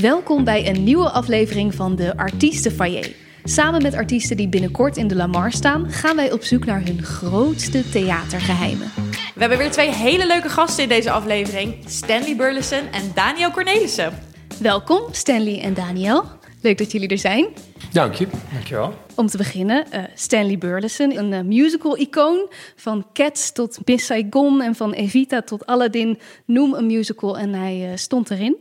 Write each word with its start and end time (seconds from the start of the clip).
Welkom 0.00 0.44
bij 0.44 0.68
een 0.68 0.84
nieuwe 0.84 1.10
aflevering 1.10 1.74
van 1.74 1.96
de 1.96 2.16
Artiestenfoyer. 2.16 3.10
Samen 3.44 3.82
met 3.82 3.94
artiesten 3.94 4.36
die 4.36 4.48
binnenkort 4.48 4.96
in 4.96 5.08
de 5.08 5.16
Lamar 5.16 5.52
staan, 5.52 5.90
gaan 5.90 6.16
wij 6.16 6.32
op 6.32 6.42
zoek 6.42 6.64
naar 6.64 6.84
hun 6.84 7.02
grootste 7.02 7.88
theatergeheimen. 7.90 8.90
We 9.34 9.40
hebben 9.40 9.58
weer 9.58 9.70
twee 9.70 9.90
hele 9.90 10.26
leuke 10.26 10.48
gasten 10.48 10.82
in 10.82 10.88
deze 10.88 11.10
aflevering: 11.10 11.74
Stanley 11.86 12.36
Burleson 12.36 12.88
en 12.92 13.10
Daniel 13.14 13.50
Cornelissen. 13.50 14.12
Welkom, 14.60 15.02
Stanley 15.10 15.60
en 15.60 15.74
Daniel. 15.74 16.24
Leuk 16.60 16.78
dat 16.78 16.92
jullie 16.92 17.08
er 17.08 17.18
zijn. 17.18 17.46
Dank 17.92 18.14
je. 18.14 18.26
Dankjewel. 18.52 18.94
Om 19.14 19.26
te 19.26 19.36
beginnen, 19.36 19.86
uh, 19.94 20.02
Stanley 20.14 20.58
Burleson, 20.58 21.18
een 21.18 21.32
uh, 21.32 21.40
musical-icoon. 21.40 22.48
Van 22.76 23.06
Cats 23.12 23.52
tot 23.52 23.78
Miss 23.84 24.06
Saigon 24.06 24.62
en 24.62 24.74
van 24.74 24.92
Evita 24.92 25.42
tot 25.42 25.66
Aladdin. 25.66 26.18
Noem 26.44 26.74
een 26.74 26.86
musical 26.86 27.38
en 27.38 27.52
hij 27.52 27.90
uh, 27.90 27.96
stond 27.96 28.30
erin. 28.30 28.56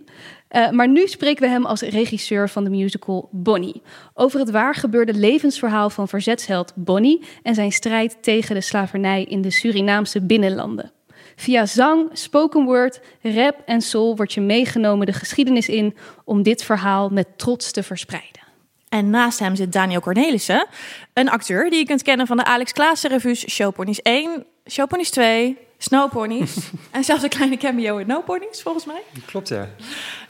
Uh, 0.52 0.70
maar 0.70 0.88
nu 0.88 1.08
spreken 1.08 1.44
we 1.44 1.50
hem 1.50 1.66
als 1.66 1.82
regisseur 1.82 2.50
van 2.50 2.64
de 2.64 2.70
musical 2.70 3.30
Bonnie. 3.32 3.82
Over 4.14 4.40
het 4.40 4.50
waar 4.50 4.76
gebeurde 4.76 5.14
levensverhaal 5.14 5.90
van 5.90 6.08
verzetsheld 6.08 6.74
Bonnie 6.76 7.22
en 7.44 7.56
zijn 7.56 7.72
strijd 7.72 8.18
tegen 8.22 8.56
de 8.56 8.62
slavernij 8.62 9.24
in 9.24 9.42
de 9.42 9.52
Surinaamse 9.52 10.22
binnenlanden. 10.22 10.92
Via 11.36 11.66
zang, 11.66 12.10
spoken 12.14 12.64
word, 12.64 13.02
rap 13.22 13.62
en 13.66 13.82
soul 13.82 14.16
wordt 14.16 14.34
je 14.34 14.42
meegenomen 14.42 15.06
de 15.06 15.14
geschiedenis 15.14 15.70
in 15.70 15.96
om 16.26 16.44
dit 16.44 16.64
verhaal 16.64 17.10
met 17.10 17.28
trots 17.36 17.72
te 17.72 17.84
verspreiden. 17.84 18.42
En 18.90 19.10
naast 19.10 19.40
hem 19.40 19.56
zit 19.56 19.74
Daniel 19.74 20.00
Cornelissen, 20.00 20.68
een 21.14 21.30
acteur 21.30 21.70
die 21.70 21.80
je 21.80 21.86
kunt 21.86 22.02
kennen 22.02 22.28
van 22.28 22.38
de 22.38 22.44
Alex 22.44 22.72
Klaassen 22.72 23.10
revues 23.10 23.50
Showponies 23.50 24.02
1, 24.02 24.46
Showponies 24.70 25.10
2, 25.10 25.58
Snowponies 25.84 26.58
en 26.92 27.04
zelfs 27.04 27.24
een 27.24 27.30
kleine 27.30 27.58
cameo 27.58 27.98
in 27.98 28.08
No 28.08 28.22
Ponies, 28.22 28.62
volgens 28.62 28.86
mij. 28.86 29.02
Klopt, 29.26 29.48
ja. 29.48 29.68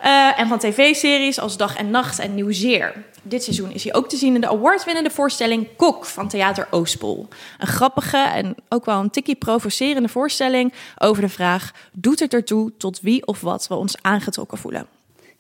Uh, 0.04 0.40
en 0.40 0.48
van 0.48 0.60
tv-series 0.60 1.40
als 1.40 1.58
Dag 1.58 1.76
en 1.76 1.90
Nacht 1.90 2.20
en 2.20 2.36
Nieuwzeer. 2.36 3.04
Dit 3.24 3.44
seizoen 3.44 3.72
is 3.72 3.84
hij 3.84 3.94
ook 3.94 4.10
te 4.10 4.18
zien 4.18 4.36
in 4.36 4.42
de 4.42 4.50
awardwinnende 4.50 5.10
voorstelling 5.10 5.68
Kok 5.76 6.06
van 6.06 6.28
Theater 6.28 6.68
Oostpol. 6.70 7.28
Een 7.58 7.68
grappige 7.68 8.18
en 8.18 8.56
ook 8.70 8.86
wel 8.86 9.00
een 9.00 9.10
tikkie 9.10 9.36
provocerende 9.36 10.10
voorstelling 10.10 10.74
over 10.98 11.22
de 11.22 11.30
vraag... 11.30 11.72
doet 11.92 12.20
het 12.20 12.34
ertoe 12.34 12.72
tot 12.78 13.02
wie 13.02 13.28
of 13.28 13.42
wat 13.42 13.68
we 13.68 13.76
ons 13.76 13.96
aangetrokken 14.02 14.58
voelen? 14.58 14.88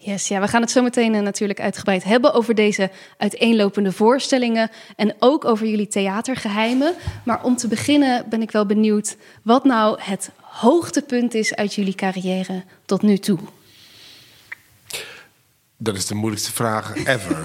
Yes, 0.03 0.27
ja, 0.27 0.39
we 0.39 0.47
gaan 0.47 0.61
het 0.61 0.71
zo 0.71 0.81
meteen 0.81 1.13
uh, 1.13 1.21
natuurlijk 1.21 1.59
uitgebreid 1.59 2.03
hebben 2.03 2.33
over 2.33 2.55
deze 2.55 2.91
uiteenlopende 3.17 3.91
voorstellingen 3.91 4.69
en 4.95 5.16
ook 5.19 5.45
over 5.45 5.67
jullie 5.67 5.88
theatergeheimen. 5.88 6.94
Maar 7.23 7.44
om 7.44 7.55
te 7.55 7.67
beginnen 7.67 8.25
ben 8.29 8.41
ik 8.41 8.52
wel 8.52 8.66
benieuwd 8.66 9.17
wat 9.44 9.63
nou 9.63 9.99
het 10.02 10.31
hoogtepunt 10.41 11.33
is 11.33 11.55
uit 11.55 11.73
jullie 11.73 11.95
carrière 11.95 12.63
tot 12.85 13.02
nu 13.02 13.17
toe. 13.17 13.39
Dat 15.77 15.95
is 15.95 16.05
de 16.05 16.16
moeilijkste 16.16 16.52
vraag 16.52 16.95
ever. 17.05 17.41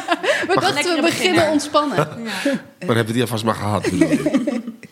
we 0.48 0.56
dachten 0.60 0.96
we 0.96 1.00
beginnen 1.02 1.50
ontspannen. 1.50 1.96
ja. 1.96 2.06
Maar 2.86 2.96
hebben 2.96 3.06
we 3.06 3.12
die 3.12 3.22
alvast 3.22 3.44
maar 3.44 3.54
gehad, 3.54 3.86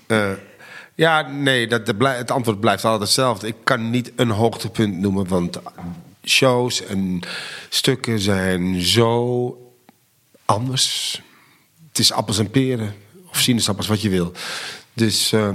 uh, 0.06 0.30
ja, 0.94 1.28
nee, 1.28 1.66
dat, 1.66 1.94
het 1.98 2.30
antwoord 2.30 2.60
blijft 2.60 2.84
altijd 2.84 3.02
hetzelfde. 3.02 3.46
Ik 3.46 3.56
kan 3.64 3.90
niet 3.90 4.12
een 4.16 4.30
hoogtepunt 4.30 4.98
noemen, 4.98 5.28
want 5.28 5.60
shows 6.24 6.84
en 6.84 7.20
stukken 7.68 8.18
zijn 8.18 8.80
zo 8.80 9.72
anders. 10.44 11.20
Het 11.88 11.98
is 11.98 12.12
appels 12.12 12.38
en 12.38 12.50
peren. 12.50 12.94
Of 13.30 13.38
sinaasappels, 13.38 13.86
wat 13.86 14.02
je 14.02 14.08
wil. 14.08 14.32
Dus 14.92 15.32
uh, 15.32 15.50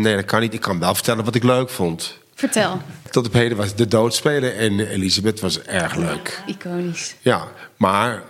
nee, 0.00 0.16
dat 0.16 0.24
kan 0.24 0.40
niet. 0.40 0.54
Ik 0.54 0.60
kan 0.60 0.78
wel 0.78 0.94
vertellen 0.94 1.24
wat 1.24 1.34
ik 1.34 1.42
leuk 1.42 1.70
vond. 1.70 2.18
Vertel. 2.34 2.82
Tot 3.10 3.26
op 3.26 3.32
heden 3.32 3.56
was 3.56 3.74
de 3.74 3.88
doodspelen 3.88 4.56
en 4.56 4.80
Elisabeth 4.80 5.40
was 5.40 5.60
erg 5.60 5.96
leuk. 5.96 6.42
Iconisch. 6.46 7.14
Ja, 7.20 7.48
maar 7.76 8.22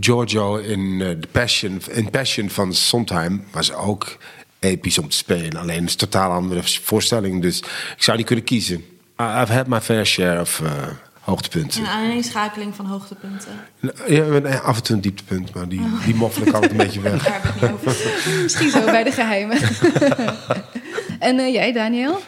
Giorgio 0.00 0.56
in, 0.56 0.80
uh, 0.80 1.10
The 1.10 1.28
Passion, 1.32 1.80
in 1.90 2.10
Passion 2.10 2.50
van 2.50 2.74
Sondheim 2.74 3.44
was 3.52 3.72
ook 3.72 4.16
episch 4.58 4.98
om 4.98 5.08
te 5.08 5.16
spelen. 5.16 5.56
Alleen 5.56 5.80
het 5.80 5.86
is 5.86 5.92
een 5.92 5.98
totaal 5.98 6.30
andere 6.30 6.62
voorstelling. 6.64 7.42
Dus 7.42 7.58
ik 7.96 8.02
zou 8.02 8.16
niet 8.16 8.26
kunnen 8.26 8.44
kiezen. 8.44 8.84
I've 9.16 9.52
had 9.52 9.66
my 9.66 9.80
fair 9.80 10.06
share 10.06 10.40
of... 10.40 10.60
Uh, 10.60 10.70
hoogtepunten. 11.26 11.80
Een 11.80 11.86
aaneenschakeling 11.86 12.74
van 12.74 12.86
hoogtepunten. 12.86 13.52
Ja, 14.08 14.58
af 14.58 14.76
en 14.76 14.82
toe 14.82 14.96
een 14.96 15.02
dieptepunt, 15.02 15.54
maar 15.54 15.68
die, 15.68 15.82
die 16.04 16.14
moffel 16.14 16.46
ik 16.46 16.52
altijd 16.52 16.70
een 16.70 16.76
beetje 16.76 17.00
weg. 17.00 17.22
Daar 17.24 17.42
heb 17.42 17.54
ik 17.54 17.60
niet 17.60 17.70
over. 17.70 18.42
Misschien 18.42 18.70
zo 18.70 18.84
bij 18.84 19.04
de 19.04 19.12
geheimen. 19.12 19.58
en 21.28 21.38
uh, 21.38 21.52
jij, 21.52 21.72
Daniel? 21.72 22.20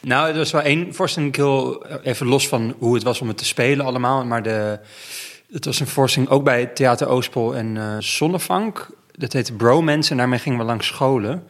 Nou, 0.00 0.28
er 0.28 0.36
was 0.36 0.50
wel 0.50 0.62
één 0.62 0.94
voorstelling, 0.94 1.36
heel 1.36 1.86
even 2.02 2.26
los 2.26 2.48
van 2.48 2.74
hoe 2.78 2.94
het 2.94 3.02
was 3.02 3.20
om 3.20 3.28
het 3.28 3.38
te 3.38 3.44
spelen 3.44 3.86
allemaal. 3.86 4.24
Maar 4.24 4.42
de, 4.42 4.78
het 5.52 5.64
was 5.64 5.80
een 5.80 5.86
voorstelling 5.86 6.30
ook 6.30 6.44
bij 6.44 6.66
Theater 6.66 7.08
Oostpol 7.08 7.56
en 7.56 7.76
uh, 7.76 7.96
Zonnevank. 7.98 8.90
Dat 9.12 9.32
heette 9.32 9.52
Bromance 9.52 10.10
en 10.10 10.16
daarmee 10.16 10.38
gingen 10.38 10.58
we 10.58 10.64
langs 10.64 10.86
scholen. 10.86 11.46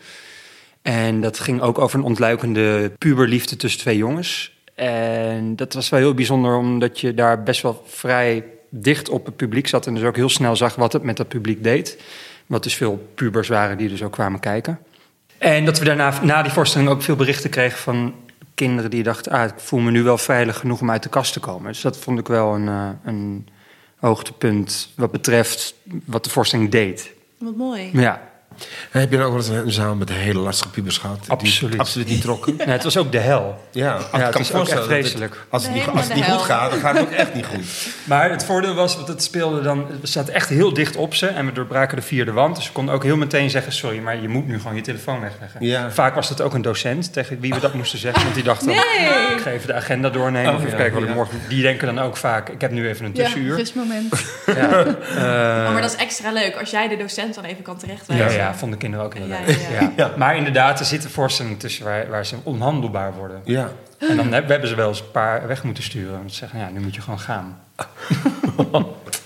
En 0.82 1.21
dat 1.21 1.38
ging 1.38 1.61
ook 1.61 1.78
over 1.78 1.99
een 1.99 2.05
ontluikende 2.05 2.93
puberliefde 2.99 3.56
tussen 3.56 3.81
twee 3.81 3.97
jongens. 3.97 4.59
En 4.81 5.57
dat 5.57 5.73
was 5.73 5.89
wel 5.89 6.01
heel 6.01 6.15
bijzonder, 6.15 6.57
omdat 6.57 7.01
je 7.01 7.15
daar 7.15 7.43
best 7.43 7.63
wel 7.63 7.83
vrij 7.87 8.45
dicht 8.69 9.09
op 9.09 9.25
het 9.27 9.37
publiek 9.37 9.69
zat. 9.69 9.87
En 9.87 9.95
dus 9.95 10.03
ook 10.03 10.17
heel 10.17 10.29
snel 10.29 10.57
zag 10.57 10.75
wat 10.75 10.93
het 10.93 11.03
met 11.03 11.17
dat 11.17 11.29
publiek 11.29 11.63
deed. 11.63 12.03
Wat 12.47 12.63
dus 12.63 12.75
veel 12.75 13.09
pubers 13.15 13.49
waren 13.49 13.77
die 13.77 13.89
dus 13.89 14.03
ook 14.03 14.13
kwamen 14.13 14.41
kijken. 14.41 14.79
En 15.39 15.65
dat 15.65 15.79
we 15.79 15.85
daarna, 15.85 16.23
na 16.23 16.43
die 16.43 16.53
voorstelling, 16.53 16.91
ook 16.91 17.03
veel 17.03 17.17
berichten 17.17 17.51
kregen 17.51 17.79
van 17.79 18.15
kinderen 18.55 18.91
die 18.91 19.03
dachten: 19.03 19.33
ah, 19.33 19.45
ik 19.45 19.55
voel 19.57 19.81
me 19.81 19.91
nu 19.91 20.03
wel 20.03 20.19
veilig 20.19 20.59
genoeg 20.59 20.81
om 20.81 20.91
uit 20.91 21.03
de 21.03 21.09
kast 21.09 21.33
te 21.33 21.41
komen. 21.41 21.73
Dus 21.73 21.81
dat 21.81 21.97
vond 21.97 22.19
ik 22.19 22.29
wel 22.29 22.55
een, 22.55 22.67
uh, 22.67 22.89
een 23.05 23.49
hoogtepunt 23.97 24.93
wat 24.97 25.11
betreft 25.11 25.75
wat 26.05 26.25
de 26.25 26.31
voorstelling 26.31 26.71
deed. 26.71 27.12
Wat 27.39 27.57
mooi. 27.57 27.91
Ja. 27.93 28.30
Heb 28.91 29.11
je 29.11 29.16
dan 29.16 29.27
ook 29.27 29.33
wel 29.33 29.41
eens 29.41 29.65
een 29.65 29.72
zaal 29.72 29.94
met 29.94 30.09
hele 30.09 30.38
lastige 30.38 30.71
pubers 30.71 30.99
gehad? 30.99 31.19
Absoluut. 31.28 31.71
Die 31.71 31.81
absoluut 31.81 32.09
niet 32.09 32.21
trokken? 32.21 32.55
Ja, 32.59 32.65
het 32.65 32.84
was 32.84 32.97
ook 32.97 33.12
de 33.12 33.19
hel. 33.19 33.65
Ja, 33.71 33.99
ja 34.12 34.19
het 34.19 34.38
was 34.38 34.53
ook 34.53 34.69
echt 34.69 34.84
vreselijk. 34.84 35.34
Het, 35.34 35.43
als 35.49 35.62
het 35.62 35.75
niet, 35.75 35.87
als 35.87 36.05
het 36.05 36.15
niet 36.15 36.25
goed 36.25 36.41
gaat, 36.41 36.71
dan 36.71 36.81
gaat 36.81 36.97
het 36.97 37.03
ook 37.03 37.12
echt 37.12 37.34
niet 37.34 37.47
goed. 37.47 37.65
Maar 38.05 38.31
het 38.31 38.44
voordeel 38.44 38.75
was, 38.75 38.97
want 38.97 39.09
het 39.09 39.22
speelde 39.22 39.62
dan... 39.62 39.87
We 40.00 40.06
zaten 40.06 40.34
echt 40.34 40.49
heel 40.49 40.72
dicht 40.72 40.97
op 40.97 41.15
ze 41.15 41.27
en 41.27 41.47
we 41.47 41.53
doorbraken 41.53 41.97
de 41.97 42.03
vierde 42.03 42.33
wand. 42.33 42.56
Dus 42.56 42.66
we 42.66 42.72
konden 42.72 42.94
ook 42.94 43.03
heel 43.03 43.16
meteen 43.16 43.50
zeggen... 43.50 43.72
sorry, 43.72 43.99
maar 43.99 44.21
je 44.21 44.28
moet 44.28 44.47
nu 44.47 44.61
gewoon 44.61 44.75
je 44.75 44.82
telefoon 44.82 45.21
wegleggen. 45.21 45.65
Ja. 45.65 45.91
Vaak 45.91 46.15
was 46.15 46.28
dat 46.28 46.41
ook 46.41 46.55
een 46.55 46.62
docent 46.62 47.12
tegen 47.12 47.41
wie 47.41 47.55
we 47.55 47.61
dat 47.61 47.75
moesten 47.75 47.99
zeggen. 47.99 48.22
Want 48.22 48.34
die 48.34 48.44
dacht 48.44 48.65
dan, 48.65 48.75
nee. 48.75 49.37
ik 49.37 49.41
ga 49.41 49.50
even 49.50 49.67
de 49.67 49.75
agenda 49.75 50.11
doornemen. 50.11 50.50
Oh, 50.50 50.56
of 50.56 50.61
even 50.61 50.71
ja, 50.71 50.77
kijken 50.77 51.00
wat 51.00 51.09
ik 51.09 51.15
morgen... 51.15 51.41
Die 51.49 51.62
denken 51.62 51.94
dan 51.94 52.05
ook 52.05 52.17
vaak, 52.17 52.49
ik 52.49 52.61
heb 52.61 52.71
nu 52.71 52.88
even 52.88 53.05
een 53.05 53.12
tussenuur. 53.12 53.50
Ja, 53.50 53.56
rustmoment. 53.56 54.15
Ja, 54.47 54.84
uh, 54.84 55.67
Oh, 55.67 55.72
maar 55.72 55.82
dat 55.82 55.94
is 55.94 55.97
extra 55.97 56.32
leuk 56.32 56.56
als 56.56 56.71
jij 56.71 56.88
de 56.88 56.97
docent 56.97 57.34
dan 57.34 57.44
even 57.44 57.62
kan 57.62 57.75
ja, 57.75 57.81
terechtwijzen. 57.81 58.40
Ja, 58.41 58.55
vonden 58.55 58.78
kinderen 58.78 59.06
ook 59.06 59.15
heel 59.15 59.27
Ja, 59.27 59.39
leuk. 59.47 59.56
ja, 59.71 59.81
ja. 59.81 59.93
Ja. 59.97 60.11
Maar 60.17 60.37
inderdaad, 60.37 60.81
er 60.81 60.87
zitten 60.87 61.11
voorstellingen 61.11 61.59
tussen 61.59 61.84
waar, 61.84 62.09
waar 62.09 62.27
ze 62.27 62.37
onhandelbaar 62.43 63.12
worden. 63.15 63.41
Ja. 63.45 63.69
En 63.99 64.17
dan 64.17 64.33
heb- 64.33 64.49
hebben 64.49 64.69
ze 64.69 64.75
wel 64.75 64.89
eens 64.89 65.01
een 65.01 65.11
paar 65.11 65.47
weg 65.47 65.62
moeten 65.65 65.83
sturen. 65.84 66.12
Want 66.19 66.31
ze 66.33 66.37
zeggen, 66.39 66.59
ja, 66.59 66.69
nu 66.69 66.81
moet 66.81 66.95
je 66.95 67.00
gewoon 67.00 67.21
gaan. 67.21 67.59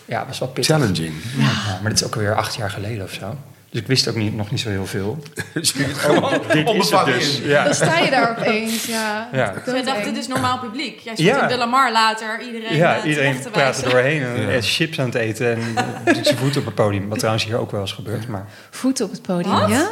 ja, 0.07 0.19
dat 0.19 0.27
was 0.27 0.39
wel 0.39 0.49
pittig. 0.49 0.77
Challenging. 0.77 1.15
Ja, 1.37 1.79
maar 1.83 1.91
dit 1.91 2.01
is 2.01 2.07
ook 2.07 2.15
alweer 2.15 2.35
acht 2.35 2.55
jaar 2.55 2.71
geleden 2.71 3.05
of 3.05 3.11
zo. 3.13 3.37
Dus 3.75 3.83
ik 3.83 3.89
wist 3.89 4.09
ook 4.09 4.15
niet, 4.15 4.35
nog 4.37 4.51
niet 4.51 4.61
zo 4.61 4.69
heel 4.69 4.87
veel. 4.87 5.19
Dus 5.55 5.73
je 5.73 5.83
het 5.83 5.97
gewoon 5.97 6.31
Dit 6.53 6.69
is 6.69 6.91
het 6.91 7.05
dus. 7.05 7.39
Ja. 7.39 7.65
Dan 7.65 7.75
sta 7.75 7.99
je 7.99 8.11
daar 8.11 8.37
opeens. 8.39 8.87
Ja. 8.87 9.29
Ja. 9.33 9.53
Dus 9.65 9.73
wij 9.73 9.83
dachten, 9.83 10.05
dit 10.05 10.17
is 10.17 10.29
normaal 10.29 10.59
publiek. 10.59 10.99
Jij 11.01 11.15
stond 11.15 11.29
Ja. 11.29 11.43
in 11.43 11.49
de 11.49 11.57
Lamar 11.57 11.93
later, 11.93 12.41
iedereen 12.47 12.77
Ja, 12.77 12.97
eh, 12.97 13.05
iedereen 13.05 13.37
praat 13.53 13.83
er 13.83 13.91
doorheen 13.91 14.23
en 14.23 14.41
Ja. 14.43 14.49
is 14.49 14.77
chips 14.77 14.99
aan 15.01 15.07
het 15.07 15.15
eten 15.15 15.55
en 15.55 15.61
doet 16.15 16.25
zijn 16.27 16.39
voet 16.39 16.57
op 16.57 16.65
het 16.65 16.75
podium. 16.75 17.09
Wat 17.09 17.19
trouwens 17.19 17.45
hier 17.45 17.57
ook 17.59 17.71
wel 17.71 17.81
eens 17.81 17.93
gebeurt. 17.93 18.29
Maar 18.29 18.47
Voeten 18.71 19.05
op 19.05 19.11
het 19.11 19.23
podium, 19.23 19.53
Wat? 19.61 19.69
ja? 19.71 19.89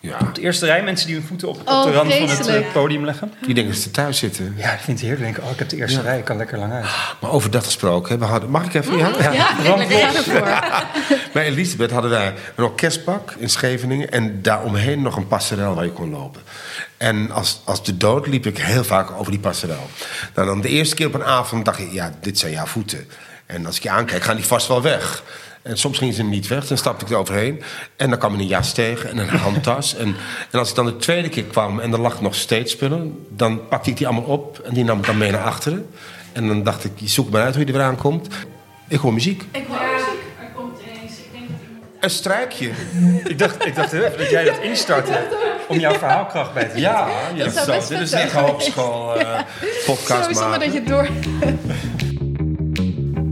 Ja, 0.00 0.18
op 0.20 0.34
de 0.34 0.40
eerste 0.40 0.66
rij 0.66 0.82
mensen 0.82 1.06
die 1.06 1.16
hun 1.16 1.26
voeten 1.26 1.48
op, 1.48 1.60
op 1.60 1.68
Oh, 1.68 1.84
de 1.84 1.92
rand 1.92 2.14
van 2.14 2.28
het 2.28 2.46
eh, 2.46 2.72
podium 2.72 3.04
leggen. 3.04 3.32
die 3.44 3.54
denken 3.54 3.72
dat 3.72 3.82
ze 3.82 3.90
thuis 3.90 4.18
zitten. 4.18 4.54
Ja, 4.56 4.72
ik 4.72 4.80
vind 4.80 4.98
het 5.00 5.08
heerlijk. 5.08 5.34
Denk, 5.34 5.46
oh, 5.46 5.52
ik 5.52 5.58
heb 5.58 5.68
de 5.68 5.76
eerste 5.76 6.00
rij, 6.00 6.18
ik 6.18 6.24
kan 6.24 6.36
lekker 6.36 6.58
lang 6.58 6.72
uit. 6.72 6.84
Maar 7.20 7.30
over 7.30 7.50
dat 7.50 7.64
gesproken, 7.64 8.12
hè, 8.12 8.18
we 8.18 8.24
hadden, 8.24 8.50
mag 8.50 8.64
ik 8.64 8.74
even? 8.74 8.96
Ja? 8.96 9.10
Ja, 9.32 9.80
ik 9.80 9.88
ga 9.90 10.14
ervoor. 10.14 10.48
Bij 11.32 11.44
Elisabeth 11.46 11.90
hadden 11.90 12.10
wij 12.10 12.34
een 12.54 12.64
orkestbak 12.64 13.34
in 13.38 13.50
Scheveningen... 13.50 14.10
en 14.10 14.42
daaromheen 14.42 15.02
nog 15.02 15.16
een 15.16 15.26
passerel 15.26 15.74
waar 15.74 15.84
je 15.84 15.92
kon 15.92 16.10
lopen. 16.10 16.42
En 16.96 17.30
als, 17.30 17.60
als 17.64 17.84
de 17.84 17.96
dood 17.96 18.26
liep 18.26 18.46
ik 18.46 18.58
heel 18.58 18.84
vaak 18.84 19.10
over 19.10 19.30
die 19.30 19.40
passerel. 19.40 19.90
Nou, 20.34 20.46
dan 20.46 20.60
de 20.60 20.68
eerste 20.68 20.94
keer 20.94 21.06
op 21.06 21.14
een 21.14 21.24
avond 21.24 21.64
dacht 21.64 21.78
ik... 21.78 21.92
ja, 21.92 22.12
dit 22.20 22.38
zijn 22.38 22.52
jouw 22.52 22.66
voeten. 22.66 23.08
En 23.46 23.66
als 23.66 23.76
ik 23.76 23.82
je 23.82 23.90
aankijk, 23.90 24.22
gaan 24.22 24.36
die 24.36 24.44
vast 24.44 24.68
wel 24.68 24.82
weg. 24.82 25.22
En 25.66 25.78
soms 25.78 25.98
gingen 25.98 26.14
ze 26.14 26.22
niet 26.22 26.46
weg, 26.48 26.66
dan 26.66 26.76
stapte 26.76 27.04
ik 27.04 27.10
er 27.10 27.16
overheen. 27.16 27.62
En 27.96 28.10
dan 28.10 28.18
kwam 28.18 28.34
er 28.34 28.40
een 28.40 28.46
jas 28.46 28.72
tegen 28.72 29.10
en 29.10 29.18
een 29.18 29.28
handtas. 29.28 29.96
En, 29.96 30.16
en 30.50 30.58
als 30.58 30.68
ik 30.70 30.74
dan 30.74 30.86
de 30.86 30.96
tweede 30.96 31.28
keer 31.28 31.44
kwam 31.44 31.80
en 31.80 31.92
er 31.92 32.00
lag 32.00 32.20
nog 32.20 32.34
steeds 32.34 32.72
spullen... 32.72 33.26
dan 33.28 33.68
pakte 33.68 33.90
ik 33.90 33.96
die 33.96 34.06
allemaal 34.06 34.24
op 34.24 34.58
en 34.58 34.74
die 34.74 34.84
nam 34.84 34.98
ik 34.98 35.06
dan 35.06 35.18
mee 35.18 35.30
naar 35.30 35.42
achteren. 35.44 35.88
En 36.32 36.46
dan 36.48 36.62
dacht 36.62 36.84
ik, 36.84 36.92
je 36.94 37.08
zoekt 37.08 37.30
maar 37.30 37.42
uit 37.42 37.54
hoe 37.54 37.64
je 37.66 37.72
er 37.72 37.78
weer 37.78 37.86
aankomt. 37.86 38.28
Ik 38.88 38.98
hoor 38.98 39.12
muziek. 39.12 39.42
Ik 39.52 39.64
hoor 39.68 39.78
muziek. 39.92 40.22
Er 40.40 40.48
komt 40.54 40.78
ineens, 40.80 41.12
ik 41.18 41.32
denk 41.32 41.48
dat 41.48 41.58
iemand... 41.68 41.84
Een 42.00 42.10
strijkje. 42.10 42.70
Ik 43.32 43.38
dacht, 43.38 43.66
ik 43.66 43.74
dacht 43.74 43.92
even 43.92 44.18
dat 44.18 44.30
jij 44.30 44.44
dat 44.44 44.58
instartte 44.62 45.18
om 45.68 45.78
jouw 45.78 45.94
verhaalkracht 45.94 46.52
bij 46.54 46.64
te 46.64 46.78
Ja, 46.80 47.08
zetten. 47.08 47.36
ja 47.36 47.44
Dat 47.44 47.52
zou 47.54 47.66
zo. 47.66 47.72
best 47.72 47.88
Dit 47.88 48.00
is 48.00 48.12
echt 48.12 48.32
hogeschool 48.32 49.16
eh 49.20 49.38
podcast 49.86 50.22
Sowieso 50.22 50.40
maar 50.40 50.48
maken. 50.50 50.64
dat 50.66 50.72
je 50.72 50.78
het 50.78 50.88
door... 50.88 51.08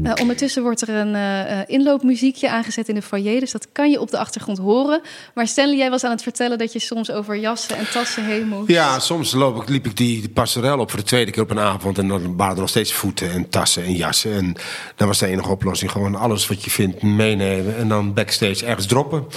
Eh, 0.05 0.13
ondertussen 0.21 0.63
wordt 0.63 0.81
er 0.83 0.89
een 0.89 1.15
eh, 1.15 1.61
eh, 1.61 1.65
inloopmuziekje 1.67 2.51
aangezet 2.51 2.89
in 2.89 2.95
de 2.95 3.03
foyer, 3.03 3.41
dus 3.41 3.51
dat 3.53 3.69
kan 3.73 3.91
je 3.91 4.01
op 4.01 4.11
de 4.11 4.19
achtergrond 4.19 4.59
horen. 4.59 5.01
Maar 5.35 5.47
Stanley, 5.47 5.77
jij 5.77 5.91
was 5.91 6.05
aan 6.05 6.11
het 6.11 6.23
vertellen 6.23 6.59
dat 6.59 6.73
je 6.73 6.79
soms 6.79 7.11
over 7.11 7.37
jassen 7.37 7.77
en 7.77 7.91
tassen 7.91 8.25
heen 8.25 8.49
moest. 8.49 8.71
Ja, 8.71 8.99
soms 8.99 9.33
loop 9.33 9.63
ik, 9.63 9.69
liep 9.69 9.87
ik 9.87 9.97
die, 9.97 10.21
die 10.21 10.29
passerel 10.29 10.79
op 10.79 10.91
voor 10.91 10.99
de 10.99 11.05
tweede 11.05 11.31
keer 11.31 11.43
op 11.43 11.51
een 11.51 11.59
avond. 11.59 11.99
En 11.99 12.09
dan 12.09 12.37
waren 12.37 12.55
er 12.55 12.61
nog 12.61 12.69
steeds 12.69 12.93
voeten 12.93 13.31
en 13.31 13.49
tassen 13.49 13.85
en 13.85 13.93
jassen. 13.95 14.33
En 14.33 14.55
dan 14.97 15.07
was 15.07 15.19
de 15.19 15.27
enige 15.27 15.51
oplossing 15.51 15.91
gewoon 15.91 16.15
alles 16.15 16.49
wat 16.49 16.65
je 16.65 16.71
vindt 16.71 17.03
meenemen. 17.03 17.77
En 17.77 17.89
dan 17.89 18.15
backstage 18.15 18.67
ergens 18.67 18.87
droppen. 18.87 19.27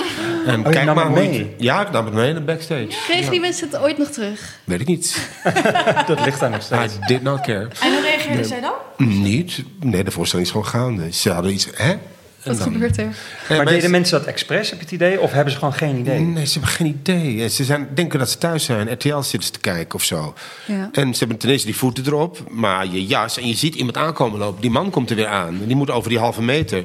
En 0.46 0.64
het 0.64 0.88
hoe 0.90 1.04
je- 1.04 1.10
mee? 1.10 1.56
Ja, 1.58 1.82
ik 1.82 1.92
nam 1.92 2.06
het 2.06 2.14
mee 2.14 2.34
naar 2.34 2.44
backstage. 2.44 2.88
Kregen 3.08 3.32
die 3.32 3.40
mensen 3.40 3.70
het 3.70 3.80
ooit 3.80 3.98
nog 3.98 4.08
terug? 4.08 4.60
Weet 4.64 4.80
ik 4.80 4.88
niet. 4.88 5.30
Dat 6.08 6.26
ligt 6.26 6.40
daar 6.40 6.50
nog 6.50 6.60
I 6.60 6.64
steeds. 6.64 6.94
did 7.08 7.22
not 7.22 7.42
care. 7.42 7.68
En 7.82 7.92
hoe 7.94 8.02
reageerde 8.02 8.44
zij 8.44 8.62
dan? 8.62 8.74
Niet. 8.98 9.64
Nee, 9.80 10.04
de 10.04 10.12
voorstelling 10.12 10.48
is 10.48 10.54
gewoon 10.64 10.82
gaande. 10.88 11.12
Ze 11.14 11.32
hadden 11.32 11.54
iets... 11.54 11.68
Hè? 11.74 11.96
Wat 12.44 12.58
dan- 12.58 12.72
gebeurt 12.72 12.98
er? 12.98 13.04
Nee, 13.04 13.14
Maar 13.48 13.58
mensen- 13.58 13.74
deden 13.76 13.92
mensen 13.92 14.18
dat 14.20 14.28
expres, 14.28 14.70
heb 14.70 14.78
je 14.80 14.84
het 14.86 14.94
idee? 14.94 15.20
Of 15.22 15.32
hebben 15.32 15.54
ze 15.54 15.60
gewoon 15.60 15.74
geen 15.74 15.98
idee? 15.98 16.20
Nee, 16.20 16.46
ze 16.46 16.52
hebben 16.54 16.70
geen 16.72 16.88
idee. 16.88 17.50
Ze 17.50 17.64
zijn, 17.64 17.88
denken 17.94 18.20
dat 18.20 18.30
ze 18.30 18.38
thuis 18.38 18.64
zijn, 18.64 18.92
RTL 18.94 19.20
zitten 19.20 19.44
ze 19.44 19.52
te 19.52 19.60
kijken 19.60 19.96
of 19.96 20.04
zo. 20.04 20.34
Ja. 20.66 20.90
En 20.92 21.14
ze 21.14 21.20
hebben 21.20 21.38
ten 21.38 21.50
eerste 21.50 21.66
die 21.68 21.76
voeten 21.76 22.06
erop, 22.06 22.38
maar 22.50 22.86
je 22.88 23.06
jas. 23.06 23.38
En 23.38 23.48
je 23.48 23.56
ziet 23.56 23.76
iemand 23.76 23.98
aankomen 23.98 24.40
lopen. 24.40 24.62
Die 24.62 24.70
man 24.72 24.90
komt 24.90 25.10
er 25.10 25.16
weer 25.16 25.28
aan. 25.28 25.48
En 25.62 25.68
die 25.68 25.76
moet 25.76 25.92
over 25.92 26.10
die 26.10 26.20
halve 26.20 26.42
meter. 26.42 26.84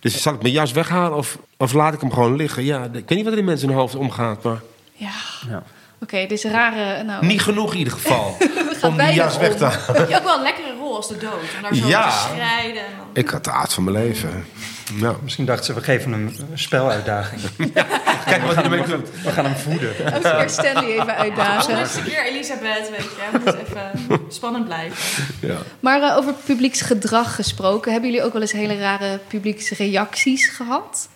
Dus 0.00 0.22
zal 0.22 0.34
ik 0.34 0.42
mijn 0.42 0.54
jas 0.54 0.72
weghalen 0.72 1.16
of, 1.18 1.38
of 1.56 1.72
laat 1.72 1.94
ik 1.94 2.00
hem 2.00 2.12
gewoon 2.12 2.36
liggen? 2.36 2.64
Ja, 2.64 2.84
ik 2.84 2.90
weet 2.92 3.08
niet 3.10 3.24
wat 3.24 3.32
er 3.32 3.38
in 3.38 3.44
mensen 3.44 3.68
hun 3.68 3.76
hoofd 3.76 3.94
omgaat, 3.94 4.42
maar 4.42 4.60
Ja. 4.92 5.10
Ja. 5.48 5.62
Oké, 6.02 6.16
dit 6.16 6.30
is 6.32 6.44
rare... 6.44 7.02
Nou, 7.02 7.26
niet 7.26 7.42
genoeg 7.42 7.72
in 7.72 7.78
ieder 7.78 7.92
geval. 7.92 8.36
gaan 8.80 8.90
om 8.90 8.96
die 8.96 9.12
jas 9.12 9.38
weg 9.38 9.56
te 9.56 9.64
om. 9.64 9.70
halen. 9.70 9.96
Heb 10.00 10.08
je 10.08 10.16
ook 10.16 10.24
wel 10.24 10.36
een 10.36 10.42
lekkere 10.42 10.67
rol 10.88 10.96
als 10.96 11.08
de 11.08 11.16
dood? 11.18 11.32
Om 11.56 11.62
daar 11.62 11.74
zo 11.74 11.86
Ja. 11.86 12.10
te 12.10 12.26
strijden. 12.32 12.84
En 12.86 12.92
dan... 12.96 13.06
Ik 13.12 13.28
had 13.28 13.44
de 13.44 13.50
aard 13.50 13.72
van 13.72 13.84
mijn 13.84 13.96
leven. 13.96 14.44
Nou, 14.92 15.16
Misschien 15.22 15.44
dachten 15.44 15.64
ze, 15.64 15.74
we 15.74 15.80
geven 15.80 16.12
hem 16.12 16.26
een 16.26 16.58
speluitdaging. 16.58 17.40
kijk 18.24 18.42
wat 18.42 18.54
hij 18.54 18.64
ermee 18.64 18.82
doet. 18.82 19.08
We 19.22 19.30
gaan 19.30 19.44
hem 19.44 19.56
voeden. 19.56 20.12
elke 20.12 20.36
keer 20.36 20.50
Stanley 20.50 20.92
even 20.92 21.16
uitdagen. 21.16 21.64
Honderdste 21.66 22.02
keer 22.02 22.24
Elisabeth, 22.26 22.90
weet 22.90 23.00
je. 23.00 23.16
Het 23.18 23.44
moet 23.44 23.54
even 23.54 24.20
spannend 24.28 24.64
blijven. 24.64 25.24
Ja. 25.40 25.56
Maar 25.80 26.02
eh, 26.02 26.16
over 26.16 26.32
publieksgedrag 26.44 27.34
gesproken, 27.34 27.92
hebben 27.92 28.10
jullie 28.10 28.24
ook 28.26 28.32
wel 28.32 28.42
eens 28.42 28.52
hele 28.52 28.78
rare 28.78 29.18
publieksreacties 29.28 30.48
gehad? 30.48 31.08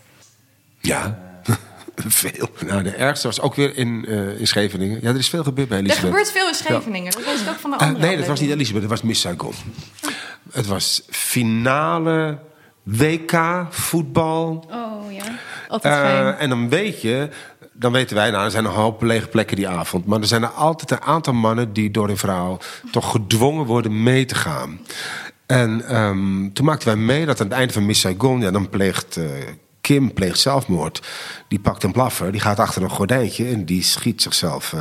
ja. 0.81 1.31
Veel. 2.07 2.49
Nou, 2.67 2.83
de 2.83 2.91
ergste 2.91 3.27
was 3.27 3.41
ook 3.41 3.55
weer 3.55 3.77
in, 3.77 4.05
eh, 4.09 4.41
in 4.41 4.47
Scheveningen. 4.47 4.99
Ja, 5.03 5.09
er 5.09 5.17
is 5.17 5.29
veel 5.29 5.43
gebeurd 5.45 5.69
bij 5.69 5.79
Er 5.79 5.85
Elisabeth. 5.85 6.11
gebeurt 6.11 6.33
veel 6.33 6.49
in 6.49 6.55
Scheveningen. 6.55 7.13
Dat 7.13 7.25
was 7.25 7.49
ook 7.49 7.59
van 7.61 7.71
de 7.71 7.77
Eh, 7.77 7.87
andere 7.87 8.07
nee, 8.07 8.17
dat 8.17 8.27
was 8.27 8.41
niet. 8.41 8.51
Elisabeth, 8.51 8.81
dat 8.81 8.91
was 8.91 9.03
Miss 9.03 9.21
Saigon. 9.21 9.53
Het 10.53 10.67
was 10.67 11.03
finale 11.11 12.39
WK 12.83 13.67
voetbal. 13.71 14.65
Oh 14.71 15.13
ja, 15.13 15.25
altijd 15.69 15.95
Eh, 15.95 16.01
fijn. 16.01 16.35
en 16.37 16.49
dan 16.49 16.69
weet 16.69 17.01
je, 17.03 17.29
dan 17.73 17.93
weten 17.93 18.17
wij, 18.17 18.31
nou, 18.31 18.45
er 18.45 18.51
zijn 18.51 18.65
een 18.65 18.71
hoop 18.71 19.03
lege 19.03 19.27
plekken 19.29 19.57
die 19.57 19.69
avond. 19.69 20.07
Maar 20.07 20.21
er 20.21 20.27
zijn 20.27 20.43
er 20.43 20.49
altijd 20.49 20.91
een 20.91 21.01
aantal 21.03 21.33
mannen 21.35 21.73
die 21.73 21.91
door 21.91 22.09
een 22.09 22.17
vrouw 22.17 22.59
toch 22.91 23.11
gedwongen 23.11 23.65
worden 23.67 24.03
mee 24.03 24.25
te 24.25 24.35
gaan. 24.35 24.81
En 25.47 25.85
ehm, 25.89 26.53
toen 26.53 26.65
maakten 26.67 26.87
wij 26.89 26.97
mee 26.97 27.27
dat 27.27 27.41
aan 27.41 27.47
het 27.47 27.57
einde 27.57 27.73
van 27.73 27.87
Miss 27.87 28.01
Saigon, 28.01 28.41
ja, 28.41 28.51
dan 28.51 28.69
pleegt 28.69 29.19
Kim 29.83 30.13
pleegt 30.13 30.39
zelfmoord. 30.39 31.03
Die 31.49 31.61
pakt 31.61 31.83
een 31.83 31.93
blaffer, 31.93 32.33
die 32.33 32.41
gaat 32.41 32.59
achter 32.59 32.83
een 32.83 32.91
gordijntje 32.91 33.49
en 33.49 33.65
die 33.65 33.83
schiet 33.83 34.23
zichzelf 34.23 34.73
eh, 34.73 34.81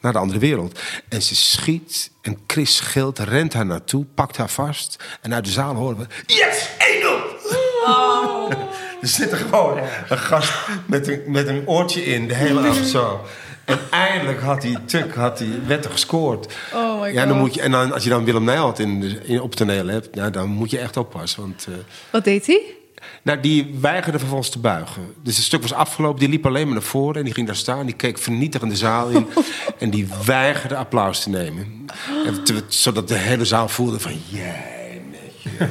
naar 0.00 0.12
de 0.12 0.18
andere 0.18 0.38
wereld. 0.38 0.78
En 1.08 1.22
ze 1.22 1.34
schiet 1.34 2.10
en 2.22 2.38
Chris 2.46 2.76
Schild 2.76 3.18
rent 3.18 3.52
haar 3.52 3.66
naartoe, 3.66 4.04
pakt 4.14 4.36
haar 4.36 4.50
vast. 4.50 5.04
En 5.20 5.34
uit 5.34 5.44
de 5.44 5.50
zaal 5.50 5.74
horen 5.74 5.96
we: 5.98 6.06
Yes, 6.26 6.68
1-0! 6.78 7.44
Er 9.00 9.08
zit 9.08 9.32
er 9.32 9.38
gewoon 9.38 9.78
een 10.08 10.18
gast 10.18 10.52
met 10.86 11.08
een, 11.08 11.22
met 11.26 11.48
een 11.48 11.68
oortje 11.68 12.04
in, 12.04 12.28
de 12.28 12.34
hele 12.34 12.60
avond 12.60 12.86
zo. 12.86 13.20
En 13.64 13.78
eindelijk 13.90 14.40
had 14.40 14.62
hij, 14.62 14.76
tuk, 14.86 15.14
had 15.14 15.38
hij, 15.38 15.48
werd 15.66 15.84
er 15.84 15.90
gescoord. 15.90 16.54
Oh 16.74 17.00
my 17.00 17.12
ja, 17.12 17.24
dan 17.24 17.32
God. 17.32 17.38
moet 17.38 17.54
je, 17.54 17.60
en 17.60 17.70
dan, 17.70 17.92
als 17.92 18.04
je 18.04 18.08
dan 18.08 18.24
Willem 18.24 18.44
Nijholt 18.44 18.78
in, 18.78 19.22
in, 19.24 19.40
op 19.40 19.54
toneel 19.54 19.86
hebt, 19.86 20.14
nou, 20.14 20.30
dan 20.30 20.48
moet 20.48 20.70
je 20.70 20.78
echt 20.78 20.96
oppassen. 20.96 21.40
Want, 21.40 21.66
eh, 21.68 21.74
Wat 22.10 22.24
deed 22.24 22.46
hij? 22.46 22.75
Nou, 23.22 23.40
die 23.40 23.74
weigerde 23.80 24.18
vervolgens 24.18 24.50
te 24.50 24.58
buigen. 24.58 25.02
Dus 25.22 25.36
het 25.36 25.44
stuk 25.44 25.62
was 25.62 25.72
afgelopen, 25.72 26.20
die 26.20 26.28
liep 26.28 26.46
alleen 26.46 26.64
maar 26.64 26.74
naar 26.74 26.82
voren... 26.82 27.16
en 27.16 27.24
die 27.24 27.34
ging 27.34 27.46
daar 27.46 27.56
staan, 27.56 27.86
die 27.86 27.94
keek 27.94 28.18
vernietigend 28.18 28.70
de 28.70 28.76
zaal 28.76 29.08
in... 29.08 29.26
en 29.78 29.90
die 29.90 30.08
weigerde 30.24 30.76
applaus 30.76 31.22
te 31.22 31.28
nemen. 31.30 31.86
En 32.26 32.44
te- 32.44 32.62
zodat 32.68 33.08
de 33.08 33.14
hele 33.14 33.44
zaal 33.44 33.68
voelde 33.68 34.00
van... 34.00 34.12
jij 34.28 35.00
met 35.10 35.42
je, 35.42 35.66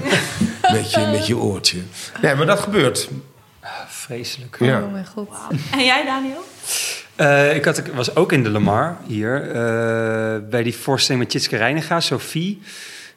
met 0.72 0.92
je, 0.92 1.00
met 1.12 1.28
je 1.28 1.38
oortje. 1.38 1.78
Nee, 2.22 2.36
maar 2.36 2.46
dat 2.46 2.60
gebeurt. 2.60 3.10
Vreselijk. 3.88 4.58
Ja. 4.60 4.81
Oh 4.81 4.92
mijn 4.92 5.06
god. 5.06 5.30
En 5.72 5.86
jij, 5.86 6.06
Daniel? 6.06 6.46
Eh, 7.16 7.56
ik 7.56 7.66
had, 7.66 7.78
ik 7.78 7.86
was 7.94 8.16
ook 8.16 8.31
in 8.31 8.44
de 8.44 8.50
Lamar 8.50 8.98
hier. 9.08 9.42
eh, 9.52 10.50
bij 10.50 10.64
die 10.64 10.76
voorstelling 10.76 11.24
met 11.24 11.31
Tjitske 11.31 11.58
Reiniga, 11.58 12.00
Sophie. 12.00 12.62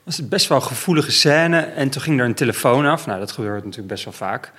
Was 0.09 0.17
het 0.17 0.29
best 0.29 0.49
wel 0.49 0.59
een 0.59 0.65
gevoelige 0.65 1.13
scène. 1.13 1.61
En 1.61 1.91
toen 1.91 2.03
ging 2.03 2.21
er 2.21 2.27
een 2.27 2.35
telefoon 2.35 2.87
af. 2.87 3.07
Nou, 3.07 3.19
dat 3.19 3.33
gebeurt 3.33 3.65
natuurlijk 3.65 3.89
best 3.89 4.05
wel 4.05 4.13
vaak. 4.13 4.53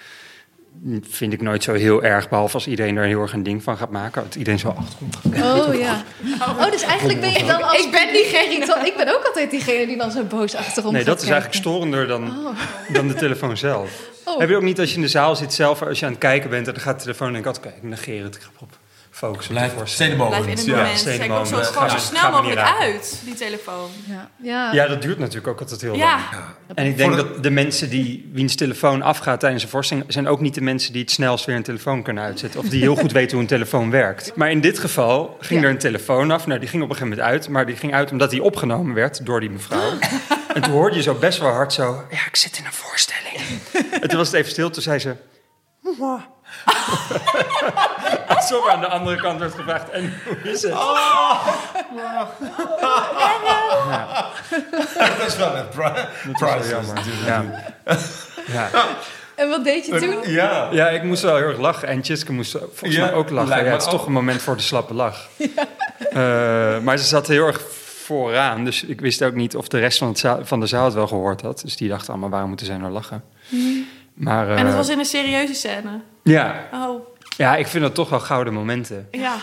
Vind 1.02 1.34
ik 1.34 1.42
nooit 1.42 1.64
zo 1.64 1.74
heel 1.74 2.04
erg, 2.04 2.30
behalve 2.30 2.54
als 2.54 2.68
iedereen 2.68 2.98
er 2.98 3.06
heel 3.06 3.22
erg 3.22 3.34
een 3.34 3.44
ding 3.44 3.64
van 3.64 3.78
gaat 3.78 3.90
maken. 3.90 4.24
Dat 4.24 4.36
iedereen 4.36 4.60
zo 4.60 4.70
achterkomt. 4.70 5.16
Oh 5.26 5.80
ja. 5.80 6.04
Oh, 6.40 6.72
dus 6.72 6.82
eigenlijk 6.82 7.20
ben 7.20 7.32
je 7.32 7.46
dan 7.46 7.64
als 7.64 7.86
Ik 7.86 7.92
ben 7.92 8.14
diegene. 8.14 8.86
Ik 8.86 8.94
ben 8.98 9.16
ook 9.16 9.24
altijd 9.24 9.52
diegene 9.52 9.88
die 9.88 9.98
dan 9.98 10.12
zo 10.12 10.24
boos 10.24 10.56
achterom 10.56 10.94
Nee, 10.94 11.04
dat 11.04 11.22
is 11.22 11.30
eigenlijk 11.30 11.60
storender 11.60 12.08
dan, 12.08 12.56
dan 12.94 13.08
de 13.08 13.14
telefoon 13.14 13.58
zelf. 13.58 14.10
Oh. 14.26 14.40
Heb 14.40 14.50
je 14.50 14.56
ook 14.56 14.62
niet 14.62 14.80
als 14.80 14.90
je 14.90 14.96
in 14.96 15.02
de 15.02 15.08
zaal 15.08 15.36
zit 15.36 15.54
zelf, 15.54 15.82
als 15.82 16.00
je 16.00 16.06
aan 16.06 16.12
het 16.12 16.22
kijken 16.22 16.50
bent 16.50 16.68
en 16.68 16.74
dan 16.74 16.82
gaat 16.82 16.96
de 16.96 17.02
telefoon 17.02 17.28
en 17.28 17.34
denk 17.34 17.46
ik 17.46 17.52
altijd, 17.52 17.74
oké, 17.74 17.86
ik 17.86 17.90
negeer 17.90 18.24
het, 18.24 18.36
ik 18.36 18.42
op 18.60 18.78
focussen 19.20 19.56
de 19.56 19.70
voorstelling. 19.70 20.28
Blijf 20.28 20.44
in 20.44 20.50
het 20.50 20.66
Ja. 20.66 20.76
moment. 20.76 21.48
zo, 21.48 21.58
gewoon 21.58 21.90
zo 21.90 21.98
snel 21.98 22.32
mogelijk 22.32 22.60
raken. 22.60 22.80
uit, 22.80 23.22
die 23.26 23.34
telefoon. 23.34 23.90
Ja. 24.08 24.30
Ja. 24.44 24.74
Ja, 24.74 24.88
dat 24.88 25.02
duurt 25.02 25.20
natuurlijk 25.20 25.48
ook 25.48 25.60
altijd 25.60 25.82
heel 25.82 25.90
lang. 25.98 26.02
Ja, 26.02 26.56
En 26.76 26.86
ik 26.86 26.98
denk 26.98 27.14
Voor 27.14 27.24
de- 27.24 27.32
dat 27.34 27.44
de 27.44 27.50
mensen 27.50 27.90
die 27.90 28.30
wiens 28.34 28.56
telefoon 28.56 29.02
afgaat 29.02 29.40
tijdens 29.40 29.64
een 29.64 29.70
voorstelling... 29.70 30.06
zijn 30.08 30.28
ook 30.28 30.40
niet 30.40 30.54
de 30.54 30.62
mensen 30.62 30.94
die 30.94 31.02
het 31.02 31.12
snelst 31.12 31.46
weer 31.46 31.56
een 31.56 31.64
telefoon 31.64 32.04
kunnen 32.04 32.24
uitzetten. 32.24 32.60
Of 32.60 32.66
die 32.70 32.82
heel 32.82 32.96
goed 32.96 33.12
weten 33.12 33.32
hoe 33.32 33.42
een 33.42 33.48
telefoon 33.48 33.92
werkt. 33.92 34.32
Maar 34.36 34.52
in 34.52 34.62
dit 34.62 34.80
geval 34.80 35.38
ging 35.40 35.60
Ja. 35.62 35.66
er 35.66 35.72
een 35.74 35.80
telefoon 35.80 36.32
af. 36.32 36.48
Nou, 36.48 36.60
die 36.60 36.70
ging 36.70 36.84
op 36.84 36.90
een 36.90 36.96
gegeven 36.96 37.18
moment 37.18 37.34
uit. 37.38 37.50
Maar 37.50 37.66
die 37.66 37.76
ging 37.76 37.94
uit 37.94 38.12
omdat 38.12 38.30
die 38.30 38.44
opgenomen 38.44 38.94
werd 38.96 39.26
door 39.26 39.40
die 39.40 39.50
mevrouw. 39.50 39.92
en 40.54 40.62
toen 40.62 40.72
hoorde 40.74 40.96
je 40.96 41.02
zo 41.02 41.14
best 41.14 41.40
wel 41.40 41.52
hard 41.52 41.74
zo... 41.74 42.04
Ja, 42.10 42.26
ik 42.28 42.36
zit 42.36 42.58
in 42.58 42.66
een 42.66 42.72
voorstelling. 42.74 43.42
en 44.02 44.08
toen 44.10 44.18
was 44.18 44.28
het 44.28 44.36
even 44.36 44.52
stil. 44.52 44.70
Toen 44.70 44.82
zei 44.84 45.00
ze... 45.00 45.16
Alsof 48.28 48.68
aan 48.74 48.80
de 48.80 48.88
andere 48.88 49.18
kant 49.22 49.40
werd 49.40 49.54
gevraagd... 49.54 49.90
En 49.90 50.14
hoe 50.26 50.38
is 50.52 50.62
het? 50.62 50.72
Dat 54.94 55.28
is 55.28 55.36
wel 55.38 55.56
een 55.56 55.70
pri- 55.70 56.06
priceless 56.34 56.70
jammer. 56.70 56.94
natuurlijk. 56.96 57.26
Ja. 57.28 57.44
ja. 58.48 58.70
En 59.36 59.50
wat 59.50 59.64
deed 59.64 59.86
je 59.86 60.00
toen? 60.00 60.32
Ja. 60.32 60.68
Ja, 60.72 60.90
ik 60.90 61.04
moest 61.04 61.22
wel 61.22 61.36
heel 61.36 61.46
erg 61.48 61.58
lachen. 61.58 61.88
En 61.88 62.02
Tjitske 62.02 62.32
moest 62.32 62.52
volgens 62.52 62.96
Ja, 62.96 63.06
mij 63.06 63.14
ook 63.14 63.30
lachen. 63.30 63.64
Ja, 63.66 63.72
het 63.72 63.82
is 63.82 63.88
toch 63.88 64.06
een 64.06 64.12
moment 64.12 64.42
voor 64.42 64.56
de 64.56 64.62
slappe 64.64 64.94
lach. 64.94 65.28
Eh, 66.10 66.80
maar 66.80 66.98
ze 66.98 67.04
zat 67.06 67.28
heel 67.28 67.48
erg 67.48 67.62
vooraan. 68.04 68.66
Dus 68.66 68.84
ik 68.84 69.02
wist 69.02 69.24
ook 69.24 69.34
niet 69.34 69.56
of 69.56 69.68
de 69.68 69.80
rest 69.80 69.98
van, 69.98 70.08
het 70.08 70.20
zaal- 70.20 70.40
van 70.44 70.60
de 70.60 70.66
zaal 70.68 70.86
het 70.86 70.94
wel 70.94 71.08
gehoord 71.08 71.42
had. 71.42 71.62
Dus 71.64 71.78
die 71.78 71.90
dachten 71.90 72.10
allemaal, 72.10 72.30
waarom 72.30 72.48
moeten 72.50 72.66
zij 72.66 72.78
nou 72.78 72.92
lachen? 72.92 73.24
Maar, 74.20 74.50
eh, 74.50 74.60
en 74.60 74.66
het 74.66 74.76
was 74.76 74.90
in 74.90 75.00
een 75.00 75.06
serieuze 75.06 75.54
scène. 75.54 76.02
ja. 76.24 76.68
Oh, 76.74 77.06
ja, 77.38 77.56
ik 77.56 77.68
vind 77.68 77.84
dat 77.84 77.96
toch 77.96 78.10
wel 78.10 78.20
gouden 78.20 78.54
momenten. 78.54 79.08
ja. 79.12 79.36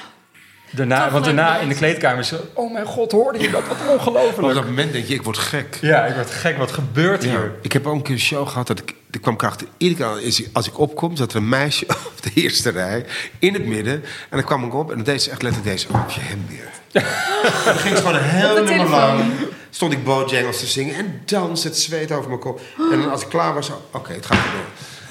Daarna, 0.71 1.03
Toch 1.03 1.13
want 1.13 1.25
daarna 1.25 1.45
moment. 1.45 1.63
in 1.63 1.69
de 1.69 1.75
kleedkamer 1.75 2.19
is. 2.19 2.33
Oh 2.55 2.73
mijn 2.73 2.87
god, 2.87 3.13
hoorde 3.13 3.39
je 3.39 3.51
dat? 3.51 3.67
Wat 3.69 3.79
Maar 3.79 3.89
op 3.89 3.99
ongelooflijk. 3.99 4.55
dat 4.55 4.65
moment 4.65 4.93
denk 4.93 5.07
je, 5.07 5.15
ik 5.15 5.23
word 5.23 5.39
gek. 5.39 5.79
Ja, 5.81 6.05
ik 6.05 6.15
word 6.15 6.31
gek. 6.31 6.57
Wat 6.57 6.73
gebeurt 6.73 7.23
Ja. 7.25 7.29
hier? 7.31 7.53
Ik 7.63 7.73
heb 7.73 7.87
ook 7.87 7.95
een 7.95 8.03
keer 8.03 8.15
een 8.15 8.21
show 8.21 8.49
gehad 8.49 8.67
dat 8.67 8.79
ik, 8.79 8.95
ik 9.11 9.21
kwam 9.23 9.37
kracht. 9.37 9.65
Iedere 9.77 10.01
keer 10.17 10.25
als 10.27 10.41
ik- 10.41 10.49
als 10.53 10.67
ik 10.67 10.79
opkom, 10.79 11.17
zat 11.17 11.31
er 11.31 11.37
een 11.37 11.49
meisje 11.49 11.85
op 12.17 12.23
de 12.23 12.31
eerste 12.35 12.71
rij 12.71 13.05
in 13.39 13.53
het 13.55 13.67
midden. 13.67 13.95
En 13.95 14.37
dan 14.37 14.45
kwam 14.45 14.65
ik 14.65 14.75
op 14.75 14.91
en 14.91 14.97
dan 14.97 15.05
deed 15.05 15.23
ze 15.23 15.31
echt 15.31 15.43
letterlijk 15.43 15.73
deze 15.77 15.89
op 15.89 16.11
je 16.11 16.21
hem 16.21 16.45
weer. 16.49 16.71
dan 17.65 17.75
ging 17.75 17.95
het 17.95 17.99
gewoon 17.99 18.15
telefoon. 18.67 18.91
lang. 18.91 19.23
Stond 19.71 19.93
ik 19.93 20.05
Bojangles 20.05 20.59
te 20.59 20.67
zingen 20.67 20.95
en 20.95 21.23
dans 21.25 21.65
het 21.65 21.79
zweet 21.79 22.13
over 22.13 22.29
mijn 22.29 22.41
kop. 22.41 22.61
En 22.93 23.01
dan 23.01 23.11
als 23.11 23.23
ik 23.23 23.29
klaar 23.29 23.55
was, 23.55 23.71
oké, 23.93 24.13
het 24.13 24.27
gaat 24.27 24.39
weer 24.43 24.53
door. 24.53 24.65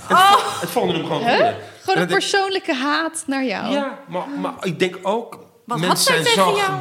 En 0.08 0.16
het, 0.24 0.62
het 0.62 0.70
volgende 0.70 0.98
hem 1.00 1.08
gewoon 1.08 1.22
Huh? 1.22 1.38
weer. 1.38 1.56
Gewoon 1.80 1.96
En 1.96 2.02
een 2.02 2.08
persoonlijke 2.08 2.74
haat 2.74 3.24
naar 3.28 3.44
jou. 3.46 3.72
Ja, 3.74 4.00
maar, 4.08 4.24
maar 4.42 4.54
ik 4.62 4.80
denk 4.80 4.98
ook, 5.02 5.40
Wat 5.66 5.80
mensen 5.80 5.98
zij 6.16 6.24
zijn 6.24 6.36
zo 6.36 6.56
jou? 6.58 6.72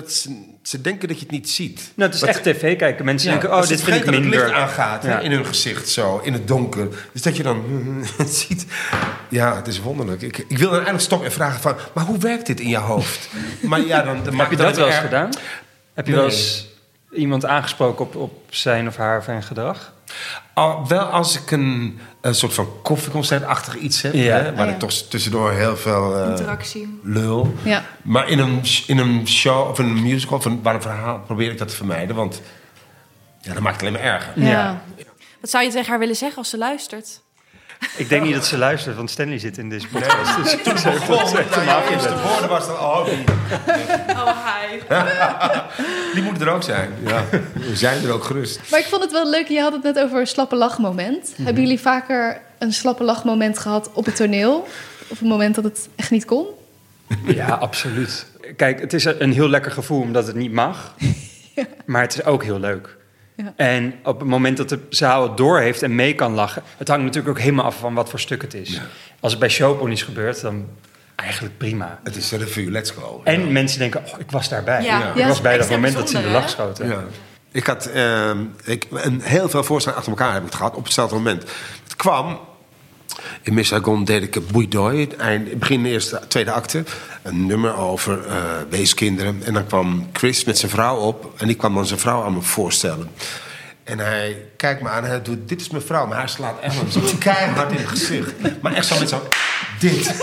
Dat 0.00 0.12
ze, 0.12 0.44
ze 0.62 0.80
denken 0.80 1.08
dat 1.08 1.16
je 1.18 1.22
het 1.22 1.32
niet 1.32 1.50
ziet. 1.50 1.92
Nou, 1.94 2.10
het 2.10 2.22
is 2.22 2.28
echt 2.28 2.42
tv 2.42 2.76
kijken. 2.76 3.04
Mensen 3.04 3.30
denken, 3.30 3.50
oh, 3.52 3.60
dit 3.60 3.70
het 3.70 3.82
vind 3.82 3.96
ik 3.96 4.04
dat 4.04 4.14
het 4.14 4.24
licht 4.24 4.50
aangaat 4.50 5.04
in 5.04 5.32
hun 5.32 5.46
gezicht 5.46 5.88
zo, 5.88 6.20
in 6.22 6.32
het 6.32 6.48
donker. 6.48 6.88
Dus 7.12 7.22
dat 7.22 7.36
je 7.36 7.42
dan 7.42 7.64
het 8.16 8.34
ziet. 8.46 8.66
Ja, 9.28 9.56
het 9.56 9.66
is 9.66 9.80
wonderlijk. 9.80 10.22
Ik, 10.22 10.38
ik 10.38 10.58
wil 10.58 10.66
dan 10.66 10.72
eigenlijk 10.72 11.04
stoppen 11.04 11.28
en 11.28 11.34
vragen 11.34 11.60
van... 11.60 11.76
maar 11.92 12.04
hoe 12.04 12.18
werkt 12.18 12.46
dit 12.46 12.60
in 12.60 12.68
je 12.68 12.76
hoofd? 12.76 13.28
Maar 13.60 13.80
ja, 13.80 14.02
dan, 14.02 14.24
dan 14.24 14.38
Heb 14.38 14.50
je 14.50 14.56
dat 14.56 14.76
wel 14.76 14.86
eens 14.86 14.96
gedaan? 14.96 15.30
Heb 15.94 16.06
je 16.06 16.12
Nee. 16.12 16.20
wel 16.20 16.30
eens 16.30 16.66
iemand 17.12 17.44
aangesproken 17.44 18.04
op, 18.04 18.16
op 18.16 18.42
zijn 18.50 18.86
of 18.88 18.96
haar 18.96 19.18
of 19.18 19.44
gedrag? 19.44 19.92
Al, 20.54 20.86
wel 20.88 21.02
als 21.04 21.38
ik 21.40 21.50
een, 21.50 21.98
een 22.20 22.34
soort 22.34 22.54
van 22.54 22.68
koffieconcertachtig 22.82 23.76
iets 23.76 24.02
heb, 24.02 24.14
Ja. 24.14 24.36
hè, 24.36 24.42
waar 24.42 24.52
Ah, 24.60 24.66
ja. 24.66 24.72
ik 24.72 24.78
toch 24.78 24.90
tussendoor 24.92 25.52
heel 25.52 25.76
veel 25.76 26.16
eh, 26.16 26.28
Interactie. 26.30 27.00
lul. 27.02 27.54
Ja. 27.62 27.84
Maar 28.02 28.28
in 28.28 28.38
een, 28.38 28.60
in 28.86 28.98
een 28.98 29.28
show 29.28 29.68
of 29.70 29.78
een 29.78 30.02
musical 30.02 30.38
of 30.38 30.44
een, 30.44 30.62
waar 30.62 30.74
een 30.74 30.82
verhaal 30.82 31.20
probeer 31.26 31.50
ik 31.50 31.58
dat 31.58 31.68
te 31.68 31.74
vermijden, 31.76 32.16
want 32.16 32.40
ja, 33.40 33.52
dat 33.52 33.62
maakt 33.62 33.80
het 33.80 33.88
alleen 33.88 34.02
maar 34.02 34.12
erger. 34.12 34.32
Ja. 34.42 34.48
Ja. 34.50 34.82
Wat 35.40 35.50
zou 35.50 35.64
je 35.64 35.70
tegen 35.70 35.88
haar 35.90 35.98
willen 35.98 36.16
zeggen 36.16 36.38
als 36.38 36.50
ze 36.50 36.58
luistert? 36.58 37.20
Ik 37.96 38.08
denk 38.08 38.24
niet 38.24 38.34
dat 38.34 38.46
ze 38.46 38.58
luistert, 38.58 38.96
want 38.96 39.10
Stanley 39.10 39.38
zit 39.38 39.58
in 39.58 39.68
deze 39.68 39.88
podcast. 39.88 40.36
Dus 40.36 40.62
Toen 40.62 40.78
ze 40.78 41.62
jouw 41.64 41.88
eerste 41.90 42.14
woorden 42.22 42.48
was 42.48 42.66
dan, 42.66 42.76
oh, 42.76 43.04
die, 43.04 43.24
Oh, 44.08 44.36
hi. 44.46 44.78
die 46.14 46.22
moet 46.22 46.40
er 46.40 46.48
ook 46.48 46.62
zijn. 46.62 46.90
Ja. 47.06 47.24
We 47.52 47.76
zijn 47.76 48.04
er 48.04 48.12
ook 48.12 48.24
gerust. 48.24 48.60
Maar 48.70 48.80
ik 48.80 48.86
vond 48.86 49.02
het 49.02 49.12
wel 49.12 49.30
leuk, 49.30 49.48
je 49.48 49.60
had 49.60 49.72
het 49.72 49.82
net 49.82 49.98
over 49.98 50.20
een 50.20 50.26
slappe 50.26 50.56
lachmoment. 50.56 51.32
Mhm. 51.32 51.44
Hebben 51.44 51.62
jullie 51.62 51.80
vaker 51.80 52.40
een 52.58 52.72
slappe 52.72 53.04
lachmoment 53.04 53.58
gehad 53.58 53.90
op 53.92 54.04
het 54.04 54.16
toneel? 54.16 54.68
Of 55.08 55.20
een 55.20 55.28
moment 55.28 55.54
dat 55.54 55.64
het 55.64 55.88
echt 55.96 56.10
niet 56.10 56.24
kon? 56.24 56.46
Ja, 57.24 57.48
absoluut. 57.48 58.26
Kijk, 58.56 58.80
het 58.80 58.92
is 58.92 59.04
een 59.04 59.32
heel 59.32 59.48
lekker 59.48 59.70
gevoel 59.72 60.00
omdat 60.00 60.26
het 60.26 60.36
niet 60.36 60.52
mag. 60.52 60.94
Maar 61.84 62.02
het 62.02 62.14
is 62.14 62.24
ook 62.24 62.44
heel 62.44 62.60
leuk. 62.60 62.96
Ja. 63.36 63.52
En 63.56 63.94
op 64.04 64.18
het 64.18 64.28
moment 64.28 64.56
dat 64.56 64.68
de 64.68 64.80
zaal 64.88 65.22
het 65.22 65.36
door 65.36 65.60
heeft 65.60 65.82
en 65.82 65.94
mee 65.94 66.14
kan 66.14 66.34
lachen... 66.34 66.62
het 66.76 66.88
hangt 66.88 67.04
natuurlijk 67.04 67.36
ook 67.36 67.42
helemaal 67.42 67.64
af 67.64 67.78
van 67.78 67.94
wat 67.94 68.10
voor 68.10 68.20
stuk 68.20 68.42
het 68.42 68.54
is. 68.54 68.80
Als 69.20 69.32
het 69.32 69.40
bij 69.40 69.50
showponies 69.50 70.02
gebeurt, 70.02 70.40
dan 70.40 70.68
eigenlijk 71.16 71.58
prima. 71.58 72.00
Het 72.04 72.16
is 72.16 72.32
een 72.32 72.38
revue, 72.38 72.70
let's 72.70 72.90
go. 72.90 73.20
En 73.24 73.52
mensen 73.52 73.78
denken, 73.78 74.02
oh, 74.04 74.20
ik 74.20 74.30
was 74.30 74.48
daarbij. 74.48 74.82
Ja. 74.82 75.14
Ik 75.14 75.24
was 75.24 75.40
bij 75.40 75.58
dat 75.58 75.70
moment 75.70 75.94
dat 75.94 76.10
ze 76.10 76.16
in 76.16 76.22
de 76.22 76.28
lach 76.28 76.42
hè? 76.42 76.48
schoten. 76.48 76.88
Ja. 76.88 77.04
Ik 77.50 77.66
had 77.66 77.86
ehm, 77.86 78.44
ik, 78.64 78.86
een, 78.90 79.20
heel 79.20 79.48
veel 79.48 79.64
voorstellingen 79.64 80.04
achter 80.06 80.18
elkaar 80.18 80.34
heb 80.34 80.46
ik 80.46 80.54
gehad 80.54 80.74
op 80.74 80.84
hetzelfde 80.84 81.14
moment. 81.14 81.42
Het 81.82 81.96
kwam. 81.96 82.38
In 83.42 83.54
Miss 83.54 83.68
Saigon 83.68 84.04
deed 84.04 84.22
ik 84.22 84.34
het 84.34 84.48
Boeidooi, 84.48 85.08
eind, 85.18 85.58
begin 85.58 85.82
de 85.82 85.88
eerste, 85.88 86.20
tweede 86.28 86.50
acte. 86.50 86.84
Een 87.22 87.46
nummer 87.46 87.76
over 87.76 88.26
eh, 88.26 88.36
weeskinderen. 88.68 89.42
En 89.44 89.52
dan 89.52 89.66
kwam 89.66 90.08
Chris 90.12 90.44
met 90.44 90.58
zijn 90.58 90.70
vrouw 90.70 90.96
op. 90.96 91.32
En 91.36 91.46
die 91.46 91.56
kwam 91.56 91.74
dan 91.74 91.86
zijn 91.86 92.00
vrouw 92.00 92.22
aan 92.22 92.34
me 92.34 92.42
voorstellen. 92.42 93.10
En 93.84 93.98
hij 93.98 94.46
kijkt 94.56 94.82
me 94.82 94.88
aan 94.88 95.04
en 95.04 95.10
hij 95.10 95.22
doet, 95.22 95.48
dit 95.48 95.60
is 95.60 95.70
mijn 95.70 95.82
vrouw. 95.82 96.06
Maar 96.06 96.18
hij 96.18 96.26
slaat 96.26 96.60
echt 96.60 96.74
zo 96.92 97.00
keihard 97.18 97.70
in 97.70 97.76
het 97.76 97.88
gezicht. 97.88 98.32
Maar 98.62 98.72
echt 98.72 98.86
zo 98.86 98.98
met 98.98 99.08
zo, 99.08 99.28
dit. 99.78 100.14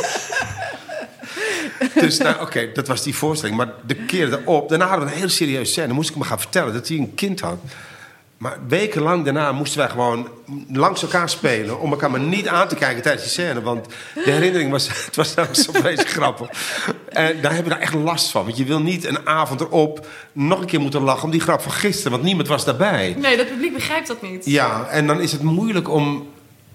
Dus 1.94 2.18
nou, 2.18 2.42
oké, 2.42 2.72
dat 2.74 2.88
was 2.88 3.04
die 3.04 3.16
voorstelling. 3.16 3.58
Maar 3.58 3.70
de 3.86 3.96
keer 3.96 4.34
erop, 4.34 4.70
daarna 4.70 4.88
hadden 4.88 5.06
we 5.06 5.12
een 5.12 5.18
hele 5.18 5.32
serieuze 5.32 5.72
scène. 5.72 5.88
Dan 5.88 5.96
moest 5.96 6.10
ik 6.10 6.16
me 6.16 6.24
gaan 6.24 6.40
vertellen 6.40 6.74
dat 6.74 6.88
hij 6.88 6.98
een 6.98 7.14
kind 7.16 7.40
had. 7.40 7.58
Maar 8.44 8.58
wekenlang 8.68 9.24
daarna 9.24 9.52
moesten 9.52 9.80
wij 9.80 9.90
gewoon 9.90 10.28
langs 10.72 11.02
elkaar 11.02 11.30
spelen... 11.30 11.80
om 11.80 11.92
elkaar 11.92 12.12
maar 12.12 12.20
niet 12.20 12.48
aan 12.48 12.68
te 12.68 12.76
kijken 12.76 13.02
tijdens 13.02 13.24
die 13.24 13.32
scène. 13.32 13.62
Want 13.62 13.86
de 14.14 14.32
herinnering 14.32 14.72
was, 14.72 14.88
het 15.06 15.16
was 15.16 15.34
namelijk 15.34 15.62
zo 15.62 15.72
vreselijk 15.72 16.10
grappig. 16.10 16.50
En 17.10 17.42
daar 17.42 17.54
heb 17.56 17.64
je 17.64 17.70
daar 17.70 17.80
echt 17.80 17.94
last 17.94 18.32
van. 18.32 18.44
Want 18.46 18.58
je 18.58 18.64
wil 18.64 18.80
niet 18.80 19.06
een 19.06 19.28
avond 19.28 19.62
erop 19.62 20.08
nog 20.32 20.60
een 20.60 20.66
keer 20.66 20.80
moeten 20.80 21.02
lachen... 21.02 21.24
om 21.24 21.32
die 21.32 21.40
grap 21.40 21.62
van 21.62 21.72
gisteren, 21.72 22.12
want 22.12 22.24
niemand 22.24 22.48
was 22.48 22.66
daarbij. 22.66 23.16
Nee, 23.18 23.38
dat 23.38 23.48
publiek 23.48 23.74
begrijpt 23.74 24.08
dat 24.08 24.22
niet. 24.22 24.46
Ja, 24.46 24.86
en 24.86 25.08
dan 25.08 25.22
is 25.22 25.32
het 25.32 25.42
moeilijk 25.42 25.90
om... 25.90 26.28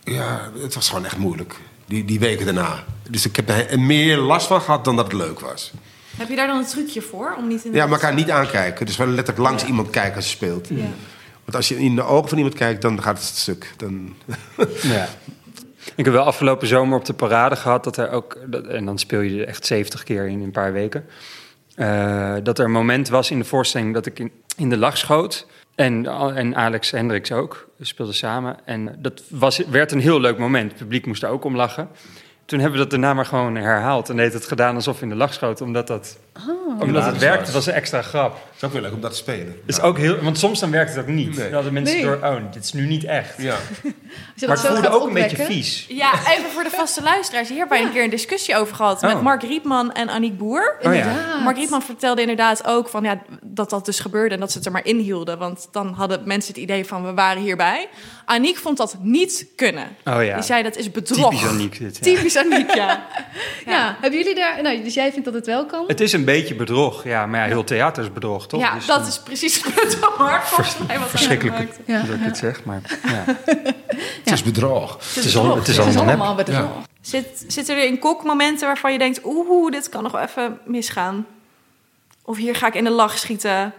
Ja, 0.04 0.50
het 0.62 0.74
was 0.74 0.88
gewoon 0.88 1.04
echt 1.04 1.16
moeilijk. 1.16 1.54
Die, 1.86 2.04
die 2.04 2.18
weken 2.18 2.44
daarna. 2.44 2.84
Dus 3.10 3.26
ik 3.26 3.36
heb 3.36 3.48
er 3.48 3.80
meer 3.80 4.16
last 4.16 4.46
van 4.46 4.60
gehad 4.60 4.84
dan 4.84 4.96
dat 4.96 5.04
het 5.04 5.14
leuk 5.14 5.40
was. 5.40 5.72
Heb 6.16 6.28
je 6.28 6.36
daar 6.36 6.46
dan 6.46 6.58
een 6.58 6.66
trucje 6.66 7.02
voor? 7.02 7.34
Om 7.38 7.48
niet 7.48 7.64
in 7.64 7.72
Ja, 7.72 7.88
elkaar 7.88 8.14
niet 8.14 8.30
aankijken. 8.30 8.86
Dus 8.86 8.96
wel 8.96 9.06
letterlijk 9.06 9.48
langs 9.48 9.64
iemand 9.64 9.90
kijken 9.90 10.14
als 10.14 10.24
je 10.24 10.30
speelt. 10.30 10.68
Want 11.48 11.60
als 11.60 11.68
je 11.68 11.84
in 11.84 11.94
de 11.96 12.02
ogen 12.02 12.28
van 12.28 12.38
iemand 12.38 12.56
kijkt, 12.56 12.82
dan 12.82 13.02
gaat 13.02 13.16
het 13.18 13.26
stuk. 13.26 13.72
Dan... 13.76 14.14
Ja. 14.82 15.08
Ik 15.94 16.04
heb 16.04 16.14
wel 16.14 16.24
afgelopen 16.24 16.66
zomer 16.66 16.98
op 16.98 17.04
de 17.04 17.12
parade 17.12 17.56
gehad 17.56 17.84
dat 17.84 17.96
er 17.96 18.10
ook, 18.10 18.34
en 18.68 18.84
dan 18.84 18.98
speel 18.98 19.20
je 19.20 19.44
echt 19.44 19.66
70 19.66 20.02
keer 20.02 20.26
in 20.26 20.42
een 20.42 20.50
paar 20.50 20.72
weken. 20.72 21.06
eh, 21.74 22.34
dat 22.42 22.58
er 22.58 22.64
een 22.64 22.70
moment 22.70 23.08
was 23.08 23.30
in 23.30 23.38
de 23.38 23.44
voorstelling 23.44 23.94
dat 23.94 24.06
ik 24.06 24.30
in, 24.56 24.68
de 24.70 24.76
lach 24.76 24.98
schoot. 24.98 25.46
En, 25.74 26.06
en 26.34 26.56
Alex 26.56 26.90
Hendricks 26.90 27.32
ook. 27.32 27.68
We 27.76 27.84
speelden 27.84 28.14
samen. 28.14 28.56
En 28.64 28.96
dat 28.98 29.22
was, 29.28 29.58
werd 29.58 29.92
een 29.92 30.00
heel 30.00 30.20
leuk 30.20 30.38
moment. 30.38 30.70
Het 30.70 30.80
publiek 30.80 31.06
moest 31.06 31.22
er 31.22 31.28
ook 31.28 31.44
om 31.44 31.56
lachen. 31.56 31.88
Toen 32.44 32.58
hebben 32.58 32.78
we 32.78 32.82
dat 32.82 32.90
daarna 32.90 33.14
maar 33.14 33.26
gewoon 33.26 33.54
herhaald. 33.54 34.08
En 34.08 34.16
deed 34.16 34.32
het 34.32 34.46
gedaan 34.46 34.74
alsof 34.74 35.02
in 35.02 35.08
de 35.08 35.14
lach 35.14 35.32
schoten. 35.32 35.66
Omdat, 35.66 35.86
dat, 35.86 36.18
omdat 36.78 37.04
het 37.04 37.18
werkte. 37.18 37.44
Het 37.44 37.52
was 37.52 37.66
een 37.66 37.72
extra 37.72 38.02
grap. 38.02 38.32
Het 38.34 38.56
is 38.56 38.62
ook 38.64 38.72
weer 38.72 38.82
leuk 38.82 38.92
om 38.92 39.00
dat 39.00 39.10
te 39.10 39.16
spelen. 39.16 39.56
Is 39.66 39.80
ook 39.80 39.98
heel, 39.98 40.18
want 40.22 40.38
soms 40.38 40.60
dan 40.60 40.70
werkt 40.70 40.90
het 40.94 41.00
ook 41.00 41.06
niet. 41.10 41.36
Nee. 41.36 41.44
Dan 41.44 41.52
hadden 41.54 41.72
mensen 41.72 41.96
Nee. 41.96 42.04
door, 42.04 42.14
oh, 42.22 42.36
dit 42.52 42.64
is 42.64 42.72
nu 42.72 42.86
niet 42.86 43.04
echt. 43.04 43.34
Ja. 43.38 43.56
Maar 44.46 44.50
het 44.56 44.60
voelde 44.60 44.88
ook 44.88 45.06
een 45.06 45.12
beetje 45.14 45.36
vies. 45.44 45.84
Ja, 45.88 46.12
even 46.12 46.50
voor 46.50 46.62
de 46.62 46.70
vaste 46.70 47.02
luisteraars. 47.02 47.48
Hier 47.48 47.58
hebben 47.58 47.76
wij 47.78 47.86
een 47.86 47.92
keer 47.92 48.02
een 48.04 48.10
discussie 48.10 48.56
over 48.56 48.74
gehad 48.74 49.02
met 49.02 49.14
Oh. 49.14 49.22
Mark 49.22 49.42
Riepman 49.42 49.92
en 49.92 50.08
Aniek 50.08 50.38
Boer. 50.38 50.76
Oh 50.82 50.94
ja. 50.94 51.00
Inderdaad. 51.00 51.40
Mark 51.42 51.56
Riepman 51.56 51.82
vertelde 51.82 52.20
inderdaad 52.20 52.66
ook 52.66 52.88
van, 52.88 53.04
ja, 53.04 53.18
dat 53.42 53.70
dat 53.70 53.84
dus 53.84 54.00
gebeurde 54.00 54.34
en 54.34 54.40
dat 54.40 54.50
ze 54.52 54.56
het 54.56 54.66
er 54.66 54.72
maar 54.72 54.86
in 54.86 54.98
hielden. 54.98 55.38
Want 55.38 55.68
dan 55.72 55.92
hadden 55.92 56.20
mensen 56.24 56.52
het 56.54 56.62
idee 56.62 56.84
van 56.84 57.04
we 57.04 57.14
waren 57.14 57.42
hierbij. 57.42 57.88
Aniek 58.24 58.56
vond 58.56 58.76
dat 58.76 58.96
niet 59.00 59.46
kunnen. 59.56 59.88
Oh 60.04 60.24
ja. 60.24 60.34
Die 60.34 60.42
zei 60.44 60.62
dat 60.62 60.76
is 60.76 60.90
bedrog. 60.90 61.30
Typisch 61.30 61.48
Aniek 61.48 61.78
dit. 61.78 61.94
ja. 61.96 62.02
Typisch 62.02 62.36
Aniek, 62.36 62.74
ja. 62.74 63.06
Ja. 63.66 63.96
hebben 64.00 64.18
jullie 64.18 64.34
daar... 64.34 64.62
Nou, 64.62 64.82
dus 64.82 64.94
jij 64.94 65.10
vindt 65.10 65.24
dat 65.24 65.34
het 65.34 65.46
wel 65.46 65.66
kan? 65.66 65.84
Het 65.86 66.00
is 66.00 66.12
een 66.12 66.24
beetje 66.32 66.54
bedrog, 66.54 67.04
ja. 67.04 67.26
Maar 67.26 67.40
ja, 67.40 67.46
heel 67.46 67.64
theater 67.64 68.02
is 68.04 68.12
bedrog, 68.12 68.46
toch? 68.46 68.60
Ja, 68.60 68.74
Dus 68.74 68.86
dat 68.86 68.98
dan- 68.98 69.08
is 69.08 69.18
precies 69.18 69.54
het 69.62 69.74
punt 69.74 69.94
van 69.94 70.12
Mark 70.18 70.42
volgens 70.42 70.76
mij. 70.86 70.98
Wat 70.98 71.08
verschrikkelijk. 71.08 71.72
Ja. 71.86 72.02
dat 72.02 72.14
ik 72.14 72.24
dit 72.24 72.36
zeg, 72.36 72.64
maar 72.64 72.80
ja. 73.02 73.24
Het 74.24 74.32
is 74.32 74.42
bedrog. 74.42 74.92
Het 75.14 75.24
is, 75.24 75.36
al, 75.36 75.56
het 75.56 75.68
is 75.68 75.76
Het 75.76 75.86
is 75.86 75.96
allemaal 75.96 76.34
bedrog. 76.34 76.56
Ja. 76.56 76.70
Zit, 77.00 77.44
zitten 77.46 77.76
er 77.76 77.84
in 77.84 77.98
kok 77.98 78.24
momenten 78.24 78.66
waarvan 78.66 78.92
je 78.92 78.98
denkt... 78.98 79.20
oeh, 79.24 79.70
dit 79.72 79.88
kan 79.88 80.02
nog 80.02 80.12
wel 80.12 80.20
even 80.20 80.58
misgaan? 80.64 81.26
Of 82.24 82.36
hier 82.36 82.54
ga 82.54 82.66
ik 82.66 82.74
in 82.74 82.84
de 82.84 82.90
lach 82.90 83.18
schieten? 83.18 83.72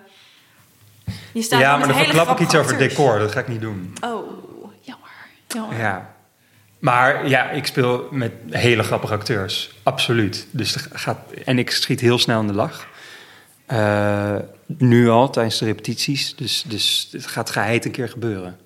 Je 1.34 1.42
staat 1.42 1.60
Ja, 1.60 1.78
maar 1.78 1.88
dan 1.88 1.98
verklap 1.98 2.30
ik 2.30 2.40
iets 2.40 2.56
over 2.56 2.78
decor. 2.78 3.20
Dat 3.20 3.32
ga 3.32 3.40
ik 3.40 3.48
niet 3.48 3.62
doen. 3.62 3.94
Oh, 4.04 4.28
Jammer. 4.82 5.10
Jammer. 5.48 5.78
Ja. 5.80 6.14
Maar 6.80 7.28
ja, 7.28 7.50
ik 7.50 7.66
speel 7.66 8.08
met 8.12 8.32
hele 8.50 8.84
grappige 8.84 9.14
acteurs. 9.14 9.72
Absoluut. 9.84 10.48
Dus 10.52 10.74
het 10.74 10.88
gaat, 10.94 11.20
en 11.46 11.60
ik 11.60 11.72
schiet 11.72 12.00
heel 12.00 12.20
snel 12.20 12.42
in 12.42 12.48
de 12.48 12.54
lach. 12.54 12.88
Eh, 13.66 14.36
nu 14.66 15.10
al, 15.10 15.30
tijdens 15.30 15.58
de 15.58 15.66
repetities. 15.66 16.36
Dus, 16.36 16.64
dus 16.68 17.10
het 17.12 17.28
gaat 17.28 17.50
geheid 17.50 17.86
een 17.86 17.92
keer 17.92 18.10
gebeuren. 18.10 18.58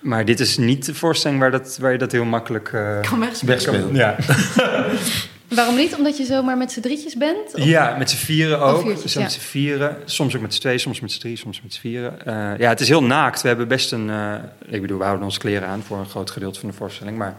Maar 0.00 0.24
dit 0.24 0.40
is 0.40 0.56
niet 0.56 0.86
de 0.86 0.94
voorstelling 0.94 1.40
waar, 1.40 1.50
dat, 1.50 1.78
waar 1.80 1.92
je 1.92 1.98
dat 1.98 2.12
heel 2.12 2.24
makkelijk... 2.24 2.72
eh, 2.72 3.00
kan 3.00 3.94
ja. 3.94 4.16
Waarom 5.50 5.76
niet? 5.76 5.94
Omdat 5.96 6.16
je 6.16 6.24
zomaar 6.24 6.56
met 6.56 6.72
z'n 6.72 6.80
drietjes 6.80 7.16
bent? 7.16 7.54
Of- 7.54 7.64
Ja, 7.64 7.96
met 7.98 8.10
z'n 8.10 8.16
vieren 8.16 8.60
ook. 8.60 8.82
viertjes, 8.82 9.12
Zo 9.12 9.18
ja. 9.18 9.24
met 9.24 9.34
z'n 9.34 9.40
vieren. 9.40 9.96
Soms 10.04 10.36
ook 10.36 10.42
met 10.42 10.54
z'n 10.54 10.60
twee, 10.60 10.78
soms 10.78 11.00
met 11.00 11.12
z'n 11.12 11.20
drie, 11.20 11.36
soms 11.36 11.62
met 11.62 11.74
z'n 11.74 11.80
vieren. 11.80 12.26
Eh, 12.26 12.58
ja, 12.58 12.68
het 12.68 12.80
is 12.80 12.88
heel 12.88 13.02
naakt. 13.02 13.42
We 13.42 13.48
hebben 13.48 13.68
best 13.68 13.92
een... 13.92 14.10
eh, 14.10 14.34
ik 14.66 14.80
bedoel, 14.80 14.98
we 14.98 15.04
houden 15.04 15.24
onze 15.24 15.38
kleren 15.38 15.68
aan 15.68 15.82
voor 15.82 15.98
een 15.98 16.08
groot 16.08 16.30
gedeelte 16.30 16.60
van 16.60 16.68
de 16.68 16.74
voorstelling. 16.74 17.18
Maar 17.18 17.36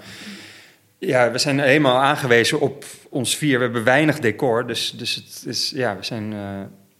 ja, 0.97 1.31
we 1.31 1.37
zijn 1.37 1.59
helemaal 1.59 1.97
aangewezen 2.01 2.59
op 2.59 2.85
ons 3.09 3.35
vier. 3.37 3.57
We 3.57 3.63
hebben 3.63 3.83
weinig 3.83 4.19
decor. 4.19 4.67
Dus, 4.67 4.93
dus 4.97 5.15
het 5.15 5.43
is, 5.45 5.71
ja, 5.75 5.95
we, 5.97 6.03
zijn, 6.03 6.33
eh, 6.33 6.39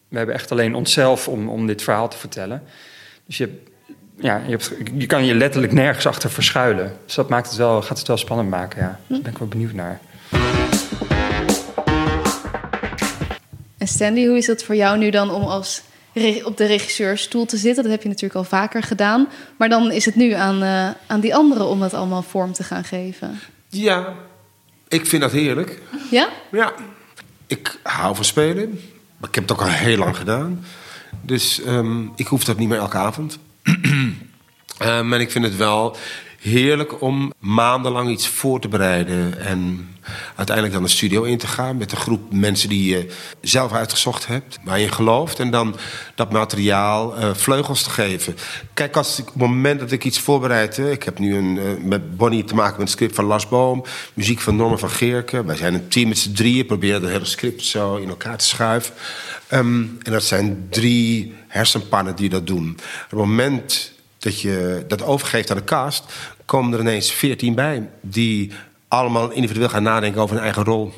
we 0.08 0.18
hebben 0.18 0.36
echt 0.36 0.51
alleen 0.51 0.75
onszelf 0.75 1.27
om, 1.27 1.50
om 1.50 1.68
dit 1.68 1.82
verhaal 1.82 2.10
te 2.10 2.18
vertellen. 2.18 2.63
Dus 3.25 3.38
je, 3.38 3.44
hebt- 3.44 3.70
ja, 4.18 4.41
je, 4.46 4.50
hebt, 4.51 4.72
je 4.98 5.06
kan 5.06 5.25
je 5.25 5.36
letterlijk 5.36 5.74
nergens 5.74 6.06
achter 6.06 6.30
verschuilen. 6.30 6.94
Dus 7.06 7.15
dat 7.15 7.30
maakt 7.30 7.48
het 7.48 7.58
wel, 7.58 7.82
gaat 7.82 7.98
het 7.98 8.08
wel 8.08 8.18
spannend 8.18 8.50
maken. 8.50 8.82
Ja. 8.82 9.00
Daar 9.08 9.22
ben 9.22 9.32
ik 9.32 9.38
wel 9.38 9.48
benieuwd 9.48 9.74
naar. 9.74 10.00
Sandy, 13.98 14.27
hoe 14.27 14.38
is 14.38 14.48
het 14.48 14.63
voor 14.63 14.75
jou 14.75 14.98
nu 14.98 15.10
dan 15.10 15.31
om 15.31 15.43
als 15.43 15.81
op 16.43 16.57
de 16.57 16.65
regisseurstoel 16.65 17.45
te 17.45 17.57
zitten? 17.57 17.83
Dat 17.83 17.91
heb 17.91 18.01
je 18.01 18.07
natuurlijk 18.07 18.36
al 18.36 18.43
vaker 18.43 18.83
gedaan. 18.83 19.27
Maar 19.57 19.69
dan 19.69 19.91
is 19.91 20.05
het 20.05 20.15
nu 20.15 20.31
aan, 20.31 20.63
eh, 20.63 20.89
aan 21.07 21.19
die 21.19 21.36
anderen 21.36 21.67
om 21.67 21.79
dat 21.79 21.93
allemaal 21.93 22.21
vorm 22.21 22.53
te 22.53 22.63
gaan 22.63 22.83
geven. 22.83 23.39
Ja, 23.69 24.13
ik 24.88 25.05
vind 25.05 25.21
dat 25.21 25.31
heerlijk. 25.31 25.81
Ja? 26.12 26.29
Ja, 26.51 26.74
ik 27.48 27.79
hou 27.83 28.15
van 28.15 28.25
spelen. 28.25 28.79
Maar 29.17 29.29
ik 29.29 29.36
heb 29.36 29.43
het 29.43 29.51
ook 29.51 29.62
al 29.62 29.67
heel 29.67 29.98
lang 29.98 30.17
gedaan. 30.17 30.65
Dus 31.21 31.62
ehm, 31.62 32.05
ik 32.15 32.27
hoef 32.27 32.43
dat 32.43 32.57
niet 32.57 32.69
meer 32.69 32.77
elke 32.77 32.98
avond. 32.98 33.39
Ehm, 34.77 35.13
en 35.13 35.19
ik 35.19 35.31
vind 35.31 35.45
het 35.45 35.55
wel 35.55 35.95
heerlijk 36.41 37.01
om 37.01 37.33
maandenlang 37.39 38.10
iets 38.10 38.27
voor 38.27 38.60
te 38.60 38.67
bereiden. 38.67 39.39
En 39.39 39.89
uiteindelijk 40.36 40.75
dan 40.75 40.83
de 40.83 40.89
studio 40.89 41.24
in 41.24 41.38
te 41.38 41.48
gaan 41.48 41.77
met 41.77 41.91
een 41.91 41.98
groep 41.98 42.33
mensen 42.33 42.69
die 42.69 42.89
je 42.89 43.07
zelf 43.41 43.74
uitgezocht 43.74 44.27
hebt. 44.27 44.60
Waar 44.63 44.79
je 44.79 44.91
gelooft. 44.91 45.39
En 45.39 45.51
dan 45.51 45.75
dat 46.15 46.31
materiaal 46.31 47.15
eh, 47.15 47.33
vleugels 47.33 47.83
te 47.83 47.89
geven. 47.89 48.36
Kijk, 48.74 48.95
als 48.95 49.19
ik, 49.19 49.27
op 49.27 49.33
het 49.33 49.41
moment 49.41 49.79
dat 49.79 49.91
ik 49.91 50.03
iets 50.03 50.19
voorbereid. 50.19 50.77
ik 50.77 51.03
heb 51.03 51.19
nu 51.19 51.36
een, 51.36 51.57
eh, 51.57 51.83
met 51.83 52.17
Bonnie 52.17 52.43
te 52.43 52.55
maken 52.55 52.77
met 52.77 52.81
een 52.81 52.93
script 52.93 53.15
van 53.15 53.25
Lars 53.25 53.48
Boom. 53.48 53.83
Muziek 54.13 54.39
van 54.39 54.55
Norman 54.55 54.79
van 54.79 54.89
Geerken. 54.89 55.45
Wij 55.45 55.55
zijn 55.55 55.74
een 55.74 55.88
team 55.88 56.07
met 56.07 56.17
z'n 56.17 56.33
drieën. 56.33 56.65
Proberen 56.65 57.01
het 57.01 57.12
hele 57.12 57.25
script 57.25 57.63
zo 57.63 57.95
in 57.95 58.10
elkaar 58.10 58.38
te 58.38 58.45
schuiven. 58.45 58.93
Ehm, 59.48 59.83
en 60.03 60.12
dat 60.12 60.24
zijn 60.24 60.67
drie 60.69 61.33
hersenpannen 61.48 62.15
die 62.15 62.29
dat 62.29 62.48
doen. 62.48 62.69
Op 63.03 63.10
het 63.10 63.19
moment 63.19 63.91
dat 64.21 64.41
je 64.41 64.83
dat 64.88 65.03
overgeeft 65.03 65.51
aan 65.51 65.57
de 65.57 65.63
cast, 65.63 66.13
komen 66.51 66.74
er 66.74 66.79
ineens 66.79 67.12
veertien 67.12 67.55
bij 67.55 67.89
die 68.01 68.51
allemaal 68.88 69.31
individueel 69.31 69.70
gaan 69.70 69.84
nadenken 69.84 70.22
over 70.22 70.36
hun 70.36 70.43
eigen 70.43 70.63
rol. 70.63 70.93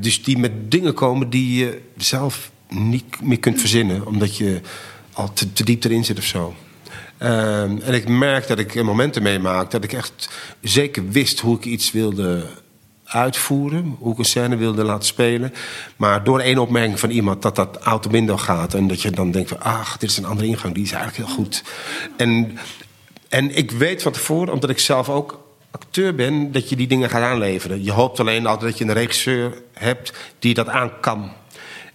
Dus 0.00 0.22
die 0.22 0.38
met 0.38 0.70
dingen 0.70 0.94
komen 0.94 1.30
die 1.30 1.58
je 1.58 1.80
zelf 1.96 2.50
niet 2.68 3.20
meer 3.22 3.38
kunt 3.38 3.60
verzinnen, 3.60 4.06
omdat 4.06 4.36
je 4.36 4.60
al 5.12 5.32
te, 5.32 5.64
diep 5.64 5.84
erin 5.84 6.04
zit 6.04 6.18
of 6.18 6.24
zo. 6.24 6.54
Uh, 7.22 7.62
en 7.62 7.94
ik 7.94 8.08
merk 8.08 8.48
dat 8.48 8.58
ik 8.58 8.82
momenten 8.82 9.22
meemaak 9.22 9.70
dat 9.70 9.84
ik 9.84 9.92
echt 9.92 10.28
zeker 10.60 11.08
wist 11.08 11.40
hoe 11.40 11.56
ik 11.56 11.64
iets 11.64 11.92
wilde 11.92 12.46
uitvoeren, 13.04 13.96
hoe 13.98 14.12
ik 14.12 14.18
een 14.18 14.24
scène 14.24 14.56
wilde 14.56 14.84
laten 14.84 15.06
spelen. 15.06 15.52
Maar 15.96 16.24
door 16.24 16.40
één 16.40 16.58
opmerking 16.58 17.00
van 17.00 17.10
iemand 17.10 17.42
dat 17.42 17.56
dat 17.56 17.76
auto 17.76 18.36
gaat. 18.36 18.74
En 18.74 18.88
dat 18.88 19.02
je 19.02 19.10
dan 19.10 19.30
denkt 19.30 19.48
van, 19.48 19.60
ach, 19.60 19.96
dit 19.98 20.10
is 20.10 20.16
een 20.16 20.24
andere 20.24 20.48
ingang, 20.48 20.74
die 20.74 20.84
is 20.84 20.92
eigenlijk 20.92 21.26
heel 21.26 21.36
goed. 21.36 21.62
En, 22.16 22.58
en 23.30 23.56
ik 23.56 23.70
weet 23.70 24.02
van 24.02 24.12
tevoren, 24.12 24.52
omdat 24.52 24.70
ik 24.70 24.78
zelf 24.78 25.08
ook 25.08 25.40
acteur 25.70 26.14
ben, 26.14 26.52
dat 26.52 26.68
je 26.68 26.76
die 26.76 26.86
dingen 26.86 27.10
gaat 27.10 27.22
aanleveren. 27.22 27.84
Je 27.84 27.92
hoopt 27.92 28.20
alleen 28.20 28.46
altijd 28.46 28.70
dat 28.70 28.78
je 28.78 28.84
een 28.84 28.92
regisseur 28.92 29.62
hebt 29.72 30.12
die 30.38 30.54
dat 30.54 30.68
aan 30.68 31.00
kan. 31.00 31.32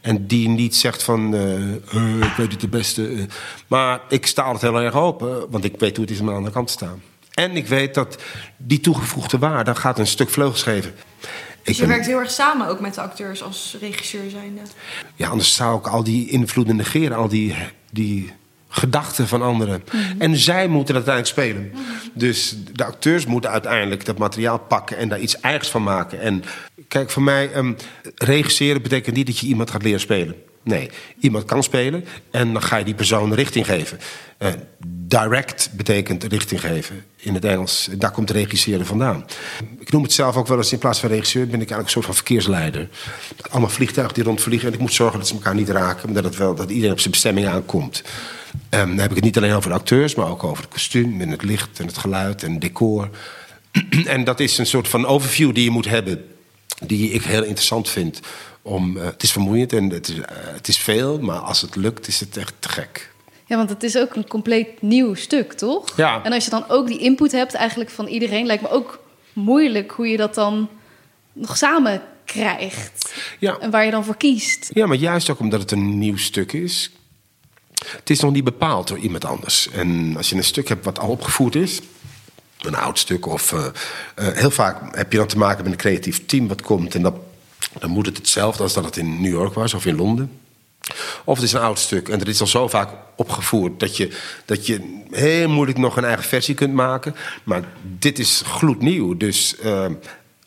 En 0.01 0.27
die 0.27 0.50
niet 0.50 0.75
zegt 0.75 1.04
van, 1.04 1.36
uh, 1.36 2.24
ik 2.24 2.34
weet 2.38 2.51
het 2.51 2.62
de 2.62 2.68
beste. 2.68 3.27
Maar 3.68 4.01
ik 4.10 4.25
sta 4.25 4.44
altijd 4.44 4.72
heel 4.74 4.82
erg 4.82 4.96
open, 4.96 5.50
want 5.50 5.63
ik 5.63 5.80
weet 5.80 5.96
hoe 5.96 6.06
het 6.06 6.13
is 6.13 6.20
om 6.20 6.25
aan 6.25 6.32
de 6.32 6.38
andere 6.38 6.56
kant 6.56 6.68
te 6.68 6.74
staan. 6.74 7.01
En 7.34 7.56
ik 7.56 7.68
weet 7.68 7.94
dat 7.94 8.18
die 8.58 8.80
toegevoegde 8.80 9.38
waarde 9.38 9.75
gaat 9.75 10.00
een 10.00 10.08
stuk 10.08 10.30
vleugels 10.30 10.63
geven. 10.63 10.94
Dus 11.63 11.77
je 11.77 11.88
werkt 11.88 12.06
heel 12.06 12.20
erg 12.20 12.32
samen 12.32 12.68
ook 12.68 12.80
met 12.80 12.94
de 12.94 13.01
acteurs 13.01 13.44
als 13.44 13.77
regisseur 13.80 14.30
zijnde? 14.30 14.62
Ja, 15.15 15.30
anders 15.30 15.56
zou 15.56 15.80
ik 15.80 15.88
al 15.88 16.04
die 16.04 16.30
invloeden 16.30 16.75
negeren, 16.75 17.18
al 17.18 17.27
die, 17.27 17.56
die 17.92 18.34
gedachten 18.75 19.27
van 19.27 19.41
anderen. 19.41 19.84
Mhm. 19.86 20.22
En 20.22 20.38
zij 20.38 20.67
moeten 20.67 20.94
dat 20.96 21.08
uiteindelijk 21.08 21.27
spelen. 21.27 21.72
Dus 22.13 22.55
de 22.74 22.86
acteurs 22.86 23.25
moeten 23.25 23.50
uiteindelijk 23.50 24.05
dat 24.05 24.17
materiaal 24.17 24.60
pakken 24.60 24.98
en 24.98 25.10
daar 25.10 25.20
iets 25.20 25.39
eigens 25.39 25.70
van 25.70 25.84
maken. 25.84 26.20
En 26.20 26.44
kijk, 26.88 27.10
voor 27.10 27.24
mij, 27.24 27.55
um, 27.55 27.75
regisseren 28.15 28.82
betekent 28.82 29.15
niet 29.15 29.25
dat 29.25 29.38
je 29.38 29.48
iemand 29.48 29.72
gaat 29.72 29.84
leren 29.84 30.00
spelen. 30.00 30.36
Nee, 30.66 30.90
iemand 31.20 31.46
kan 31.46 31.64
spelen 31.64 32.06
en 32.32 32.54
dan 32.54 32.62
ga 32.62 32.78
je 32.78 32.86
die 32.86 32.94
persoon 32.94 33.34
richting 33.34 33.66
geven. 33.66 34.00
Uh, 34.40 34.50
direct 34.88 35.70
betekent 35.74 36.24
richting 36.24 36.62
geven 36.62 37.06
in 37.16 37.34
het 37.34 37.46
Engels. 37.46 37.90
Daar 37.98 38.12
komt 38.12 38.30
regisseren 38.30 38.86
vandaan. 38.86 39.26
Ik 39.80 39.92
noem 39.92 40.04
het 40.04 40.14
zelf 40.14 40.36
ook 40.36 40.48
wel 40.48 40.58
eens 40.58 40.72
in 40.72 40.78
plaats 40.78 41.00
van 41.00 41.10
regisseur 41.10 41.48
ben 41.48 41.62
ik 41.62 41.70
eigenlijk 41.70 41.86
een 41.86 41.94
soort 41.94 42.06
van 42.06 42.16
verkeersleider. 42.16 42.90
Allemaal 43.50 43.70
vliegtuigen 43.70 44.16
die 44.16 44.24
rondvliegen 44.24 44.68
en 44.68 44.74
ik 44.74 44.80
moet 44.80 44.94
zorgen 44.94 45.20
dat 45.20 45.28
ze 45.28 45.34
elkaar 45.34 45.56
niet 45.56 45.70
raken, 45.70 46.06
maar 46.06 46.22
dat, 46.22 46.24
het 46.32 46.38
wel, 46.38 46.56
dat 46.56 46.70
iedereen 46.70 46.92
op 46.92 47.00
zijn 47.00 47.12
bestemming 47.12 47.48
aankomt. 47.48 48.04
Um, 48.70 48.88
dan 48.88 48.98
heb 48.98 49.10
ik 49.10 49.16
het 49.16 49.26
niet 49.26 49.38
alleen 49.38 49.54
over 49.54 49.70
de 49.70 49.76
acteurs, 49.76 50.16
maar 50.16 50.30
ook 50.30 50.44
over 50.44 50.64
het 50.64 50.74
kostuum 50.74 51.22
en 51.22 51.30
het 51.30 51.44
licht 51.44 51.80
en 51.80 51.86
het 51.86 51.98
geluid 51.98 52.44
en 52.44 52.52
het 52.52 52.62
decor. 52.62 53.10
en 54.06 54.24
dat 54.24 54.40
is 54.40 54.58
een 54.58 54.66
soort 54.66 54.88
van 54.88 55.06
overview 55.06 55.54
die 55.54 55.64
je 55.64 55.70
moet 55.70 55.90
hebben, 55.90 56.26
die 56.86 57.12
ik 57.12 57.24
heel 57.24 57.44
interessant 57.44 57.90
vind. 57.90 58.20
Om, 58.68 58.98
uh, 58.98 59.04
het 59.04 59.24
is 59.24 59.32
vermoeiend 59.32 59.74
en 59.74 59.90
het 59.90 60.08
is, 60.08 60.16
uh, 60.16 60.26
het 60.30 60.68
is 60.68 60.78
veel, 60.78 61.20
maar 61.20 61.38
als 61.38 61.62
het 61.62 61.76
lukt 61.76 62.08
is 62.08 62.20
het 62.20 62.38
echt 62.38 62.54
te 62.60 62.70
gek. 62.70 63.12
Ja, 63.46 63.58
want 63.58 63.70
het 63.70 63.84
is 63.84 63.98
ook 63.98 64.16
een 64.16 64.28
compleet 64.28 64.82
nieuw 64.82 65.14
stuk, 65.14 65.54
toch? 65.54 65.98
Ja. 65.98 66.24
En 66.24 66.34
als 66.34 66.44
je 66.44 66.50
dan 66.50 66.70
ook 66.70 66.88
die 66.88 67.00
input 67.00 67.32
hebt 67.32 67.54
eigenlijk 67.54 67.90
van 67.90 68.08
iedereen, 68.08 68.46
lijkt 68.46 68.62
me 68.62 68.70
ook 68.70 69.00
moeilijk 69.34 69.92
hoe 69.92 70.08
je 70.08 70.18
dat 70.18 70.36
dan 70.36 70.70
nog 71.34 71.58
samen 71.58 72.02
krijgt. 72.26 73.14
Ja. 73.40 73.58
En 73.60 73.72
waar 73.72 73.86
je 73.86 73.92
dan 73.92 74.06
voor 74.06 74.18
kiest. 74.18 74.70
Ja, 74.74 74.86
maar 74.86 74.98
juist 74.98 75.30
ook 75.30 75.40
omdat 75.40 75.60
het 75.60 75.72
een 75.72 75.98
nieuw 75.98 76.18
stuk 76.18 76.54
is. 76.54 76.92
Het 77.88 78.10
is 78.10 78.20
nog 78.20 78.32
niet 78.32 78.44
bepaald 78.44 78.88
door 78.88 78.98
iemand 78.98 79.26
anders. 79.26 79.70
En 79.70 80.14
als 80.18 80.30
je 80.30 80.36
een 80.36 80.44
stuk 80.44 80.68
hebt 80.68 80.86
wat 80.86 81.00
al 81.00 81.10
opgevoerd 81.10 81.56
is, 81.56 81.82
een 82.62 82.76
oud 82.76 83.00
stuk, 83.00 83.26
of 83.26 83.52
uh, 83.52 83.60
uh, 83.60 84.28
heel 84.28 84.51
vaak 84.51 84.96
heb 84.96 85.12
je 85.12 85.18
dan 85.18 85.28
te 85.28 85.38
maken 85.38 85.64
met 85.64 85.72
een 85.72 85.80
creatief 85.80 86.25
team 86.25 86.48
wat 86.48 86.62
komt 86.62 86.96
en 86.96 87.01
dat, 87.01 87.16
dan 87.79 87.90
moet 87.90 88.05
het 88.05 88.18
hetzelfde 88.18 88.64
als 88.64 88.74
dat 88.74 88.85
het 88.85 88.98
in 88.98 89.22
New 89.22 89.31
York 89.31 89.53
was 89.53 89.74
of 89.74 89.85
in 89.85 89.96
Londen. 89.96 90.31
Of 91.24 91.35
het 91.35 91.46
is 91.46 91.53
een 91.53 91.61
oud 91.61 91.79
stuk 91.79 92.09
en 92.09 92.22
er 92.22 92.27
is 92.27 92.42
al 92.42 92.48
zo 92.48 92.68
vaak 92.68 92.90
opgevoerd 93.16 93.79
dat 93.79 93.98
je, 93.98 94.18
dat 94.46 94.66
je 94.66 95.03
heel 95.11 95.50
moeilijk 95.50 95.77
nog 95.77 95.98
een 95.98 96.05
eigen 96.05 96.24
versie 96.24 96.55
kunt 96.55 96.74
maken. 96.74 97.16
Maar 97.44 97.64
dit 97.81 98.20
is 98.20 98.42
gloednieuw, 98.46 99.18
dus 99.18 99.55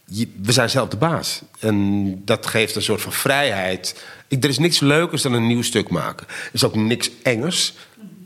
je, 0.08 0.28
we 0.42 0.52
zijn 0.52 0.70
zelf 0.70 0.88
de 0.88 0.96
baas. 0.96 1.42
En 1.58 2.24
dat 2.24 2.46
geeft 2.46 2.76
een 2.76 2.82
soort 2.82 3.00
van 3.00 3.12
vrijheid. 3.12 4.04
Ik, 4.28 4.44
er 4.44 4.50
is 4.50 4.58
niks 4.58 4.80
leukers 4.80 5.22
dan 5.22 5.32
een 5.32 5.46
nieuw 5.46 5.62
stuk 5.62 5.88
maken. 5.88 6.26
Er 6.28 6.50
is 6.52 6.64
ook 6.64 6.74
niks 6.74 7.10
engers, 7.22 7.74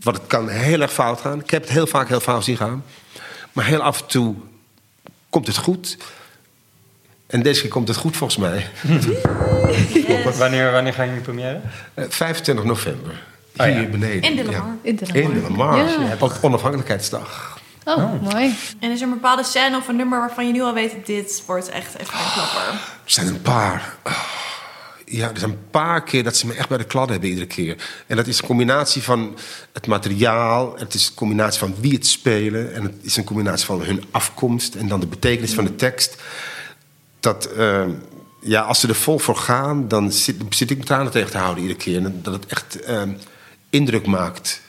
want 0.00 0.16
het 0.16 0.26
kan 0.26 0.48
heel 0.48 0.80
erg 0.80 0.92
fout 0.92 1.20
gaan. 1.20 1.40
Ik 1.40 1.50
heb 1.50 1.62
het 1.62 1.70
heel 1.70 1.86
vaak 1.86 2.08
heel 2.08 2.20
fout 2.20 2.44
zien 2.44 2.56
gaan. 2.56 2.84
Maar 3.52 3.64
heel 3.64 3.80
af 3.80 4.00
en 4.00 4.06
toe 4.06 4.34
komt 5.30 5.46
het 5.46 5.56
goed. 5.56 5.96
En 7.32 7.42
deze 7.42 7.60
keer 7.60 7.70
komt 7.70 7.88
het 7.88 7.96
goed 7.96 8.16
volgens 8.16 8.38
mij. 8.38 8.66
Yes. 8.82 10.36
wanneer, 10.38 10.72
wanneer 10.72 10.92
ga 10.92 11.02
je 11.02 11.12
in 11.12 11.20
première? 11.20 11.60
Uh, 11.94 12.04
25 12.08 12.64
november. 12.64 13.22
Hier 13.52 13.68
oh, 13.68 13.80
ja. 13.80 13.86
beneden. 13.86 14.22
In 14.22 14.36
de 14.36 14.44
Lamar. 14.44 14.60
Ja. 14.60 14.76
In 14.82 14.96
de 14.96 15.06
Lamar. 15.06 15.22
In 15.22 15.34
de 15.34 15.40
Lamar. 15.40 15.76
Ja. 15.78 16.16
Op 16.18 16.38
onafhankelijkheidsdag. 16.40 17.60
Oh, 17.84 17.96
oh, 17.96 18.32
mooi. 18.32 18.54
En 18.80 18.90
is 18.90 19.00
er 19.00 19.06
een 19.06 19.12
bepaalde 19.12 19.44
scène 19.44 19.76
of 19.76 19.88
een 19.88 19.96
nummer 19.96 20.18
waarvan 20.18 20.46
je 20.46 20.52
nu 20.52 20.62
al 20.62 20.74
weet... 20.74 21.06
dit 21.06 21.42
wordt 21.46 21.68
echt 21.68 21.94
even 21.98 22.14
een 22.14 22.32
klapper? 22.32 22.68
Er 23.04 23.10
zijn 23.10 23.26
een 23.26 23.42
paar. 23.42 23.96
Oh, 24.04 24.12
ja, 25.04 25.30
er 25.30 25.38
zijn 25.38 25.50
een 25.50 25.70
paar 25.70 26.02
keer 26.02 26.24
dat 26.24 26.36
ze 26.36 26.46
me 26.46 26.54
echt 26.54 26.68
bij 26.68 26.78
de 26.78 26.84
klad 26.84 27.08
hebben 27.08 27.28
iedere 27.28 27.46
keer. 27.46 27.76
En 28.06 28.16
dat 28.16 28.26
is 28.26 28.38
een 28.38 28.46
combinatie 28.46 29.02
van 29.02 29.36
het 29.72 29.86
materiaal... 29.86 30.74
het 30.78 30.94
is 30.94 31.08
een 31.08 31.14
combinatie 31.14 31.58
van 31.58 31.74
wie 31.80 31.92
het 31.92 32.06
spelen... 32.06 32.74
en 32.74 32.82
het 32.82 32.94
is 33.02 33.16
een 33.16 33.24
combinatie 33.24 33.66
van 33.66 33.82
hun 33.82 34.04
afkomst... 34.10 34.74
en 34.74 34.88
dan 34.88 35.00
de 35.00 35.06
betekenis 35.06 35.54
van 35.54 35.64
de 35.64 35.76
tekst. 35.76 36.16
Dat... 37.22 37.48
Uh, 37.56 37.84
ja, 38.44 38.60
als 38.60 38.80
ze 38.80 38.88
er 38.88 38.94
vol 38.94 39.18
voor 39.18 39.36
gaan, 39.36 39.88
dan 39.88 40.12
zit, 40.12 40.36
zit 40.50 40.70
ik 40.70 40.76
mijn 40.76 40.88
tranen 40.88 41.12
tegen 41.12 41.30
te 41.30 41.38
houden 41.38 41.62
iedere 41.62 41.80
keer. 41.80 42.04
En 42.04 42.20
dat 42.22 42.32
het 42.32 42.46
echt 42.46 42.88
uh, 42.88 43.02
indruk 43.70 44.06
maakt, 44.06 44.60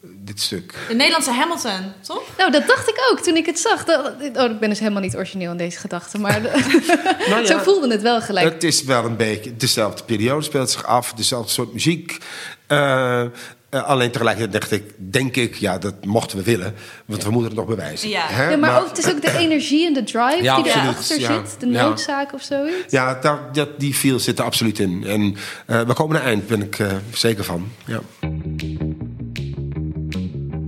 dit 0.00 0.40
stuk. 0.40 0.74
De 0.88 0.94
Nederlandse 0.94 1.32
Hamilton, 1.32 1.92
toch? 2.00 2.22
Nou, 2.36 2.50
dat 2.50 2.66
dacht 2.66 2.88
ik 2.88 3.08
ook 3.10 3.20
toen 3.20 3.36
ik 3.36 3.46
het 3.46 3.58
zag. 3.58 3.84
Dat, 3.84 4.12
oh, 4.36 4.50
ik 4.50 4.58
ben 4.58 4.68
dus 4.68 4.78
helemaal 4.78 5.02
niet 5.02 5.16
origineel 5.16 5.50
in 5.50 5.56
deze 5.56 5.78
gedachte. 5.78 6.18
Maar 6.18 6.42
de, 6.42 6.50
nou 7.28 7.40
ja, 7.40 7.46
zo 7.52 7.58
voelde 7.58 7.90
het 7.90 8.02
wel 8.02 8.20
gelijk. 8.20 8.52
Het 8.52 8.64
is 8.64 8.82
wel 8.82 9.04
een 9.04 9.16
beetje 9.16 9.56
dezelfde 9.56 10.04
periode, 10.04 10.42
speelt 10.42 10.70
zich 10.70 10.84
af. 10.84 11.12
Dezelfde 11.12 11.52
soort 11.52 11.72
muziek. 11.72 12.18
Uh, 12.68 13.24
uh, 13.70 13.88
alleen 13.88 14.10
tegelijkertijd 14.10 14.52
dacht 14.52 14.72
ik, 14.72 14.94
denk 14.96 15.36
ik, 15.36 15.54
ja, 15.54 15.78
dat 15.78 16.04
mochten 16.04 16.38
we 16.38 16.44
willen. 16.44 16.74
Want 17.04 17.24
we 17.24 17.30
moeten 17.30 17.50
het 17.50 17.58
nog 17.58 17.68
bewijzen. 17.68 18.08
Ja, 18.08 18.30
ja 18.30 18.46
maar, 18.46 18.58
maar 18.58 18.80
ook, 18.80 18.88
het 18.88 18.98
is 18.98 19.10
ook 19.10 19.22
de 19.22 19.38
energie 19.38 19.86
en 19.86 19.92
de 19.92 20.02
drive 20.02 20.42
ja, 20.42 20.62
die 20.62 20.72
erachter 20.72 21.20
ja, 21.20 21.44
zit. 21.44 21.60
De 21.60 21.66
noodzaak 21.66 22.32
of 22.34 22.42
zoiets. 22.42 22.92
Ja, 22.92 23.14
dat, 23.14 23.54
dat, 23.54 23.80
die 23.80 23.94
feel 23.94 24.18
zit 24.18 24.38
er 24.38 24.44
absoluut 24.44 24.78
in. 24.78 25.04
En 25.06 25.36
uh, 25.66 25.80
we 25.80 25.92
komen 25.92 26.16
naar 26.16 26.24
eind, 26.24 26.46
ben 26.46 26.62
ik 26.62 26.78
uh, 26.78 26.92
zeker 27.12 27.44
van. 27.44 27.68
Ja. 27.86 28.00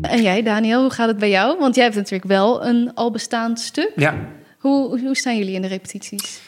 En 0.02 0.22
jij, 0.22 0.42
Daniel, 0.42 0.80
hoe 0.80 0.90
gaat 0.90 1.08
het 1.08 1.18
bij 1.18 1.30
jou? 1.30 1.58
Want 1.58 1.74
jij 1.74 1.84
hebt 1.84 1.96
natuurlijk 1.96 2.30
wel 2.30 2.64
een 2.64 2.90
al 2.94 3.10
bestaand 3.10 3.60
stuk. 3.60 3.92
Ja. 3.96 4.14
Hoe, 4.58 5.00
hoe 5.00 5.16
staan 5.16 5.38
jullie 5.38 5.54
in 5.54 5.62
de 5.62 5.68
repetities? 5.68 6.40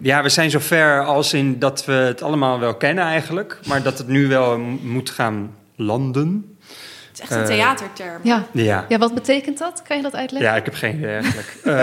Ja, 0.00 0.22
we 0.22 0.28
zijn 0.28 0.50
zover 0.50 1.04
als 1.04 1.32
in 1.32 1.58
dat 1.58 1.84
we 1.84 1.92
het 1.92 2.22
allemaal 2.22 2.58
wel 2.58 2.74
kennen 2.74 3.04
eigenlijk. 3.04 3.58
Maar 3.66 3.82
dat 3.82 3.98
het 3.98 4.08
nu 4.08 4.28
wel 4.28 4.58
moet 4.82 5.10
gaan 5.10 5.54
landen. 5.82 6.58
Het 7.10 7.18
is 7.18 7.20
echt 7.20 7.30
een 7.30 7.56
theaterterm. 7.56 8.20
Ja. 8.22 8.46
Ja. 8.52 8.84
ja, 8.88 8.98
wat 8.98 9.14
betekent 9.14 9.58
dat? 9.58 9.82
Kan 9.82 9.96
je 9.96 10.02
dat 10.02 10.14
uitleggen? 10.14 10.50
Ja, 10.50 10.56
ik 10.56 10.64
heb 10.64 10.74
geen 10.74 10.96
idee 10.96 11.14
eigenlijk. 11.14 11.56
uh, 11.64 11.74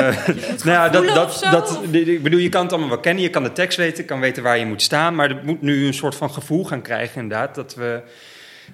nou 0.65 0.71
ja, 0.71 0.89
dat, 0.89 1.07
dat, 1.07 1.47
dat, 1.51 1.79
ik 1.91 2.23
bedoel, 2.23 2.39
je 2.39 2.49
kan 2.49 2.61
het 2.61 2.71
allemaal 2.71 2.89
wel 2.89 2.99
kennen. 2.99 3.23
Je 3.23 3.29
kan 3.29 3.43
de 3.43 3.51
tekst 3.51 3.77
weten, 3.77 4.05
kan 4.05 4.19
weten 4.19 4.43
waar 4.43 4.57
je 4.57 4.65
moet 4.65 4.81
staan. 4.81 5.15
Maar 5.15 5.29
het 5.29 5.43
moet 5.43 5.61
nu 5.61 5.85
een 5.85 5.93
soort 5.93 6.15
van 6.15 6.31
gevoel 6.31 6.65
gaan 6.65 6.81
krijgen 6.81 7.21
inderdaad. 7.21 7.55
Dat 7.55 7.75
we 7.75 8.01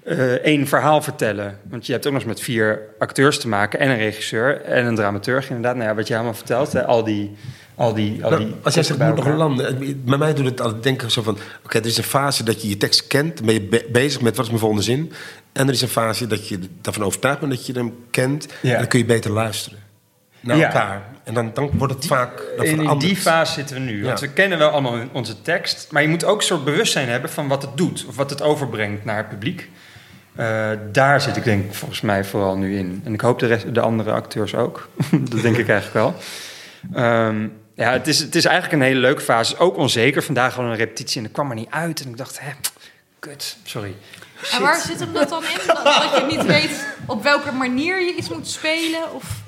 uh, 0.03 0.31
één 0.31 0.67
verhaal 0.67 1.01
vertellen. 1.01 1.59
Want 1.69 1.85
je 1.85 1.91
hebt 1.91 2.05
ook 2.05 2.13
nog 2.13 2.21
eens 2.21 2.31
met 2.31 2.41
vier 2.41 2.81
acteurs 2.99 3.39
te 3.39 3.47
maken. 3.47 3.79
En 3.79 3.89
een 3.89 3.97
regisseur 3.97 4.61
en 4.61 4.85
een 4.85 4.95
dramaturg 4.95 5.47
inderdaad. 5.47 5.75
Nou 5.75 5.89
ja, 5.89 5.95
wat 5.95 6.07
je 6.07 6.15
allemaal 6.15 6.33
vertelt. 6.33 6.73
Hè, 6.73 6.85
al 6.85 7.03
die... 7.03 7.35
Al 7.75 7.93
die, 7.93 8.23
al 8.23 8.29
nou, 8.29 8.43
die 8.43 8.55
als 8.63 8.73
jij 8.73 8.83
zegt, 8.83 8.99
moet 8.99 9.15
nog 9.15 9.27
landen. 9.27 10.03
Bij 10.05 10.17
mij 10.17 10.33
doet 10.33 10.45
het 10.45 10.61
altijd 10.61 10.83
denken 10.83 11.11
zo 11.11 11.21
van... 11.21 11.33
Oké, 11.33 11.43
okay, 11.63 11.81
er 11.81 11.87
is 11.87 11.97
een 11.97 12.03
fase 12.03 12.43
dat 12.43 12.61
je 12.61 12.69
je 12.69 12.77
tekst 12.77 13.07
kent. 13.07 13.37
Dan 13.37 13.45
ben 13.45 13.53
je 13.53 13.61
be 13.61 13.87
bezig 13.91 14.21
met 14.21 14.35
wat 14.35 14.45
is 14.45 14.47
mijn 14.47 14.59
volgende 14.61 14.83
zin. 14.83 15.11
En 15.51 15.67
er 15.67 15.73
is 15.73 15.81
een 15.81 15.87
fase 15.87 16.27
dat 16.27 16.47
je 16.47 16.59
ervan 16.81 17.03
overtuigd 17.03 17.39
bent 17.39 17.51
dat 17.51 17.65
je 17.65 17.73
hem 17.73 17.95
kent. 18.11 18.47
Ja. 18.61 18.71
En 18.71 18.77
dan 18.77 18.87
kun 18.87 18.99
je 18.99 19.05
beter 19.05 19.31
luisteren. 19.31 19.79
Naar 20.39 20.57
ja. 20.57 20.65
elkaar. 20.65 21.05
En 21.23 21.33
dan, 21.33 21.51
dan 21.53 21.71
wordt 21.73 21.93
het 21.93 22.05
vaak 22.05 22.43
dat 22.57 22.65
in, 22.65 22.97
die 22.97 23.15
fase 23.15 23.53
zitten 23.53 23.75
we 23.75 23.81
nu. 23.81 24.03
Want 24.03 24.19
we 24.19 24.27
kennen 24.27 24.57
wel 24.57 24.69
allemaal 24.69 24.99
onze 25.11 25.41
tekst. 25.41 25.87
Maar 25.91 26.01
je 26.01 26.07
moet 26.07 26.25
ook 26.25 26.37
een 26.37 26.45
soort 26.45 26.63
bewustzijn 26.63 27.09
hebben 27.09 27.29
van 27.29 27.47
wat 27.47 27.61
het 27.61 27.77
doet. 27.77 28.05
Of 28.07 28.15
wat 28.15 28.29
het 28.29 28.41
overbrengt 28.41 29.05
naar 29.05 29.17
het 29.17 29.29
publiek. 29.29 29.69
Uh, 30.39 30.69
daar 30.91 31.21
zit 31.21 31.37
ik 31.37 31.43
denk 31.43 31.73
volgens 31.73 32.01
mij 32.01 32.23
vooral 32.23 32.57
nu 32.57 32.77
in. 32.77 33.01
En 33.03 33.13
ik 33.13 33.21
hoop 33.21 33.39
de, 33.39 33.45
rest, 33.45 33.73
de 33.73 33.81
andere 33.81 34.11
acteurs 34.11 34.55
ook. 34.55 34.89
dat 35.29 35.41
denk 35.41 35.57
ik 35.57 35.69
eigenlijk 35.69 35.93
wel. 35.93 36.15
Um, 37.27 37.51
ja, 37.75 37.91
het 37.91 38.07
is, 38.07 38.19
het 38.19 38.35
is 38.35 38.45
eigenlijk 38.45 38.81
een 38.81 38.87
hele 38.87 38.99
leuke 38.99 39.21
fase. 39.21 39.57
Ook 39.57 39.77
onzeker. 39.77 40.23
Vandaag 40.23 40.53
hadden 40.53 40.71
we 40.71 40.77
een 40.77 40.83
repetitie 40.85 41.17
en 41.17 41.23
dat 41.23 41.31
kwam 41.31 41.49
er 41.49 41.55
niet 41.55 41.69
uit. 41.69 42.01
En 42.01 42.09
ik 42.09 42.17
dacht, 42.17 42.39
hè, 42.39 42.51
kut, 43.19 43.57
sorry. 43.63 43.95
Shit. 44.43 44.55
En 44.55 44.61
waar 44.61 44.81
zit 44.81 44.99
hem 44.99 45.13
dat 45.13 45.29
dan 45.29 45.43
in? 45.43 45.67
Dat, 45.67 45.83
dat 45.83 46.15
je 46.17 46.25
niet 46.37 46.45
weet 46.45 46.85
op 47.05 47.23
welke 47.23 47.51
manier 47.51 48.01
je 48.01 48.15
iets 48.15 48.29
moet 48.29 48.47
spelen? 48.47 49.13
Of... 49.13 49.41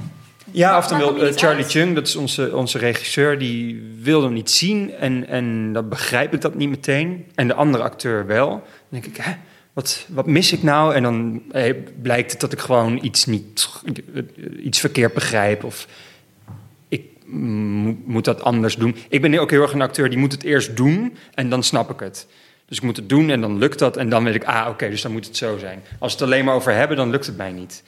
Ja, 0.51 0.77
of 0.77 0.87
dan 0.87 0.97
wil 0.97 1.25
eh, 1.25 1.35
Charlie 1.35 1.63
uit. 1.63 1.71
Chung, 1.71 1.95
dat 1.95 2.07
is 2.07 2.15
onze, 2.15 2.55
onze 2.55 2.77
regisseur, 2.77 3.39
die 3.39 3.91
wilde 4.01 4.25
hem 4.25 4.33
niet 4.33 4.51
zien. 4.51 4.93
En, 4.93 5.27
en 5.27 5.73
dan 5.73 5.89
begrijp 5.89 6.33
ik 6.33 6.41
dat 6.41 6.55
niet 6.55 6.69
meteen. 6.69 7.31
En 7.35 7.47
de 7.47 7.53
andere 7.53 7.83
acteur 7.83 8.25
wel. 8.25 8.49
Dan 8.49 8.61
denk 8.89 9.05
ik, 9.05 9.17
hè, 9.17 9.33
wat, 9.73 10.05
wat 10.07 10.27
mis 10.27 10.51
ik 10.51 10.63
nou? 10.63 10.93
En 10.93 11.03
dan 11.03 11.43
eh, 11.51 11.73
blijkt 12.01 12.31
het 12.31 12.39
dat 12.39 12.51
ik 12.51 12.59
gewoon 12.59 12.99
iets, 13.01 13.25
niet, 13.25 13.69
eh, 14.13 14.65
iets 14.65 14.79
verkeerd 14.79 15.13
begrijp. 15.13 15.63
Of 15.63 15.87
moet 18.05 18.25
dat 18.25 18.41
anders 18.41 18.75
doen. 18.75 18.95
Ik 19.09 19.21
ben 19.21 19.39
ook 19.39 19.51
heel 19.51 19.61
erg 19.61 19.73
een 19.73 19.81
acteur, 19.81 20.09
die 20.09 20.19
moet 20.19 20.31
het 20.31 20.43
eerst 20.43 20.75
doen 20.75 21.17
en 21.33 21.49
dan 21.49 21.63
snap 21.63 21.89
ik 21.89 21.99
het. 21.99 22.27
Dus 22.65 22.77
ik 22.77 22.83
moet 22.83 22.95
het 22.95 23.09
doen 23.09 23.29
en 23.29 23.41
dan 23.41 23.57
lukt 23.57 23.79
dat. 23.79 23.97
En 23.97 24.09
dan 24.09 24.23
weet 24.23 24.35
ik, 24.35 24.43
ah, 24.43 24.67
oké, 24.69 24.89
dus 24.89 25.01
dan 25.01 25.11
moet 25.11 25.25
het 25.25 25.37
zo 25.37 25.57
zijn. 25.57 25.83
Als 25.99 26.13
we 26.13 26.19
het 26.19 26.27
alleen 26.27 26.45
maar 26.45 26.55
over 26.55 26.73
hebben, 26.73 26.97
dan 26.97 27.09
lukt 27.09 27.25
het 27.25 27.37
mij 27.37 27.51
niet. 27.51 27.83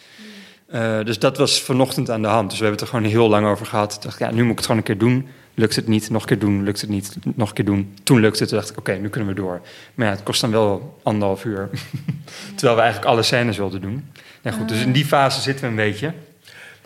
Eh, 0.67 1.03
dus 1.03 1.19
dat 1.19 1.37
was 1.37 1.61
vanochtend 1.61 2.09
aan 2.09 2.21
de 2.21 2.27
hand. 2.27 2.49
Dus 2.49 2.59
we 2.59 2.65
hebben 2.65 2.83
het 2.83 2.93
er 2.93 2.95
gewoon 2.97 3.11
heel 3.11 3.29
lang 3.29 3.47
over 3.47 3.65
gehad. 3.65 3.91
Toen 3.91 4.01
dacht 4.01 4.19
ik, 4.19 4.27
ja, 4.27 4.33
nu 4.33 4.41
moet 4.41 4.51
ik 4.51 4.57
het 4.57 4.65
gewoon 4.65 4.77
een 4.77 4.87
keer 4.87 4.97
doen. 4.97 5.27
Lukt 5.53 5.75
het 5.75 5.87
niet, 5.87 6.09
nog 6.09 6.21
een 6.21 6.27
keer 6.27 6.39
doen, 6.39 6.63
lukt 6.63 6.81
het 6.81 6.89
niet, 6.89 7.17
nog 7.35 7.49
een 7.49 7.55
keer 7.55 7.65
doen. 7.65 7.93
Toen 8.03 8.19
lukte 8.19 8.39
het, 8.39 8.49
toen 8.49 8.57
dacht 8.57 8.71
ik, 8.71 8.77
oké, 8.77 8.93
nu 8.93 9.09
kunnen 9.09 9.29
we 9.29 9.35
door. 9.35 9.61
Maar 9.95 10.05
ja, 10.05 10.11
het 10.11 10.23
kost 10.23 10.41
dan 10.41 10.51
wel 10.51 10.99
anderhalf 11.03 11.45
uur. 11.45 11.69
Terwijl 12.55 12.75
we 12.75 12.81
eigenlijk 12.81 13.11
alle 13.11 13.23
scènes 13.23 13.57
wilden 13.57 13.81
doen. 13.81 14.11
Ja, 14.41 14.51
goed, 14.51 14.69
dus 14.69 14.81
in 14.81 14.91
die 14.91 15.05
fase 15.05 15.41
zitten 15.41 15.63
we 15.63 15.69
een 15.69 15.75
beetje. 15.75 16.13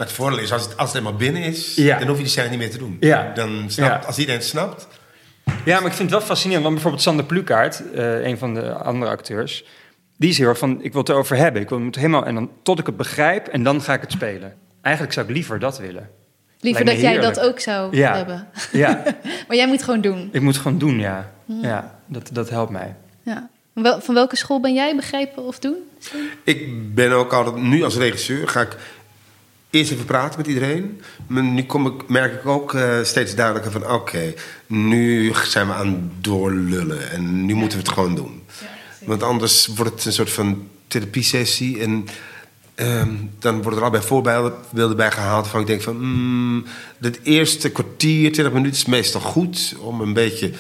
Maar 0.02 0.10
het 0.10 0.20
voordeel 0.20 0.40
is, 0.40 0.52
als 0.54 0.64
het, 0.64 0.78
als 0.78 0.88
het 0.90 0.98
eenmaal 0.98 1.16
binnen 1.16 1.42
is, 1.44 1.76
Ja. 1.76 1.98
dan 1.98 2.08
hoef 2.08 2.18
je 2.18 2.24
die 2.24 2.32
scène 2.32 2.50
niet 2.50 2.58
meer 2.60 2.72
te 2.72 2.78
doen. 2.78 2.98
Ja. 3.00 3.32
Dan 3.36 3.64
snapt, 3.68 4.02
Ja. 4.02 4.08
Als 4.08 4.18
iedereen 4.18 4.40
het 4.40 4.50
snapt, 4.50 4.88
Ja, 5.66 5.80
maar 5.80 5.90
ik 5.90 5.96
vind 5.96 6.10
het 6.10 6.20
wel 6.20 6.22
fascinerend. 6.28 6.64
Want 6.64 6.74
bijvoorbeeld 6.76 7.04
Sander 7.04 7.26
Plukaart, 7.26 7.92
eh, 7.94 8.26
een 8.26 8.38
van 8.38 8.54
de 8.54 8.74
andere 8.74 9.12
acteurs... 9.12 9.66
die 10.18 10.30
is 10.30 10.38
heel 10.38 10.48
erg 10.48 10.58
van, 10.58 10.84
ik 10.84 10.92
wil 10.92 11.02
het 11.02 11.10
erover 11.10 11.36
hebben. 11.38 11.62
Ik 11.62 11.70
wil 11.70 11.82
het 11.86 11.96
helemaal, 11.96 12.26
en 12.26 12.34
dan 12.36 12.50
tot 12.64 12.80
ik 12.80 12.86
het 12.86 12.98
begrijp 12.98 13.48
en 13.48 13.64
dan 13.64 13.82
ga 13.82 13.94
ik 13.94 14.02
het 14.02 14.12
spelen. 14.12 14.54
Eigenlijk 14.82 15.14
zou 15.14 15.28
ik 15.28 15.34
liever 15.34 15.60
dat 15.60 15.80
willen. 15.80 16.10
Liever 16.60 16.86
dat 16.86 17.00
jij 17.02 17.18
dat 17.20 17.40
ook 17.40 17.60
zou 17.60 17.96
Ja. 17.98 18.16
hebben. 18.16 18.48
Ja, 18.72 19.04
Maar 19.48 19.58
jij 19.58 19.68
moet 19.68 19.84
gewoon 19.84 20.02
doen. 20.02 20.30
ik 20.32 20.42
moet 20.42 20.54
het 20.54 20.64
gewoon 20.64 20.78
doen, 20.80 21.00
ja. 21.00 21.32
Ja, 21.46 22.00
dat, 22.06 22.30
dat 22.34 22.50
helpt 22.50 22.72
mij. 22.72 22.96
Ja. 23.24 23.50
Van 23.74 23.84
wel- 23.84 24.02
Van 24.02 24.14
welke 24.16 24.36
school 24.36 24.60
ben 24.60 24.74
jij 24.74 24.96
begrijpen 24.96 25.44
of 25.44 25.60
doen? 25.60 25.76
Ik 26.44 26.94
ben 26.96 27.12
ook 27.12 27.34
altijd, 27.34 27.56
nu 27.56 27.84
als 27.84 27.96
regisseur, 27.98 28.48
ga 28.48 28.62
ik 28.62 28.76
eerst 29.72 29.92
even 29.92 30.06
praten 30.06 30.40
met 30.40 30.48
iedereen. 30.48 31.02
Maar 31.28 31.44
nu 31.44 31.64
kom 31.64 31.88
ik, 31.88 32.08
merk 32.08 32.34
ik 32.34 32.46
ook 32.46 32.74
eh, 32.74 33.04
steeds 33.04 33.36
duidelijker 33.36 33.72
van... 33.72 33.92
oké, 33.92 34.34
nu 34.68 35.34
zijn 35.44 35.68
we 35.68 35.74
aan 35.74 35.88
het 35.88 36.24
doorlullen 36.24 37.12
en 37.12 37.46
nu 37.46 37.54
moeten 37.54 37.78
we 37.78 37.84
het 37.84 37.94
gewoon 37.94 38.16
doen. 38.16 38.44
Want 39.06 39.24
anders 39.24 39.68
wordt 39.68 39.94
het 39.94 40.06
een 40.06 40.14
soort 40.14 40.32
van 40.32 40.68
therapiesessie... 40.88 41.80
en 41.80 42.06
ehm, 42.76 43.10
dan 43.40 43.62
worden 43.62 43.80
er 43.80 43.86
al 43.86 43.92
bij 43.92 44.02
voorbeelden 44.02 44.96
bij 44.96 45.12
gehaald... 45.12 45.48
van 45.48 45.60
ik 45.60 45.68
denk 45.68 45.82
van, 45.82 45.98
mm, 46.00 46.66
het 47.00 47.20
eerste 47.24 47.70
kwartier, 47.70 48.32
20 48.32 48.54
minuten 48.54 48.78
is 48.78 48.86
meestal 48.86 49.22
goed... 49.22 49.76
om 49.80 50.02
een 50.02 50.14
beetje... 50.14 50.52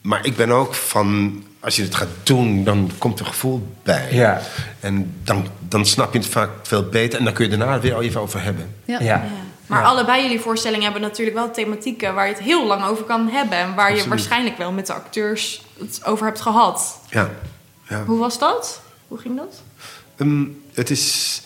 Maar 0.00 0.26
ik 0.26 0.36
ben 0.36 0.50
ook 0.50 0.74
van, 0.74 1.42
als 1.66 1.76
je 1.76 1.82
het 1.82 1.94
gaat 1.94 2.08
doen, 2.22 2.64
dan 2.64 2.90
komt 2.98 3.20
er 3.20 3.26
gevoel 3.26 3.66
bij. 3.82 4.08
Ja. 4.14 4.40
En 4.80 5.14
dan, 5.24 5.46
dan 5.60 5.86
snap 5.86 6.12
je 6.12 6.18
het 6.18 6.28
vaak 6.28 6.50
veel 6.62 6.82
beter. 6.88 7.18
En 7.18 7.24
dan 7.24 7.32
kun 7.34 7.50
je 7.50 7.56
daarna 7.56 7.80
weer 7.80 7.94
al 7.94 8.02
even 8.02 8.20
over 8.20 8.42
hebben. 8.42 8.74
Ja. 8.84 9.00
Ja. 9.00 9.24
Maar 9.66 9.80
Ja. 9.82 9.86
allebei 9.88 10.22
jullie 10.22 10.40
voorstellingen 10.40 10.84
hebben 10.84 11.02
natuurlijk 11.02 11.36
wel 11.36 11.50
thematieken 11.50 12.14
waar 12.14 12.26
je 12.26 12.32
het 12.34 12.42
heel 12.42 12.66
lang 12.66 12.84
over 12.84 13.04
kan 13.04 13.28
hebben. 13.28 13.58
En 13.58 13.74
waar 13.74 13.96
je 13.96 14.08
waarschijnlijk 14.08 14.58
wel 14.58 14.72
met 14.72 14.86
de 14.86 14.92
acteurs 14.92 15.62
het 15.78 16.00
over 16.04 16.26
hebt 16.26 16.40
gehad. 16.40 16.98
Ja. 17.10 17.30
ja. 17.88 18.04
Hoe 18.04 18.18
was 18.18 18.38
dat? 18.38 18.80
Hoe 19.08 19.18
ging 19.18 19.36
dat? 19.36 19.62
Ehm, 20.16 20.44
het 20.74 20.90
is... 20.90 21.40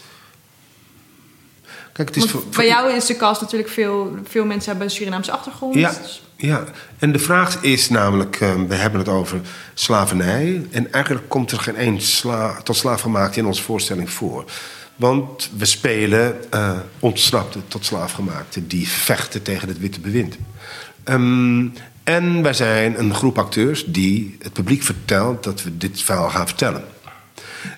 Kijk, 1.92 2.08
het 2.08 2.16
is 2.16 2.22
Want 2.22 2.30
voor, 2.30 2.42
bij 2.42 2.52
voor- 2.52 2.64
jou 2.64 2.92
is 2.92 3.06
de 3.06 3.16
cast 3.16 3.40
natuurlijk 3.40 3.70
veel, 3.70 4.16
veel 4.28 4.44
mensen 4.44 4.70
hebben 4.70 4.88
een 4.88 4.94
Surinaamse 4.94 5.32
achtergrond. 5.32 5.74
Ja, 5.74 5.88
Dus- 6.02 6.22
ja, 6.40 6.64
en 6.98 7.12
de 7.12 7.18
vraag 7.18 7.62
is 7.62 7.88
namelijk, 7.88 8.40
eh, 8.40 8.54
we 8.68 8.74
hebben 8.74 9.00
het 9.00 9.08
over 9.08 9.40
slavernij. 9.74 10.66
En 10.70 10.92
eigenlijk 10.92 11.28
komt 11.28 11.50
er 11.50 11.58
geen 11.58 11.76
één 11.76 11.98
tot 12.62 12.76
slaafgemaakte 12.76 13.38
in 13.38 13.46
onze 13.46 13.62
voorstelling 13.62 14.10
voor. 14.10 14.44
Want 14.96 15.50
we 15.56 15.64
spelen 15.64 16.52
eh 16.52 16.78
ontsnapten 16.98 17.62
tot 17.68 17.84
slaafgemaakten 17.84 18.68
die 18.68 18.88
vechten 18.88 19.42
tegen 19.42 19.68
het 19.68 19.78
witte 19.78 20.00
bewind. 20.00 20.36
Ehm, 21.04 21.66
en 22.04 22.42
wij 22.42 22.52
zijn 22.52 22.98
een 22.98 23.14
groep 23.14 23.38
acteurs 23.38 23.84
die 23.86 24.36
het 24.42 24.52
publiek 24.52 24.82
vertelt 24.82 25.44
dat 25.44 25.62
we 25.62 25.76
dit 25.76 26.02
verhaal 26.02 26.30
gaan 26.30 26.46
vertellen. 26.46 26.84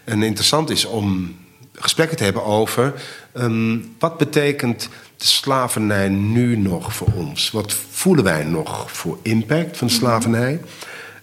En 0.04 0.22
interessant 0.22 0.70
is 0.70 0.84
om 0.84 1.36
gesprekken 1.74 2.16
te 2.16 2.24
hebben 2.24 2.44
over 2.44 2.94
ehm, 3.32 3.78
wat 3.98 4.18
betekent 4.18 4.88
de 5.22 5.28
slavernij 5.28 6.08
nu 6.08 6.56
nog 6.56 6.94
voor 6.94 7.08
ons? 7.14 7.50
Wat 7.50 7.74
voelen 7.90 8.24
wij 8.24 8.44
nog 8.44 8.92
voor 8.92 9.18
impact 9.22 9.76
van 9.76 9.86
de 9.86 9.92
slavernij? 9.92 10.60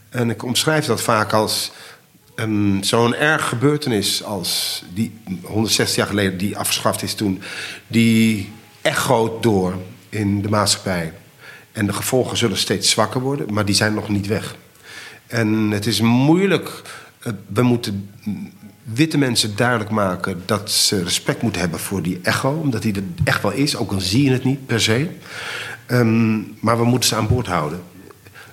En 0.10 0.30
ik 0.30 0.44
omschrijf 0.44 0.86
dat 0.86 1.02
vaak 1.02 1.34
als 1.34 1.72
zo'n 2.82 3.16
erg 3.16 3.50
gebeurtenis 3.50 4.24
als 4.24 4.84
die 4.94 5.18
160 5.44 5.96
jaar 5.96 6.08
geleden 6.08 6.38
die 6.38 6.58
afgeschaft 6.58 7.02
is 7.02 7.14
toen, 7.14 7.42
die 7.88 8.52
echoot 8.82 9.44
door 9.44 9.76
in 10.10 10.42
de 10.42 10.50
maatschappij. 10.50 11.14
En 11.72 11.86
de 11.86 11.94
gevolgen 11.94 12.38
zullen 12.38 12.58
steeds 12.58 12.90
zwakker 12.90 13.22
worden, 13.22 13.54
maar 13.54 13.66
die 13.66 13.76
zijn 13.76 13.94
nog 13.94 14.10
niet 14.10 14.28
weg. 14.28 14.56
En 15.28 15.72
het 15.72 15.86
is 15.86 16.02
moeilijk. 16.02 16.82
Eh, 17.20 17.34
We 17.48 17.62
moeten 17.62 18.10
witte 18.84 19.18
mensen 19.18 19.56
duidelijk 19.56 19.90
maken 19.90 20.42
dat 20.46 20.72
ze 20.72 21.04
respect 21.04 21.42
moeten 21.42 21.62
hebben 21.62 21.80
voor 21.80 22.02
die 22.02 22.20
echo. 22.24 22.52
Omdat 22.52 22.82
die 22.82 22.96
er 22.96 23.04
echt 23.24 23.42
wel 23.42 23.52
is, 23.52 23.76
ook 23.76 23.92
al 23.92 24.02
zie 24.02 24.24
je 24.24 24.32
het 24.32 24.44
niet 24.44 24.66
per 24.66 24.82
se. 24.82 25.10
Ehm, 25.86 26.40
maar 26.60 26.78
we 26.78 26.86
moeten 26.86 27.10
ze 27.10 27.16
aan 27.16 27.28
boord 27.28 27.48
houden. 27.48 27.82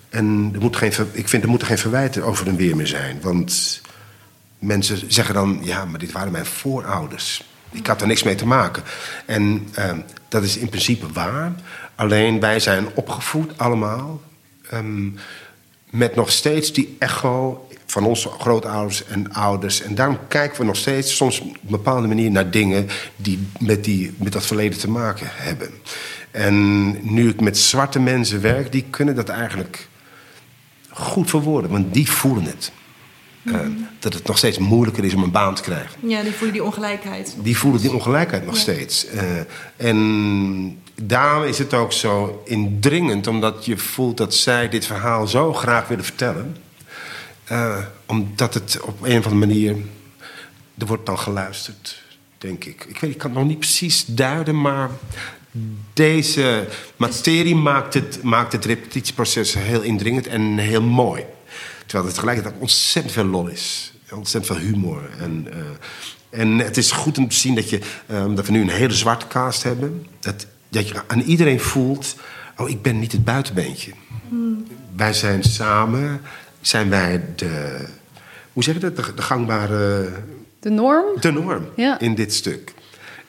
En 0.09 0.51
er 0.55 0.61
moet 0.61 0.77
geen, 0.77 0.93
ik 1.13 1.29
vind 1.29 1.43
er 1.43 1.49
moeten 1.49 1.69
geen 1.69 1.79
verwijten 1.79 2.23
over 2.23 2.47
en 2.47 2.57
weer 2.57 2.77
meer 2.77 2.87
zijn. 2.87 3.19
Want 3.21 3.81
mensen 4.59 5.13
zeggen 5.13 5.35
dan, 5.35 5.59
ja, 5.63 5.85
maar 5.85 5.99
dit 5.99 6.13
waren 6.13 6.33
mijn 6.33 6.47
voorouders. 6.47 7.45
Ik 7.71 7.87
had 7.87 8.01
er 8.01 8.07
niks 8.07 8.23
mee 8.23 8.35
te 8.35 8.47
maken. 8.47 8.83
En 9.27 9.69
ehm, 9.75 9.99
dat 10.29 10.43
is 10.43 10.57
in 10.57 10.69
principe 10.69 11.13
waar. 11.13 11.53
Alleen 11.95 12.41
wij 12.41 12.61
zijn 12.61 12.87
opgevoed 12.95 13.59
allemaal 13.59 14.21
ehm, 14.71 15.11
met 15.91 16.15
nog 16.15 16.31
steeds 16.31 16.73
die 16.73 16.97
echo 16.99 17.69
van 17.87 18.05
onze 18.05 18.29
grootouders 18.29 19.05
en 19.07 19.33
ouders. 19.33 19.83
En 19.83 19.95
daarom 19.95 20.19
kijken 20.29 20.61
we 20.61 20.65
nog 20.65 20.77
steeds 20.77 21.17
soms 21.17 21.41
op 21.41 21.47
een 21.47 21.57
bepaalde 21.63 22.07
manier 22.07 22.31
naar 22.31 22.51
dingen 22.51 22.89
die 23.17 23.47
met, 23.59 23.85
die 23.85 24.15
met 24.19 24.33
dat 24.33 24.47
verleden 24.47 24.79
te 24.79 24.91
maken 24.91 25.27
hebben. 25.31 25.71
En 26.31 26.91
nu 27.15 27.29
ik 27.29 27.41
met 27.41 27.59
zwarte 27.59 28.01
mensen 28.01 28.41
werk, 28.41 28.73
die 28.73 28.85
kunnen 28.91 29.15
dat 29.15 29.29
eigenlijk 29.29 29.89
goed 30.91 31.31
verwoorden, 31.31 31.71
want 31.71 31.95
die 31.95 32.11
voelen 32.11 32.45
het. 32.45 32.73
Eh, 33.45 33.61
dat 33.99 34.15
het 34.15 34.27
nog 34.27 34.39
steeds 34.39 34.59
moeilijker 34.59 35.05
is 35.05 35.15
om 35.15 35.23
een 35.23 35.31
baan 35.31 35.55
te 35.55 35.63
krijgen. 35.63 36.09
Ja, 36.09 36.23
die 36.23 36.33
voelen 36.33 36.53
die 36.53 36.65
ongelijkheid. 36.65 37.37
Die 37.43 37.59
voelen 37.59 37.81
die 37.81 37.93
ongelijkheid 37.93 38.45
nog 38.45 38.55
Ja. 38.55 38.61
steeds. 38.61 39.07
Eh, 39.07 39.23
en 39.77 40.79
daarom 41.03 41.45
is 41.45 41.59
het 41.59 41.75
ook 41.75 41.93
zo 41.93 42.43
indringend, 42.45 43.27
omdat 43.27 43.65
je 43.65 43.77
voelt 43.79 44.17
dat 44.17 44.35
zij 44.35 44.69
dit 44.69 44.87
verhaal 44.87 45.27
zo 45.27 45.53
graag 45.53 45.89
willen 45.89 46.05
vertellen. 46.05 46.57
Eh, 47.47 47.79
omdat 48.07 48.55
het 48.55 48.81
op 48.81 49.03
een 49.03 49.19
of 49.19 49.25
andere 49.25 49.47
manier. 49.47 49.77
Er 50.79 50.87
wordt 50.87 51.07
dan 51.07 51.19
geluisterd, 51.19 52.03
denk 52.39 52.65
ik. 52.65 52.85
Ik, 52.89 52.99
weet, 52.99 53.11
ik 53.11 53.19
kan 53.19 53.31
het 53.31 53.39
nog 53.39 53.49
niet 53.49 53.59
precies 53.59 54.05
duiden, 54.07 54.61
maar. 54.61 54.91
Deze 55.93 56.69
materie 56.97 57.55
maakt 57.55 57.95
het, 57.95 58.23
maakt 58.23 58.53
het 58.53 58.65
repetitieproces 58.65 59.55
heel 59.55 59.83
indringend 59.83 60.27
en 60.27 60.59
heel 60.59 60.83
mooi. 60.83 61.25
Terwijl 61.79 62.05
het 62.05 62.15
tegelijkertijd 62.15 62.55
ontzettend 62.59 63.15
veel 63.15 63.25
lol 63.25 63.47
is. 63.47 63.93
Ontzettend 64.11 64.59
veel 64.59 64.67
humor. 64.67 65.11
En, 65.19 65.47
eh, 65.53 66.41
en 66.41 66.59
het 66.59 66.77
is 66.77 66.91
goed 66.91 67.19
om 67.19 67.29
te 67.29 67.37
zien 67.37 67.55
dat, 67.55 67.71
je, 67.71 67.81
eh, 68.07 68.35
dat 68.35 68.47
we 68.47 68.53
nu 68.53 68.61
een 68.61 68.69
hele 68.69 68.95
zwarte 68.95 69.27
cast 69.27 69.63
hebben. 69.63 70.07
Dat, 70.21 70.47
dat 70.69 70.89
je 70.89 71.03
aan 71.07 71.21
iedereen 71.21 71.61
voelt... 71.61 72.17
oh, 72.57 72.69
ik 72.69 72.83
ben 72.83 72.99
niet 72.99 73.13
het 73.13 73.25
buitenbeentje. 73.25 73.93
Wij 74.97 75.13
zijn 75.13 75.43
samen, 75.43 76.21
zijn 76.67 76.91
wij 76.91 77.23
de... 77.37 77.85
Hoe 78.53 78.63
zeg 78.63 78.75
je 78.75 78.81
dat? 78.81 78.97
De, 78.97 79.15
de 79.15 79.23
gangbare... 79.23 80.09
De 80.61 80.71
norm? 80.71 81.05
De 81.21 81.31
norm 81.33 81.69
Ja. 81.77 81.99
in 82.01 82.15
dit 82.15 82.35
stuk. 82.35 82.73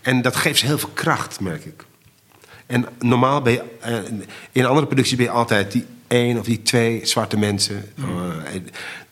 En 0.01 0.21
dat 0.21 0.35
geeft 0.35 0.59
ze 0.59 0.65
heel 0.65 0.77
veel 0.77 0.89
kracht, 0.93 1.39
merk 1.39 1.65
ik. 1.65 1.83
En 2.65 2.85
normaal 2.99 3.41
ben 3.41 3.53
je... 3.53 3.63
eh, 3.79 3.97
in 4.51 4.65
andere 4.65 4.85
producties 4.85 5.15
ben 5.15 5.25
je 5.25 5.31
altijd 5.31 5.71
die 5.71 5.85
één 6.07 6.37
of 6.39 6.45
die 6.45 6.61
twee 6.61 7.05
zwarte 7.05 7.37
mensen... 7.37 7.91
eh, 7.97 8.05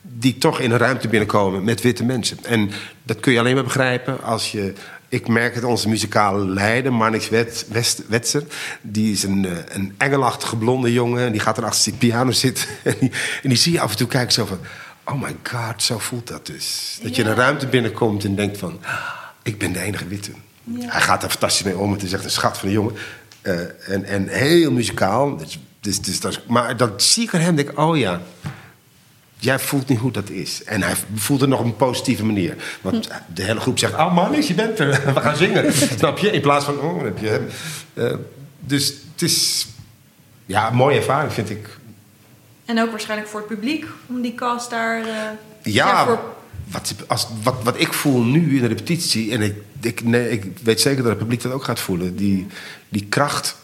die 0.02 0.38
toch 0.38 0.60
in 0.60 0.72
een 0.72 0.78
ruimte 0.78 1.08
binnenkomen 1.08 1.64
met 1.64 1.82
witte 1.82 2.04
mensen. 2.04 2.38
En 2.44 2.72
dat 3.04 3.20
kun 3.20 3.34
je 3.34 3.40
alleen 3.40 3.56
maar 3.56 3.64
begrijpen 3.64 4.24
als 4.24 4.52
je... 4.52 4.74
Ik 5.16 5.28
merk 5.28 5.56
het, 5.56 5.64
onze 5.64 5.90
muzikale 5.90 6.46
leider, 6.46 6.94
Marnix 6.94 7.30
Wet, 7.30 7.66
West, 7.70 8.02
Wetser... 8.08 8.44
die 8.82 9.12
is 9.12 9.24
een, 9.24 9.46
eh, 9.46 9.76
een 9.76 9.96
engelachtige 9.98 10.56
blonde 10.56 10.94
jongen... 10.94 11.26
en 11.26 11.32
die 11.32 11.42
gaat 11.42 11.58
er 11.58 11.66
achter 11.66 11.84
die 11.84 11.94
piano 11.94 12.32
zitten... 12.32 12.66
en 12.84 12.96
die, 13.00 13.12
en 13.44 13.50
die 13.50 13.58
zie 13.58 13.72
je 13.72 13.80
af 13.80 13.92
en 13.92 13.98
toe 13.98 14.08
kijken 14.08 14.34
zo 14.34 14.46
van... 14.46 14.60
oh 15.06 15.22
my 15.22 15.36
god, 15.44 15.84
zo 15.84 16.00
voelt 16.00 16.28
dat 16.28 16.46
dus. 16.46 17.00
Dat 17.02 17.16
je 17.16 17.22
in 17.22 17.28
een 17.28 17.36
ruimte 17.36 17.68
binnenkomt 17.68 18.24
en 18.24 18.36
denkt 18.36 18.58
van... 18.58 18.80
ik 19.44 19.58
ben 19.58 19.74
de 19.74 19.80
enige 19.80 20.08
witte. 20.08 20.32
Hij 20.80 21.02
gaat 21.02 21.24
er 21.24 21.30
fantastisch 21.30 21.66
mee 21.66 21.78
om. 21.78 21.92
Het 21.92 22.04
is 22.04 22.14
echt 22.14 22.24
een 22.24 22.30
schat 22.30 22.58
van 22.58 22.68
een 22.68 22.74
jongen. 22.74 22.94
Eh, 23.42 23.60
en, 23.88 24.06
en 24.06 24.28
heel 24.28 24.72
muzikaal. 24.72 25.38
Dus, 25.38 25.60
dus, 25.80 26.02
dus 26.02 26.20
dat 26.20 26.48
maar 26.48 26.78
dan 26.78 26.94
zie 26.98 27.24
ik 27.24 27.34
aan 27.34 27.42
hem 27.42 27.56
denk 27.56 27.70
ik, 27.70 27.80
oh 27.80 27.98
ja... 27.98 28.22
Jij 29.46 29.60
voelt 29.60 29.88
niet 29.88 30.00
hoe 30.00 30.12
dat 30.12 30.30
is. 30.30 30.64
En 30.64 30.82
hij 30.82 30.94
voelt 31.16 31.42
het 31.42 31.50
nog 31.50 31.60
op 31.60 31.66
een 31.66 31.76
positieve 31.76 32.26
manier. 32.26 32.56
Want 32.82 33.10
de 33.34 33.44
hele 33.44 33.60
groep 33.60 33.80
zegt, 33.80 33.94
oh 33.94 34.14
man, 34.16 34.42
je 34.42 34.54
bent 34.54 34.80
er. 34.80 35.02
We 35.14 35.20
gaan 35.22 35.36
zingen. 35.36 35.74
Snap 35.98 36.18
je? 36.18 36.32
In 36.32 36.42
plaats 36.42 36.66
van, 36.66 36.80
oh, 36.80 37.04
heb 37.04 37.18
je 37.18 37.28
hem. 37.28 37.48
Eh, 37.94 38.14
dus 38.60 38.88
het 39.12 39.22
is... 39.22 39.68
Ja, 40.46 40.68
een 40.70 40.76
mooie 40.76 40.98
ervaring 40.98 41.34
vind 41.34 41.50
ik. 41.50 41.78
En 42.66 42.82
ook 42.82 42.90
waarschijnlijk 42.90 43.30
voor 43.30 43.40
het 43.40 43.50
publiek, 43.50 43.86
om 44.08 44.22
die 44.22 44.36
cast 44.36 44.70
daar... 44.70 45.02
eh, 45.06 45.74
Ja, 45.74 46.06
voor... 46.06 46.20
wat, 46.68 46.96
als, 47.08 47.28
wat, 47.44 47.56
wat 47.64 47.80
ik 47.80 47.94
voel 47.94 48.24
nu 48.24 48.56
in 48.56 48.62
de 48.62 48.68
repetitie... 48.68 49.32
en 49.32 49.42
ik, 49.42 49.56
ik, 49.82 50.04
nee, 50.04 50.30
ik 50.30 50.58
weet 50.64 50.82
zeker 50.82 51.02
dat 51.02 51.12
het 51.12 51.18
publiek 51.20 51.42
dat 51.42 51.52
ook 51.52 51.64
gaat 51.64 51.80
voelen... 51.80 52.16
die, 52.16 52.48
die 52.90 53.06
kracht 53.10 53.56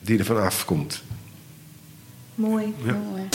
die 0.00 0.18
er 0.18 0.24
vanaf 0.24 0.64
komt. 0.64 1.02
Mooi. 2.34 2.74
Mooi. 2.84 3.28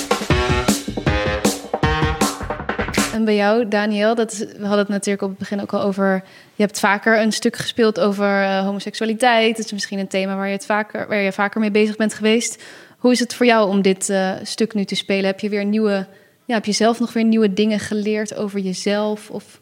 En 3.13 3.25
bij 3.25 3.35
jou, 3.35 3.67
Daniel, 3.67 4.15
dat 4.15 4.37
we 4.37 4.61
hadden 4.61 4.79
het 4.79 4.87
natuurlijk 4.87 5.21
op 5.23 5.29
het 5.29 5.37
begin 5.37 5.61
ook 5.61 5.73
al 5.73 5.81
over. 5.81 6.23
Je 6.55 6.63
hebt 6.63 6.79
vaker 6.79 7.21
een 7.21 7.31
stuk 7.31 7.55
gespeeld 7.55 7.99
over 7.99 8.43
eh, 8.43 8.63
homoseksualiteit. 8.63 9.57
Dat 9.57 9.65
is 9.65 9.71
misschien 9.71 9.99
een 9.99 10.07
thema 10.07 10.35
waar 10.35 10.47
je, 10.47 10.53
het 10.53 10.65
vaker, 10.65 11.07
waar 11.07 11.17
je 11.17 11.31
vaker 11.31 11.59
mee 11.59 11.71
bezig 11.71 11.95
bent 11.95 12.13
geweest. 12.13 12.63
Hoe 12.97 13.11
is 13.11 13.19
het 13.19 13.35
voor 13.35 13.45
jou 13.45 13.69
om 13.69 13.81
dit 13.81 14.09
eh, 14.09 14.31
stuk 14.43 14.73
nu 14.73 14.85
te 14.85 14.95
spelen? 14.95 15.25
Heb 15.25 15.39
je 15.39 15.49
weer 15.49 15.65
nieuwe, 15.65 16.07
ja, 16.45 16.53
heb 16.53 16.65
je 16.65 16.71
zelf 16.71 16.99
nog 16.99 17.13
weer 17.13 17.23
nieuwe 17.23 17.53
dingen 17.53 17.79
geleerd 17.79 18.35
over 18.35 18.59
jezelf? 18.59 19.29
Of 19.29 19.59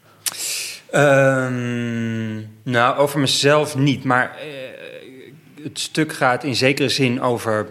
Ehm, 0.91 2.35
nou, 2.63 2.97
over 2.97 3.19
mezelf 3.19 3.75
niet, 3.75 4.03
maar 4.03 4.35
eh, 4.39 5.63
het 5.63 5.79
stuk 5.79 6.13
gaat 6.13 6.43
in 6.43 6.55
zekere 6.55 6.89
zin 6.89 7.21
over 7.21 7.67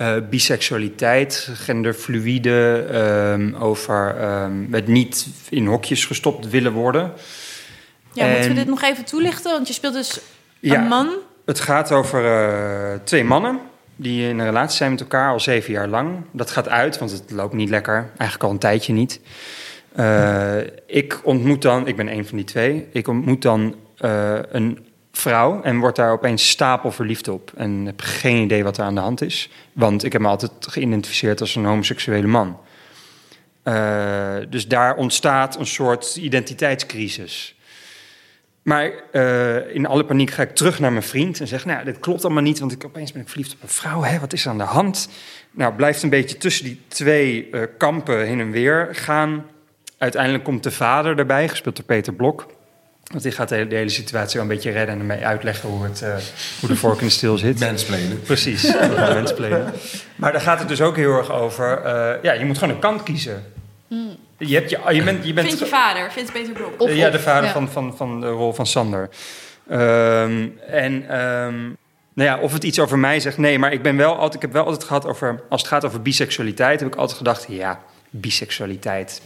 eh, 0.00 0.16
biseksualiteit, 0.30 1.48
genderfluïde, 1.54 2.86
ehm, 2.92 3.54
over 3.54 4.16
ehm, 4.16 4.52
het 4.72 4.86
niet 4.86 5.26
in 5.48 5.66
hokjes 5.66 6.04
gestopt 6.04 6.50
willen 6.50 6.72
worden. 6.72 7.12
Ja, 8.12 8.26
moeten 8.26 8.48
we 8.48 8.54
dit 8.54 8.66
nog 8.66 8.82
even 8.82 9.04
toelichten? 9.04 9.52
Want 9.52 9.66
je 9.66 9.72
speelt 9.72 9.94
dus 9.94 10.20
Ja. 10.60 10.80
een 10.80 10.86
man. 10.88 11.08
Het 11.44 11.60
gaat 11.60 11.92
over 11.92 12.24
eh, 12.24 12.98
twee 13.04 13.24
mannen 13.24 13.58
die 13.96 14.28
in 14.28 14.38
een 14.38 14.44
relatie 14.44 14.76
zijn 14.76 14.90
met 14.90 15.00
elkaar 15.00 15.30
al 15.32 15.40
zeven 15.40 15.72
jaar 15.72 15.88
lang. 15.88 16.10
Dat 16.30 16.50
gaat 16.50 16.68
uit, 16.68 16.98
want 16.98 17.10
het 17.10 17.30
loopt 17.30 17.54
niet 17.54 17.70
lekker. 17.70 18.10
Eigenlijk 18.16 18.42
al 18.42 18.50
een 18.50 18.58
tijdje 18.58 18.92
niet. 18.92 19.20
Eh, 19.92 20.56
ik 20.86 21.20
ontmoet 21.22 21.62
dan, 21.62 21.86
ik 21.86 21.96
ben 21.96 22.08
een 22.12 22.26
van 22.26 22.36
die 22.36 22.46
twee, 22.46 22.88
ik 22.92 23.08
ontmoet 23.08 23.42
dan 23.42 23.74
een 24.50 24.78
vrouw 25.12 25.62
en 25.62 25.78
word 25.78 25.96
daar 25.96 26.12
opeens 26.12 26.48
stapel 26.48 26.90
verliefd 26.90 27.28
op. 27.28 27.52
En 27.56 27.86
heb 27.86 28.00
geen 28.00 28.42
idee 28.42 28.64
wat 28.64 28.78
er 28.78 28.84
aan 28.84 28.94
de 28.94 29.00
hand 29.00 29.22
is. 29.22 29.50
Want 29.72 30.04
ik 30.04 30.12
heb 30.12 30.20
me 30.20 30.28
altijd 30.28 30.52
geïdentificeerd 30.60 31.40
als 31.40 31.54
een 31.54 31.64
homoseksuele 31.64 32.26
man. 32.26 32.60
Eh, 33.62 34.36
dus 34.48 34.68
daar 34.68 34.96
ontstaat 34.96 35.58
een 35.58 35.66
soort 35.66 36.16
identiteitscrisis. 36.16 37.54
Maar 38.62 38.92
eh, 39.12 39.74
in 39.74 39.86
alle 39.86 40.04
paniek 40.04 40.30
ga 40.30 40.42
ik 40.42 40.54
terug 40.54 40.78
naar 40.78 40.92
mijn 40.92 41.04
vriend 41.04 41.40
en 41.40 41.46
zeg: 41.46 41.64
Nou, 41.64 41.84
dit 41.84 41.98
klopt 41.98 42.24
allemaal 42.24 42.42
niet, 42.42 42.58
want 42.58 42.72
ik, 42.72 42.84
opeens 42.84 43.12
ben 43.12 43.22
ik 43.22 43.28
verliefd 43.28 43.54
op 43.54 43.62
een 43.62 43.68
vrouw. 43.68 44.02
Hè? 44.02 44.18
Wat 44.18 44.32
is 44.32 44.44
er 44.44 44.50
aan 44.50 44.58
de 44.58 44.64
hand? 44.64 45.08
Nou, 45.50 45.74
blijft 45.74 46.02
een 46.02 46.08
beetje 46.08 46.36
tussen 46.36 46.64
die 46.64 46.80
twee 46.88 47.50
eh, 47.50 47.62
kampen 47.78 48.26
heen 48.26 48.40
en 48.40 48.50
weer 48.50 48.88
gaan. 48.92 49.46
Uiteindelijk 49.98 50.44
komt 50.44 50.62
de 50.62 50.70
vader 50.70 51.18
erbij, 51.18 51.48
gespeeld 51.48 51.76
door 51.76 51.84
Peter 51.84 52.12
Blok. 52.12 52.46
Want 53.10 53.22
die 53.22 53.32
gaat 53.32 53.48
de 53.48 53.54
hele, 53.54 53.68
de 53.68 53.76
hele 53.76 53.88
situatie 53.88 54.40
wel 54.40 54.42
een 54.42 54.54
beetje 54.54 54.70
redden 54.70 54.94
en 54.94 55.00
ermee 55.00 55.26
uitleggen 55.26 55.68
hoe, 55.68 55.84
het, 55.84 56.02
eh, 56.02 56.14
hoe 56.60 56.68
de 56.68 56.76
vork 56.76 57.00
in 57.00 57.06
de 57.06 57.12
steel 57.12 57.38
zit. 57.38 57.60
Mansplainen. 57.60 58.20
Precies, 58.22 58.72
mensplenen. 59.14 59.72
Maar 60.16 60.32
daar 60.32 60.40
gaat 60.40 60.58
het 60.58 60.68
dus 60.68 60.80
ook 60.80 60.96
heel 60.96 61.16
erg 61.16 61.32
over. 61.32 61.82
eh, 61.84 62.22
ja, 62.22 62.32
je 62.32 62.44
moet 62.44 62.58
gewoon 62.58 62.74
een 62.74 62.80
kant 62.80 63.02
kiezen. 63.02 63.44
Je, 64.36 64.54
hebt 64.54 64.70
je, 64.70 64.78
je 64.90 65.02
bent, 65.02 65.26
je 65.26 65.32
bent 65.32 65.46
Vind 65.46 65.58
je 65.58 65.66
vader, 65.66 66.12
vindt 66.12 66.32
Peter 66.32 66.52
Blok. 66.52 66.88
Eh, 66.88 66.96
ja, 66.96 67.10
de 67.10 67.18
vader 67.18 67.44
ja. 67.44 67.52
Van, 67.52 67.70
van, 67.70 67.96
van 67.96 68.20
de 68.20 68.28
rol 68.28 68.52
van 68.52 68.66
Sander. 68.66 69.08
Ehm, 69.68 70.48
en 70.66 71.08
ehm, 71.08 71.58
nou 72.14 72.28
ja, 72.28 72.38
of 72.38 72.52
het 72.52 72.64
iets 72.64 72.78
over 72.78 72.98
mij 72.98 73.20
zegt, 73.20 73.38
nee, 73.38 73.58
maar 73.58 73.72
ik 73.72 73.82
ben 73.82 73.96
wel 73.96 74.14
altijd, 74.14 74.34
ik 74.34 74.42
heb 74.42 74.52
wel 74.52 74.64
altijd 74.64 74.84
gehad 74.84 75.06
over, 75.06 75.42
als 75.48 75.60
het 75.60 75.70
gaat 75.70 75.84
over 75.84 76.02
biseksualiteit, 76.02 76.80
heb 76.80 76.88
ik 76.92 76.98
altijd 76.98 77.18
gedacht, 77.18 77.46
ja, 77.48 77.80
biseksualiteit. 78.10 79.20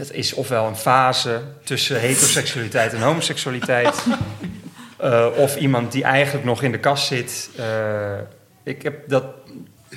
Dat 0.00 0.12
is 0.12 0.34
ofwel 0.34 0.66
een 0.66 0.76
fase 0.76 1.40
tussen 1.64 2.00
heteroseksualiteit 2.00 2.92
en 2.92 3.00
homoseksualiteit. 3.00 3.94
Eh, 5.00 5.26
of 5.36 5.56
iemand 5.56 5.92
die 5.92 6.02
eigenlijk 6.02 6.44
nog 6.44 6.62
in 6.62 6.72
de 6.72 6.78
kast 6.78 7.06
zit. 7.06 7.50
Eh, 7.56 7.64
ik 8.64 8.82
heb 8.82 9.08
dat 9.08 9.24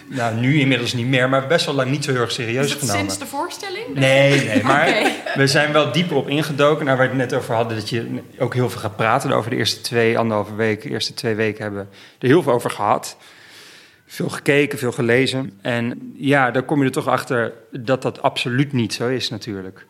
nou, 0.10 0.36
nu 0.36 0.60
inmiddels 0.60 0.94
niet 0.94 1.08
meer, 1.08 1.30
maar 1.30 1.48
best 1.48 1.66
wel 1.66 1.76
lang 1.76 1.89
niet 1.89 2.04
zo 2.04 2.12
heel 2.12 2.22
erg 2.22 2.32
serieus 2.32 2.66
Is 2.66 2.72
dat 2.72 2.80
genomen. 2.80 3.00
sinds 3.00 3.18
de 3.18 3.26
voorstelling? 3.26 3.94
Nee, 3.94 4.46
nee, 4.46 4.63
maar 4.74 5.12
we 5.36 5.48
zijn 5.48 5.72
wel 5.72 5.92
dieper 5.92 6.16
op 6.16 6.28
ingetoken. 6.28 6.86
Naar 6.86 6.98
waar 6.98 7.10
we 7.10 7.18
het 7.18 7.30
net 7.30 7.39
over 7.39 7.56
hadden, 7.56 7.78
dat 7.78 7.89
je 7.89 8.22
ook 8.39 8.54
heel 8.54 8.70
veel 8.70 8.82
gaat 8.82 8.96
praten 8.96 9.32
over 9.32 9.50
de 9.50 9.56
eerste 9.56 9.82
twee, 9.82 10.18
anderhalve 10.18 10.56
weken, 10.56 10.88
de 10.88 10.94
eerste 10.94 11.13
twee 11.13 11.36
weken 11.36 11.62
hebben 11.62 11.82
we 11.89 11.96
er 12.20 12.28
heel 12.28 12.44
veel 12.44 12.54
over 12.54 12.72
gehad. 12.72 13.18
Veel 14.13 14.30
gekeken, 14.30 14.78
veel 14.78 14.92
gelezen. 14.92 15.60
En 15.62 16.13
ja, 16.16 16.52
daar 16.52 16.63
kom 16.63 16.80
je 16.80 16.86
er 16.86 16.92
toch 16.92 17.08
achter 17.08 17.54
dat 17.72 18.02
dat 18.02 18.22
absoluut 18.22 18.74
niet 18.74 18.94
zo 18.94 19.08
is 19.08 19.30
natuurlijk. 19.30 19.86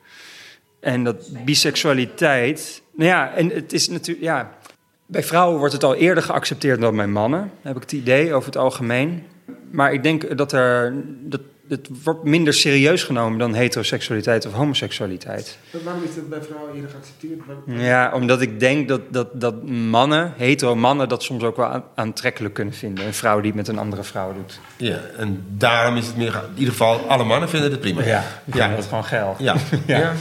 En 0.83 1.03
dat 1.03 1.29
biseksualiteit, 1.45 2.81
nou 2.95 3.09
ja, 3.09 3.33
en 3.33 3.49
het 3.49 3.73
is 3.73 3.89
natuurlijk, 3.89 4.25
ja, 4.25 4.57
bij 5.05 5.23
vrouwen 5.23 5.57
wordt 5.57 5.73
het 5.73 5.83
al 5.83 5.95
eerder 5.95 6.23
geaccepteerd 6.23 6.81
dan 6.81 6.95
bij 6.95 7.07
mannen, 7.07 7.51
heb 7.61 7.75
ik 7.75 7.81
het 7.81 7.91
idee 7.91 8.33
over 8.33 8.45
het 8.45 8.57
algemeen. 8.57 9.23
Maar 9.71 9.93
ik 9.93 10.03
denk 10.03 10.37
dat 10.37 10.51
er, 10.51 10.93
dat 11.19 11.41
het 11.67 11.89
wordt 12.03 12.23
minder 12.23 12.53
serieus 12.53 13.03
genomen 13.03 13.39
dan 13.39 13.53
heteroseksualiteit 13.53 14.45
of 14.45 14.53
homoseksualiteit. 14.53 15.57
Waarom 15.83 16.03
is 16.03 16.15
dat 16.15 16.29
bij 16.29 16.41
vrouwen 16.41 16.73
eerder 16.75 16.89
geaccepteerd? 16.89 17.39
Ja, 17.65 18.11
omdat 18.13 18.41
ik 18.41 18.59
denk 18.59 18.87
dat, 18.87 19.01
dat, 19.09 19.41
dat 19.41 19.67
mannen, 19.67 20.33
hetero 20.37 20.75
mannen, 20.75 21.09
dat 21.09 21.23
soms 21.23 21.43
ook 21.43 21.57
wel 21.57 21.65
aan- 21.65 21.83
aantrekkelijk 21.95 22.53
kunnen 22.53 22.73
vinden. 22.73 23.05
Een 23.05 23.13
vrouw 23.13 23.37
die 23.37 23.47
het 23.47 23.55
met 23.55 23.67
een 23.67 23.77
andere 23.77 24.03
vrouw 24.03 24.33
doet. 24.33 24.59
Ja, 24.77 24.99
en 25.17 25.45
daarom 25.49 25.95
is 25.97 26.05
het 26.05 26.17
meer... 26.17 26.33
In 26.33 26.57
ieder 26.57 26.71
geval, 26.71 26.99
alle 26.99 27.23
mannen 27.23 27.49
vinden 27.49 27.71
het 27.71 27.79
prima. 27.79 28.03
Ja, 28.03 28.23
ja. 28.53 28.67
dat 28.69 28.79
is 28.79 28.85
gewoon 28.85 29.05
geil. 29.05 29.35
Ja. 29.43 29.55
Ja. 29.85 29.97
ja. 29.97 30.13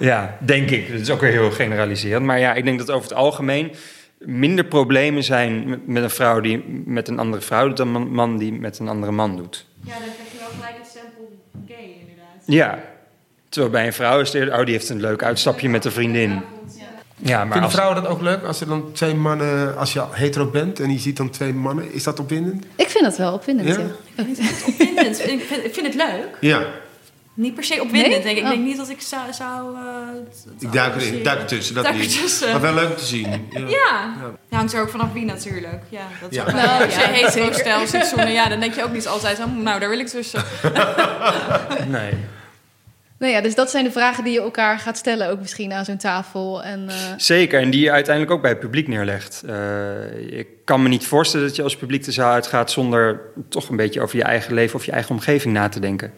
Ja, 0.00 0.36
denk 0.40 0.70
ik. 0.70 0.90
Dat 0.92 1.00
is 1.00 1.10
ook 1.10 1.20
weer 1.20 1.30
heel 1.30 1.50
generaliserend. 1.50 2.26
Maar 2.26 2.38
ja, 2.38 2.54
ik 2.54 2.64
denk 2.64 2.78
dat 2.78 2.90
over 2.90 3.08
het 3.08 3.18
algemeen 3.18 3.72
minder 4.18 4.64
problemen 4.64 5.22
zijn 5.24 5.80
met- 5.86 6.02
een 6.02 6.10
vrouw 6.10 6.40
die 6.40 6.64
met 6.84 7.08
een 7.08 7.18
andere 7.18 7.42
vrouw 7.42 7.66
doet 7.66 7.76
dan 7.76 7.94
een 7.94 8.12
man 8.12 8.38
die 8.38 8.52
met 8.52 8.78
een 8.78 8.88
andere 8.88 9.12
man 9.12 9.36
doet. 9.36 9.66
Ja, 9.84 9.92
dan 9.92 9.98
krijg 9.98 10.32
je 10.32 10.38
wel 10.38 10.48
gelijk 10.48 10.74
het 10.78 10.86
stempel 10.86 11.32
gay 11.68 11.96
inderdaad. 12.00 12.42
Ja. 12.44 12.78
Terwijl 13.48 13.72
bij 13.72 13.86
een 13.86 13.92
vrouw 13.92 14.20
is 14.20 14.26
het 14.32 14.36
eerder, 14.36 14.58
oh, 14.58 14.64
die 14.64 14.74
heeft 14.74 14.88
een 14.88 15.00
leuk 15.00 15.22
uitstapje 15.22 15.68
met 15.68 15.84
een 15.84 15.92
vriendin. 15.92 16.42
Ja, 17.22 17.36
maar 17.36 17.42
Vinden 17.46 17.62
als, 17.62 17.72
vrouwen 17.72 18.02
dat 18.02 18.10
ook 18.12 18.20
leuk? 18.20 18.42
Als 18.42 18.60
er 18.60 18.66
dan 18.66 18.92
twee 18.92 19.14
mannen... 19.14 19.76
Als 19.76 19.92
je 19.92 20.02
hetero 20.10 20.46
bent 20.46 20.80
en 20.80 20.92
je 20.92 20.98
ziet 20.98 21.16
dan 21.16 21.30
twee 21.30 21.52
mannen... 21.54 21.92
Is 21.92 22.02
dat 22.04 22.20
opwindend? 22.20 22.64
ik 22.76 22.88
vind 22.88 23.04
dat 23.04 23.16
wel 23.16 23.32
opwindend. 23.32 23.68
Ja? 23.68 23.78
Ja? 23.78 24.24
Opwindend. 24.66 25.18
ik, 25.28 25.40
vind, 25.40 25.64
ik 25.64 25.74
vind 25.74 25.86
het 25.86 25.94
leuk. 25.94 26.28
Ja. 26.40 26.62
Niet 27.40 27.54
per 27.54 27.64
se 27.64 27.80
opwindend, 27.82 28.14
Nee? 28.14 28.22
denk 28.22 28.36
ik. 28.36 28.36
Ik 28.36 28.42
Oh. 28.44 28.50
denk 28.50 28.64
niet 28.64 28.76
dat 28.76 28.88
ik 28.88 29.00
zou... 29.00 29.32
zou 29.32 29.76
eh, 29.76 29.82
Ik 30.58 30.72
duik 30.72 30.94
erin. 30.96 31.14
Ik 31.14 31.24
duik 31.24 31.38
ertussen. 31.40 31.74
Dat 31.74 31.84
Duik 31.84 31.96
niet. 31.98 32.14
ertussen. 32.14 32.50
Maar 32.50 32.60
wel 32.60 32.74
leuk 32.74 32.96
te 32.96 33.04
zien. 33.04 33.26
Ja. 33.50 33.58
Ja. 33.58 33.66
Ja. 33.68 34.14
Ja, 34.50 34.56
hangt 34.56 34.72
er 34.72 34.80
ook 34.80 34.88
vanaf 34.90 35.12
wie 35.12 35.24
natuurlijk. 35.24 35.82
Ja, 35.88 36.02
dat 36.20 36.30
is 36.30 36.36
Ja. 36.36 36.42
ook 36.42 36.50
wel- 36.50 36.62
Nou, 36.64 36.84
als 36.84 36.94
je 36.94 37.00
ja, 37.00 37.06
hetero 37.06 37.52
stijl 37.52 38.04
zoenen, 38.04 38.32
ja, 38.32 38.48
dan 38.48 38.60
denk 38.60 38.74
je 38.74 38.84
ook 38.84 38.92
niet 38.92 39.06
altijd 39.08 39.36
zo, 39.36 39.48
nou, 39.48 39.80
daar 39.80 39.88
wil 39.88 39.98
ik 39.98 40.06
tussen. 40.08 40.44
nee. 41.88 42.12
Nou 43.18 43.32
ja, 43.32 43.40
dus 43.40 43.54
dat 43.54 43.70
zijn 43.70 43.84
de 43.84 43.90
vragen 43.92 44.24
die 44.24 44.32
je 44.32 44.40
elkaar 44.40 44.78
gaat 44.78 44.96
stellen, 44.98 45.28
ook 45.30 45.40
misschien 45.40 45.72
aan 45.72 45.84
zo'n 45.84 45.96
tafel. 45.96 46.62
En, 46.62 46.88
eh, 46.88 46.94
Zeker, 47.16 47.60
en 47.60 47.70
die 47.70 47.80
je 47.80 47.90
uiteindelijk 47.90 48.34
ook 48.34 48.40
bij 48.42 48.50
het 48.50 48.60
publiek 48.60 48.88
neerlegt. 48.88 49.42
Eh, 49.46 50.38
ik 50.38 50.46
kan 50.64 50.82
me 50.82 50.88
niet 50.88 51.06
voorstellen 51.06 51.46
dat 51.46 51.56
je 51.56 51.62
als 51.62 51.76
publiek 51.76 52.04
de 52.04 52.12
zaal 52.12 52.32
uitgaat 52.32 52.70
zonder 52.70 53.20
toch 53.48 53.68
een 53.68 53.76
beetje 53.76 54.00
over 54.00 54.16
je 54.16 54.22
eigen 54.24 54.54
leven 54.54 54.74
of 54.74 54.84
je 54.84 54.92
eigen 54.92 55.10
omgeving 55.10 55.54
na 55.54 55.68
te 55.68 55.80
denken. 55.80 56.12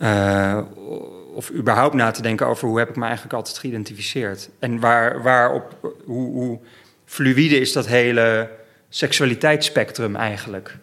Eh, 0.00 0.58
of 1.34 1.50
überhaupt 1.52 1.94
na 1.94 2.10
te 2.10 2.22
denken 2.22 2.46
over 2.46 2.68
hoe 2.68 2.78
heb 2.78 2.88
ik 2.88 2.96
me 2.96 3.04
eigenlijk 3.04 3.34
altijd 3.34 3.58
geïdentificeerd. 3.58 4.50
En 4.58 4.80
waar, 4.80 5.22
waarop, 5.22 5.96
hoe, 6.04 6.32
hoe 6.32 6.58
fluïde 7.04 7.60
is 7.60 7.72
dat 7.72 7.86
hele 7.86 8.50
seksualiteitsspectrum 8.88 10.16
eigenlijk. 10.16 10.76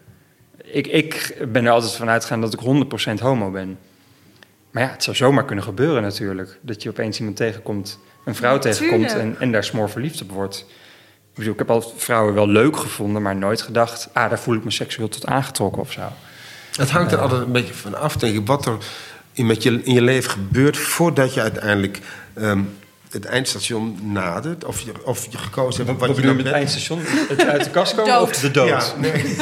Ik, 0.63 0.87
ik 0.87 1.37
ben 1.51 1.65
er 1.65 1.71
altijd 1.71 1.93
van 1.93 2.09
uitgegaan 2.09 2.41
dat 2.41 2.53
ik 2.53 2.59
100% 3.19 3.21
homo 3.21 3.51
ben. 3.51 3.77
Maar 4.71 4.83
ja, 4.83 4.89
het 4.89 5.03
zou 5.03 5.15
zomaar 5.15 5.45
kunnen 5.45 5.63
gebeuren 5.63 6.01
natuurlijk. 6.01 6.59
Dat 6.61 6.83
je 6.83 6.89
opeens 6.89 7.19
iemand 7.19 7.37
tegenkomt, 7.37 7.99
een 8.25 8.35
vrouw 8.35 8.53
Ja, 8.53 8.59
tegenkomt 8.59 9.13
en, 9.13 9.35
en 9.39 9.51
daar 9.51 9.63
smoor 9.63 9.89
verliefd 9.89 10.21
op 10.21 10.31
wordt. 10.31 10.65
Ik 11.31 11.35
bedoel, 11.35 11.53
ik 11.53 11.59
heb 11.59 11.69
al 11.69 11.93
vrouwen 11.95 12.33
wel 12.33 12.47
leuk 12.47 12.77
gevonden, 12.77 13.21
maar 13.21 13.35
nooit 13.35 13.61
gedacht... 13.61 14.09
ah, 14.13 14.29
daar 14.29 14.39
voel 14.39 14.55
ik 14.55 14.63
me 14.63 14.71
seksueel 14.71 15.07
tot 15.07 15.25
aangetrokken 15.25 15.81
of 15.81 15.91
zo. 15.91 16.01
Het 16.77 16.89
hangt 16.89 17.11
er 17.11 17.19
altijd 17.19 17.41
een 17.41 17.51
beetje 17.51 17.73
van 17.73 17.95
af, 17.95 18.15
denk 18.15 18.35
ik, 18.35 18.47
wat 18.47 18.65
er 18.65 18.77
in, 19.33 19.45
met 19.45 19.63
je, 19.63 19.81
in 19.83 19.93
je 19.93 20.01
leven 20.01 20.31
gebeurt 20.31 20.77
voordat 20.77 21.33
je 21.33 21.41
uiteindelijk 21.41 21.99
ehm, 22.33 22.61
het 23.11 23.25
eindstation 23.25 23.99
nadert, 24.03 24.65
of 24.65 24.79
je, 24.81 24.91
of 25.05 25.27
je 25.29 25.37
gekozen 25.37 25.85
hebt 25.85 25.99
Wat, 25.99 26.07
wat, 26.07 26.15
je 26.17 26.21
bedoel 26.21 26.37
je 26.37 26.43
dan 26.43 26.53
met 26.53 26.53
bent. 26.53 26.55
eindstation? 26.55 27.01
Het 27.27 27.45
uit 27.45 27.63
de 27.63 27.69
kast 27.69 27.95
komen 27.95 28.21
of 28.21 28.31
de 28.31 28.51
dood? 28.51 28.67
Ja, 28.67 28.83
nee. 28.97 29.11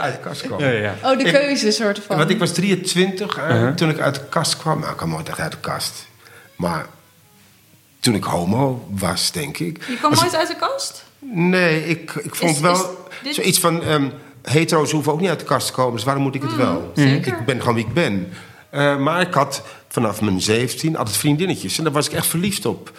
uit 0.00 0.14
de 0.14 0.20
kast 0.22 0.46
komen. 0.46 0.66
Ja, 0.66 0.70
ja. 0.80 0.94
Oh, 1.10 1.18
de 1.18 1.24
Ik- 1.24 1.32
keuze 1.32 1.70
soort 1.70 2.00
van. 2.06 2.16
Want 2.16 2.30
ik 2.30 2.38
was 2.38 2.52
23 2.52 3.36
eh, 3.36 3.44
Uh-huh. 3.44 3.74
toen 3.74 3.88
ik 3.90 3.98
uit 4.00 4.14
de 4.14 4.24
kast 4.28 4.56
kwam. 4.56 4.78
Nou, 4.78 4.90
ik 4.90 4.96
kwam 4.96 5.10
nooit 5.10 5.28
echt 5.28 5.38
uit 5.40 5.52
de 5.52 5.58
kast. 5.60 6.06
Maar 6.56 6.86
toen 8.00 8.14
ik 8.14 8.24
homo 8.24 8.86
was, 8.90 9.32
denk 9.32 9.58
ik. 9.58 9.84
Je 9.88 9.96
kwam 9.96 10.12
nooit 10.14 10.36
uit 10.36 10.48
de 10.48 10.56
kast? 10.56 11.04
Nee, 11.32 11.84
ik, 11.86 12.12
ik 12.14 12.34
vond 12.34 12.54
Is- 12.54 12.60
wel 12.60 12.74
is 12.74 13.16
dit- 13.22 13.34
zoiets 13.34 13.58
van... 13.60 13.82
ehm, 13.82 14.08
hetero's 14.42 14.90
hoeven 14.90 15.12
ook 15.12 15.20
niet 15.20 15.28
uit 15.28 15.38
de 15.38 15.44
kast 15.44 15.66
te 15.66 15.72
komen, 15.72 15.94
dus 15.94 16.04
waarom 16.04 16.22
moet 16.22 16.34
ik 16.34 16.42
het 16.42 16.56
wel? 16.56 16.92
zeker. 16.94 17.38
Ik 17.38 17.44
ben 17.44 17.60
gewoon 17.60 17.74
wie 17.74 17.86
ik 17.86 17.92
ben. 17.94 18.28
Eh, 18.70 18.98
maar 18.98 19.20
ik 19.20 19.34
had 19.34 19.62
vanaf 19.88 20.20
mijn 20.20 20.40
17 20.40 20.96
altijd 20.96 21.16
vriendinnetjes. 21.16 21.78
En 21.78 21.84
daar 21.84 21.92
was 21.92 22.06
ik 22.06 22.12
echt 22.12 22.26
verliefd 22.26 22.66
op. 22.66 22.92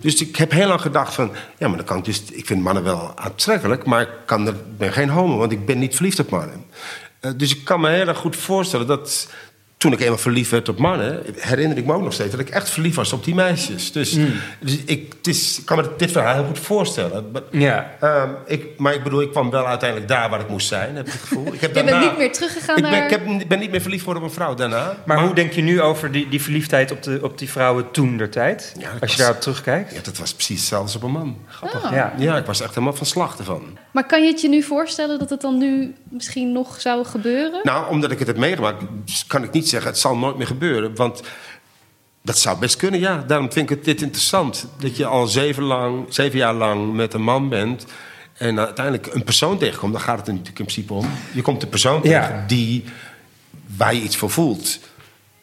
Dus 0.00 0.20
ik 0.20 0.36
heb 0.36 0.50
heel 0.50 0.68
lang 0.68 0.80
gedacht 0.80 1.14
van... 1.14 1.30
Ja, 1.58 1.68
maar 1.68 1.76
dan 1.76 1.86
kan 1.86 1.98
ik 1.98 2.04
dus... 2.04 2.22
Ik 2.22 2.46
vind 2.46 2.62
mannen 2.62 2.82
wel 2.82 3.12
aantrekkelijk, 3.14 3.84
maar 3.84 4.00
ik 4.00 4.08
kan 4.26 4.46
er, 4.46 4.54
ben 4.76 4.92
geen 4.92 5.08
homo. 5.08 5.36
Want 5.36 5.52
ik 5.52 5.66
ben 5.66 5.78
niet 5.78 5.94
verliefd 5.94 6.18
op 6.18 6.30
mannen. 6.30 6.64
Eh, 7.20 7.30
dus 7.36 7.56
ik 7.56 7.64
kan 7.64 7.80
me 7.80 7.90
heel 7.90 8.08
erg 8.08 8.18
goed 8.18 8.36
voorstellen 8.36 8.86
dat... 8.86 9.28
Toen 9.78 9.92
ik 9.92 10.00
eenmaal 10.00 10.18
verliefd 10.18 10.50
werd 10.50 10.68
op 10.68 10.78
mannen, 10.78 11.22
herinner 11.36 11.76
ik 11.78 11.84
me 11.86 11.92
ook 11.92 12.02
nog 12.02 12.12
steeds 12.12 12.30
dat 12.30 12.40
ik 12.40 12.48
echt 12.48 12.70
verliefd 12.70 12.96
was 12.96 13.12
op 13.12 13.24
die 13.24 13.34
meisjes. 13.34 13.92
Dus, 13.92 14.16
dus 14.60 14.78
ik, 14.84 15.12
het 15.16 15.26
is, 15.26 15.58
ik 15.58 15.64
kan 15.64 15.76
me 15.76 15.90
dit 15.96 16.10
verhaal 16.12 16.34
heel 16.34 16.44
goed 16.44 16.58
voorstellen. 16.58 17.30
Maar- 17.32 17.42
Ja. 17.50 17.94
Ehm, 18.00 18.28
ik, 18.46 18.66
maar 18.76 18.94
ik 18.94 19.02
bedoel, 19.02 19.20
ik 19.20 19.30
kwam 19.30 19.50
wel 19.50 19.66
uiteindelijk 19.66 20.08
daar 20.10 20.30
waar 20.30 20.40
ik 20.40 20.48
moest 20.48 20.68
zijn, 20.68 20.96
heb 20.96 21.06
ik 21.06 21.12
het 21.12 21.20
gevoel. 21.20 21.52
Ik 21.54 21.60
heb 21.60 21.74
Je 21.76 21.84
bent 21.84 22.00
niet 22.00 22.16
meer 22.18 22.32
teruggegaan 22.32 22.76
ik 22.76 22.82
ben, 22.82 22.92
naar... 22.92 23.04
ik 23.04 23.10
heb, 23.10 23.26
ik 23.26 23.48
ben 23.48 23.58
niet 23.58 23.70
meer 23.70 23.80
verliefd 23.80 24.00
geworden 24.02 24.22
op 24.24 24.28
een 24.28 24.34
vrouw 24.34 24.54
daarna. 24.54 24.96
Maar, 25.06 25.20
hoe 25.24 25.34
denk 25.34 25.52
je 25.52 25.62
nu 25.62 25.80
over 25.80 26.12
die, 26.12 26.28
die 26.28 26.42
verliefdheid 26.42 26.90
op, 26.90 27.02
de, 27.02 27.18
op 27.22 27.38
die 27.38 27.50
vrouwen 27.50 27.90
toen 27.90 28.16
der 28.16 28.30
tijd? 28.30 28.74
Ja, 28.78 28.90
Als 29.00 29.10
je 29.12 29.18
daarop 29.18 29.40
terugkijkt? 29.40 29.94
Ja, 29.94 30.00
dat 30.02 30.18
was 30.18 30.34
precies 30.34 30.58
hetzelfde 30.58 30.86
als 30.86 30.96
op 30.96 31.02
een 31.02 31.10
man. 31.10 31.36
Oh. 31.64 31.90
Ja. 31.92 32.12
Ja, 32.18 32.36
ik 32.36 32.46
was 32.46 32.60
echt 32.60 32.74
helemaal 32.74 32.96
van 32.96 33.06
slag 33.06 33.38
ervan. 33.38 33.78
Maar 33.90 34.06
kan 34.06 34.22
je 34.24 34.30
het 34.30 34.40
je 34.40 34.48
nu 34.48 34.62
voorstellen 34.62 35.18
dat 35.18 35.30
het 35.30 35.40
dan 35.40 35.58
nu 35.58 35.94
misschien 36.10 36.52
nog 36.52 36.80
zou 36.80 37.04
gebeuren? 37.04 37.60
Nou, 37.62 37.90
omdat 37.90 38.10
ik 38.10 38.18
het 38.18 38.26
heb 38.28 38.36
meegemaakt, 38.36 38.82
kan 39.26 39.44
ik 39.44 39.52
niet 39.52 39.67
zeggen... 39.68 39.90
het 39.90 39.98
zal 40.00 40.16
nooit 40.16 40.36
meer 40.36 40.46
gebeuren, 40.46 40.94
want... 40.96 41.22
Dat 42.22 42.38
zou 42.38 42.58
best 42.58 42.76
kunnen, 42.76 43.00
ja. 43.00 43.24
Daarom 43.26 43.52
vind 43.52 43.70
ik 43.70 43.76
het 43.76 43.84
dit 43.84 44.02
interessant. 44.02 44.66
Dat 44.78 44.96
je 44.96 45.06
al 45.06 45.26
zeven, 45.26 45.62
lang, 45.62 46.06
zeven 46.08 46.38
jaar 46.38 46.54
lang 46.54 46.92
met 46.94 47.14
een 47.14 47.22
man 47.22 47.48
bent... 47.48 47.86
en 48.34 48.58
uiteindelijk 48.58 49.06
een 49.14 49.24
persoon 49.24 49.58
tegenkomt. 49.58 49.92
Dan 49.92 50.02
gaat 50.02 50.18
het 50.18 50.26
er 50.26 50.32
natuurlijk 50.32 50.58
in 50.58 50.64
principe 50.64 50.92
om. 50.94 51.10
Je 51.32 51.42
komt 51.42 51.62
een 51.62 51.68
persoon 51.68 52.00
Ja. 52.02 52.26
tegen 52.26 52.44
die, 52.46 52.84
waar 53.76 53.94
je 53.94 54.00
iets 54.00 54.16
voor 54.16 54.30
voelt. 54.30 54.78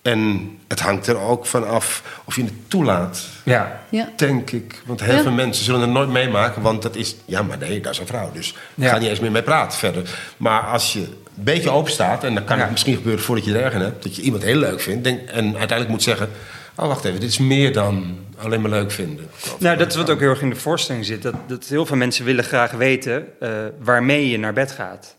En 0.02 0.50
het 0.68 0.80
hangt 0.80 1.08
er 1.08 1.18
ook 1.18 1.46
van 1.46 1.68
af 1.68 2.04
of 2.26 2.36
je 2.36 2.44
het 2.44 2.70
toelaat. 2.70 3.26
Ja. 3.44 3.82
Ja. 3.90 4.10
Denk 4.16 4.52
ik. 4.52 4.82
Want 4.86 5.00
heel 5.02 5.16
Ja. 5.16 5.22
veel 5.22 5.32
mensen 5.32 5.66
zullen 5.66 5.82
het 5.82 5.90
nooit 5.90 6.10
meemaken. 6.10 6.62
Want 6.62 6.82
dat 6.82 6.96
is... 6.96 7.16
Ja, 7.26 7.42
maar 7.42 7.58
nee, 7.58 7.82
dat 7.82 7.92
is 7.94 8.00
een 8.00 8.08
vrouw. 8.08 8.32
Dus 8.34 8.56
Ja. 8.74 8.90
ga 8.90 8.98
niet 8.98 9.10
eens 9.10 9.20
meer 9.20 9.32
mee 9.32 9.44
praten 9.44 9.78
verder. 9.78 10.34
Maar 10.38 10.62
als 10.62 10.94
je 10.94 11.08
een 11.38 11.44
beetje 11.44 11.70
open 11.70 11.92
staat... 11.92 12.24
en 12.24 12.34
dan 12.34 12.44
kan 12.44 12.56
Ja. 12.58 12.62
het 12.64 12.72
misschien 12.72 12.96
gebeuren 12.96 13.24
voordat 13.24 13.46
je 13.46 13.54
er 13.58 13.64
erg 13.64 13.74
in 13.74 13.80
hebt... 13.82 14.04
dat 14.04 14.16
je 14.16 14.22
iemand 14.22 14.44
heel 14.44 14.58
leuk 14.58 14.80
vindt... 14.82 15.04
Denk, 15.04 15.30
en 15.30 15.44
uiteindelijk 15.46 15.90
moet 15.90 16.04
zeggen... 16.04 16.30
oh, 16.76 16.88
wacht 16.88 17.06
even, 17.06 17.20
dit 17.20 17.30
is 17.30 17.38
meer 17.38 17.74
dan 17.74 18.18
alleen 18.38 18.62
maar 18.62 18.70
leuk 18.70 18.92
vinden. 18.92 19.28
Nou, 19.60 19.78
dat 19.78 19.88
is 19.88 19.96
wat 19.96 20.10
ook 20.10 20.20
heel 20.20 20.30
erg 20.30 20.42
in 20.42 20.50
de 20.50 20.56
voorstelling 20.56 21.06
zit. 21.06 21.22
Dat, 21.22 21.36
dat 21.48 21.66
heel 21.66 21.86
veel 21.86 21.98
mensen 21.98 22.26
willen 22.26 22.44
graag 22.44 22.72
weten 22.72 23.26
eh, 23.40 23.50
waarmee 23.80 24.30
je 24.30 24.38
naar 24.40 24.54
bed 24.54 24.72
gaat. 24.72 25.16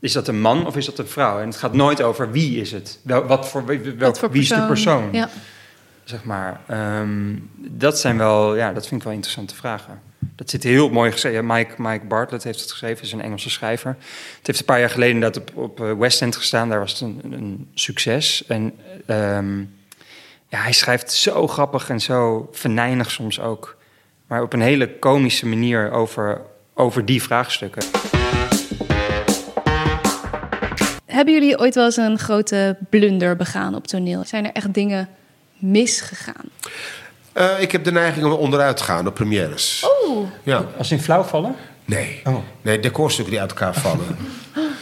Is 0.00 0.12
dat 0.12 0.28
een 0.28 0.40
man 0.40 0.66
of 0.66 0.76
is 0.76 0.86
dat 0.86 0.98
een 0.98 1.06
vrouw? 1.06 1.40
En 1.40 1.46
het 1.46 1.56
gaat 1.56 1.72
nooit 1.72 2.02
over 2.02 2.30
wie 2.30 2.60
is 2.60 2.72
het. 2.72 2.98
Wel, 3.02 3.24
wat 3.26 3.48
voor, 3.48 3.66
wie- 3.66 3.80
welk, 3.82 3.98
Wat 3.98 4.18
voor 4.18 4.30
wie 4.30 4.42
is 4.42 4.48
de 4.48 4.64
persoon? 4.66 5.08
Ja. 5.12 5.28
Zeg 6.04 6.24
maar. 6.24 6.60
Ehm, 6.66 7.34
dat 7.56 7.98
zijn 7.98 8.18
wel, 8.18 8.56
ja, 8.56 8.72
dat 8.72 8.86
vind 8.86 9.00
ik 9.00 9.06
wel 9.06 9.12
interessante 9.16 9.54
vragen. 9.54 10.00
Dat 10.36 10.50
zit 10.50 10.62
heel 10.62 10.88
mooi 10.88 11.12
geschreven. 11.12 11.46
Mike, 11.46 11.74
Mike 11.76 12.06
Bartlett 12.06 12.44
heeft 12.44 12.60
het 12.60 12.70
geschreven, 12.70 13.04
is 13.04 13.12
een 13.12 13.20
Engelse 13.20 13.50
schrijver. 13.50 13.96
Het 14.36 14.46
heeft 14.46 14.58
een 14.58 14.64
paar 14.64 14.80
jaar 14.80 14.90
geleden 14.90 15.14
inderdaad 15.14 15.42
op, 15.42 15.56
op 15.56 15.80
eh, 15.80 15.92
West 15.92 16.22
End 16.22 16.36
gestaan. 16.36 16.68
Daar 16.68 16.78
was 16.78 16.92
het 16.92 17.00
een, 17.00 17.20
een 17.32 17.68
succes. 17.74 18.44
En 18.46 18.74
ehm, 19.06 19.58
ja, 20.48 20.58
hij 20.58 20.72
schrijft 20.72 21.12
zo 21.12 21.46
grappig 21.46 21.88
en 21.88 22.00
zo 22.00 22.48
venijnig 22.52 23.10
soms 23.10 23.40
ook. 23.40 23.76
Maar 24.26 24.42
op 24.42 24.52
een 24.52 24.60
hele 24.60 24.98
komische 24.98 25.46
manier 25.46 25.90
over, 25.90 26.40
over 26.74 27.04
die 27.04 27.22
vraagstukken. 27.22 27.82
Hebben 31.04 31.34
jullie 31.34 31.58
ooit 31.58 31.74
wel 31.74 31.84
eens 31.84 31.96
een 31.96 32.18
grote 32.18 32.76
blunder 32.90 33.36
begaan 33.36 33.74
op 33.74 33.86
toneel? 33.86 34.24
Zijn 34.24 34.44
er 34.44 34.52
echt 34.52 34.74
dingen 34.74 35.08
misgegaan? 35.58 36.50
Eh, 37.36 37.60
ik 37.60 37.72
heb 37.72 37.84
de 37.84 37.92
neiging 37.92 38.24
om 38.26 38.32
onderuit 38.32 38.76
te 38.76 38.84
gaan 38.84 39.06
op 39.06 39.14
premières. 39.14 39.86
Oeh. 40.08 40.28
Ja. 40.42 40.64
Als 40.78 40.90
in 40.90 41.00
flauw 41.00 41.22
vallen? 41.22 41.54
Nee. 41.84 42.20
Oh. 42.24 42.36
Nee, 42.62 42.80
decorstukken 42.80 43.32
die 43.32 43.40
uit 43.42 43.50
elkaar 43.50 43.74
vallen. 43.74 44.06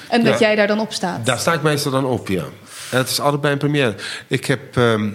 En 0.08 0.24
dat 0.24 0.32
Ja. 0.38 0.46
jij 0.46 0.54
daar 0.56 0.66
dan 0.66 0.80
op 0.80 0.92
staat? 0.92 1.26
Daar 1.26 1.38
sta 1.38 1.52
ik 1.52 1.62
meestal 1.62 1.92
dan 1.92 2.04
op, 2.04 2.28
ja. 2.28 2.42
En 2.90 2.98
het 2.98 3.08
is 3.08 3.20
altijd 3.20 3.40
bij 3.40 3.52
een 3.52 3.58
première. 3.58 3.94
Ik 4.28 4.44
heb 4.44 4.76
ehm, 4.76 5.10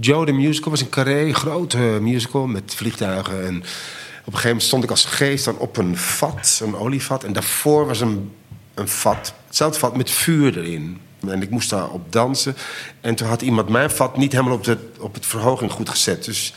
Joe 0.00 0.26
the 0.26 0.32
Musical, 0.32 0.70
was 0.70 0.80
een 0.80 0.88
carré, 0.88 1.20
een 1.20 1.34
grote 1.34 1.78
musical 1.78 2.46
met 2.46 2.74
vliegtuigen. 2.74 3.32
En 3.46 3.56
op 3.56 4.26
een 4.26 4.32
gegeven 4.32 4.42
moment 4.48 4.62
stond 4.62 4.84
ik 4.84 4.90
als 4.90 5.04
geest 5.04 5.44
dan 5.44 5.58
op 5.58 5.76
een 5.76 5.96
vat, 5.96 6.60
een 6.64 6.76
olievat. 6.76 7.24
En 7.24 7.32
daarvoor 7.32 7.86
was 7.86 8.00
een, 8.00 8.32
een 8.74 8.88
vat, 8.88 9.34
hetzelfde 9.46 9.78
vat 9.78 9.96
met 9.96 10.10
vuur 10.10 10.58
erin. 10.58 11.00
En 11.28 11.42
ik 11.42 11.50
moest 11.50 11.70
daarop 11.70 12.12
dansen. 12.12 12.56
En 13.00 13.14
toen 13.14 13.28
had 13.28 13.42
iemand 13.42 13.68
mijn 13.68 13.90
vat 13.90 14.16
niet 14.16 14.32
helemaal 14.32 14.54
op, 14.54 14.64
de, 14.64 14.78
op 15.00 15.14
het 15.14 15.26
verhoging 15.26 15.70
goed 15.72 15.88
gezet. 15.88 16.24
Dus 16.24 16.54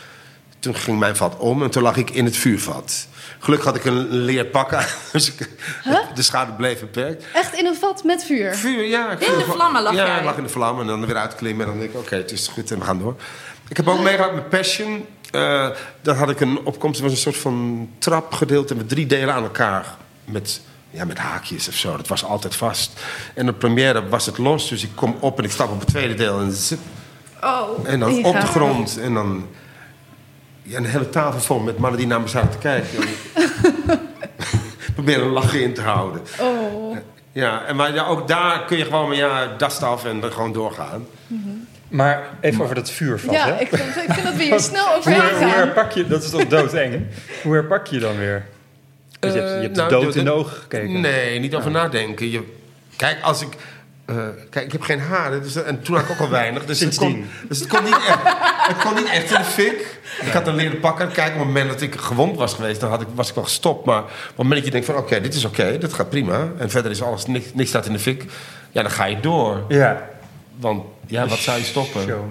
toen 0.65 0.75
ging 0.75 0.99
mijn 0.99 1.15
vat 1.15 1.37
om 1.37 1.63
en 1.63 1.69
toen 1.69 1.83
lag 1.83 1.97
ik 1.97 2.09
in 2.09 2.25
het 2.25 2.37
vuurvat. 2.37 3.07
Gelukkig 3.39 3.67
had 3.67 3.75
ik 3.75 3.85
een 3.85 4.07
leer 4.09 4.45
pak 4.45 4.73
aan, 4.73 4.85
dus 5.11 5.31
de 6.13 6.21
schade 6.21 6.51
bleef 6.51 6.79
beperkt. 6.79 7.25
Echt 7.33 7.53
in 7.53 7.65
een 7.65 7.75
vat 7.75 8.03
met 8.03 8.23
vuur? 8.23 8.55
Vuur, 8.55 8.83
ja. 8.83 9.11
In 9.11 9.17
de 9.19 9.45
vlammen 9.49 9.81
lag 9.81 9.93
ja, 9.93 10.05
jij? 10.05 10.17
ik 10.17 10.23
lag 10.23 10.37
in 10.37 10.43
de 10.43 10.49
vlammen 10.49 10.81
en 10.81 10.87
dan 10.87 11.05
weer 11.05 11.15
uitklimmen. 11.15 11.65
En 11.65 11.71
dan 11.71 11.79
denk 11.79 11.91
ik, 11.93 11.99
oké, 11.99 12.15
het 12.15 12.31
is 12.31 12.47
goed 12.47 12.71
en 12.71 12.79
we 12.79 12.85
gaan 12.85 12.99
door. 12.99 13.15
Ik 13.67 13.77
heb 13.77 13.87
ook 13.87 13.99
meegemaakt 13.99 14.33
met 14.33 14.49
Passion. 14.49 15.05
Eh 15.31 15.69
daar 16.01 16.15
had 16.15 16.29
ik 16.29 16.39
een 16.39 16.59
opkomst. 16.63 16.99
Het 17.01 17.09
was 17.09 17.11
een 17.11 17.31
soort 17.31 17.37
van 17.37 17.89
trapgedeelte 17.97 18.75
met 18.75 18.89
drie 18.89 19.05
delen 19.05 19.33
aan 19.33 19.43
elkaar. 19.43 19.95
Met, 20.25 20.61
ja, 20.89 21.05
met 21.05 21.17
haakjes 21.17 21.67
of 21.67 21.73
zo. 21.73 21.97
Dat 21.97 22.07
was 22.07 22.23
altijd 22.23 22.55
vast. 22.55 22.91
En 23.33 23.49
op 23.49 23.59
première 23.59 24.07
was 24.07 24.25
het 24.25 24.37
los. 24.37 24.69
Dus 24.69 24.83
ik 24.83 24.91
kom 24.95 25.17
op 25.19 25.37
en 25.37 25.43
ik 25.43 25.51
stap 25.51 25.71
op 25.71 25.79
het 25.79 25.89
tweede 25.89 26.13
deel. 26.13 26.39
En, 26.39 26.51
zip, 26.51 26.79
Oh. 27.43 27.89
en 27.89 27.99
dan 27.99 28.25
op 28.25 28.39
de 28.39 28.47
grond. 28.47 28.97
En 28.97 29.13
dan 29.13 29.47
ja, 30.65 30.77
een 30.77 30.85
hele 30.85 31.09
tafel 31.09 31.39
vol 31.39 31.59
met 31.59 31.77
mannen 31.77 31.99
die 31.99 32.07
naar 32.07 32.21
me 32.21 32.27
zaten 32.27 32.49
te 32.49 32.57
kijken. 32.57 33.03
Proberen 34.93 35.23
een 35.23 35.31
lachen 35.31 35.61
in 35.61 35.73
te 35.73 35.81
houden. 35.81 36.21
Oh. 36.39 36.97
Ja, 37.31 37.65
en 37.65 37.75
maar 37.75 37.93
ja, 37.93 38.05
ook 38.05 38.27
daar 38.27 38.65
kun 38.65 38.77
je 38.77 38.83
gewoon 38.83 39.07
maar 39.07 39.17
ja, 39.17 39.47
dast 39.57 39.83
af 39.83 40.05
en 40.05 40.19
dan 40.19 40.31
gewoon 40.31 40.53
doorgaan. 40.53 41.05
Maar 41.87 42.23
even 42.41 42.63
over 42.63 42.75
dat 42.75 42.89
vuurvat, 42.91 43.33
Ja, 43.33 43.45
hè? 43.45 43.53
ik, 43.53 43.71
ik 43.71 43.77
vind 44.13 44.23
dat 44.23 44.35
we 44.35 44.43
hier 44.43 44.59
snel 44.71 44.85
Hoe, 44.87 44.95
overheen 44.97 45.21
hoe 45.21 45.29
gaan. 45.39 45.49
herpak 45.49 45.91
je, 45.91 46.07
dat 46.07 46.23
is 46.23 46.29
toch 46.29 46.47
doodeng? 46.47 47.05
hoe 47.43 47.53
herpak 47.53 47.87
je 47.87 47.99
dan 47.99 48.17
weer? 48.17 48.45
Dus 49.19 49.33
je 49.33 49.39
hebt, 49.39 49.51
je 49.51 49.61
hebt 49.61 49.75
nou, 49.75 49.89
de 49.89 49.95
dood 49.95 50.15
in 50.15 50.25
de 50.25 50.31
ogen 50.31 50.57
gekeken. 50.57 51.01
Nee, 51.01 51.39
niet 51.39 51.55
over 51.55 51.71
nadenken. 51.71 52.31
Je, 52.31 52.41
kijk, 52.95 53.21
als 53.21 53.41
ik... 53.41 53.47
eh, 54.05 54.15
kijk, 54.49 54.65
ik 54.65 54.71
heb 54.71 54.81
geen 54.81 54.99
haren, 54.99 55.43
dus, 55.43 55.55
en 55.55 55.81
toen 55.81 55.95
had 55.95 56.03
ik 56.05 56.11
ook 56.11 56.19
al 56.19 56.29
weinig. 56.29 56.65
Dus 56.65 56.79
het, 56.79 56.95
kon, 56.95 57.25
dus 57.47 57.59
het 57.59 57.67
kon 57.67 57.83
niet 57.83 57.93
echt, 58.07 58.19
het 58.67 58.77
kon 58.83 58.95
niet 58.95 59.09
echt 59.09 59.31
in 59.31 59.37
de 59.37 59.43
fik. 59.43 59.99
Ik 60.21 60.31
had 60.31 60.47
een 60.47 60.55
leren 60.55 60.79
pakken. 60.79 61.11
Kijk, 61.11 61.31
op 61.31 61.37
het 61.37 61.45
moment 61.47 61.69
dat 61.69 61.81
ik 61.81 61.95
gewond 61.95 62.37
was 62.37 62.53
geweest, 62.53 62.79
dan 62.79 62.89
had 62.89 63.01
ik, 63.01 63.07
was 63.15 63.29
ik 63.29 63.35
wel 63.35 63.43
gestopt. 63.43 63.85
Maar 63.85 64.01
op 64.01 64.09
het 64.27 64.37
moment 64.37 64.55
dat 64.55 64.65
je 64.65 64.71
denkt 64.71 64.85
van, 64.85 64.97
oké, 64.97 65.21
dit 65.21 65.33
is 65.33 65.45
oké, 65.45 65.77
dit 65.77 65.93
gaat 65.93 66.09
prima. 66.09 66.47
En 66.57 66.69
verder 66.69 66.91
is 66.91 67.01
alles, 67.01 67.25
niks, 67.25 67.45
niks 67.53 67.69
staat 67.69 67.85
in 67.85 67.93
de 67.93 67.99
fik. 67.99 68.25
Ja, 68.71 68.81
dan 68.81 68.91
ga 68.91 69.05
je 69.05 69.19
door. 69.19 69.63
Ja. 69.67 70.09
Want, 70.59 70.83
ja, 71.07 71.27
wat 71.27 71.37
zou 71.37 71.57
je 71.57 71.63
stoppen? 71.63 72.01
Show 72.01 72.23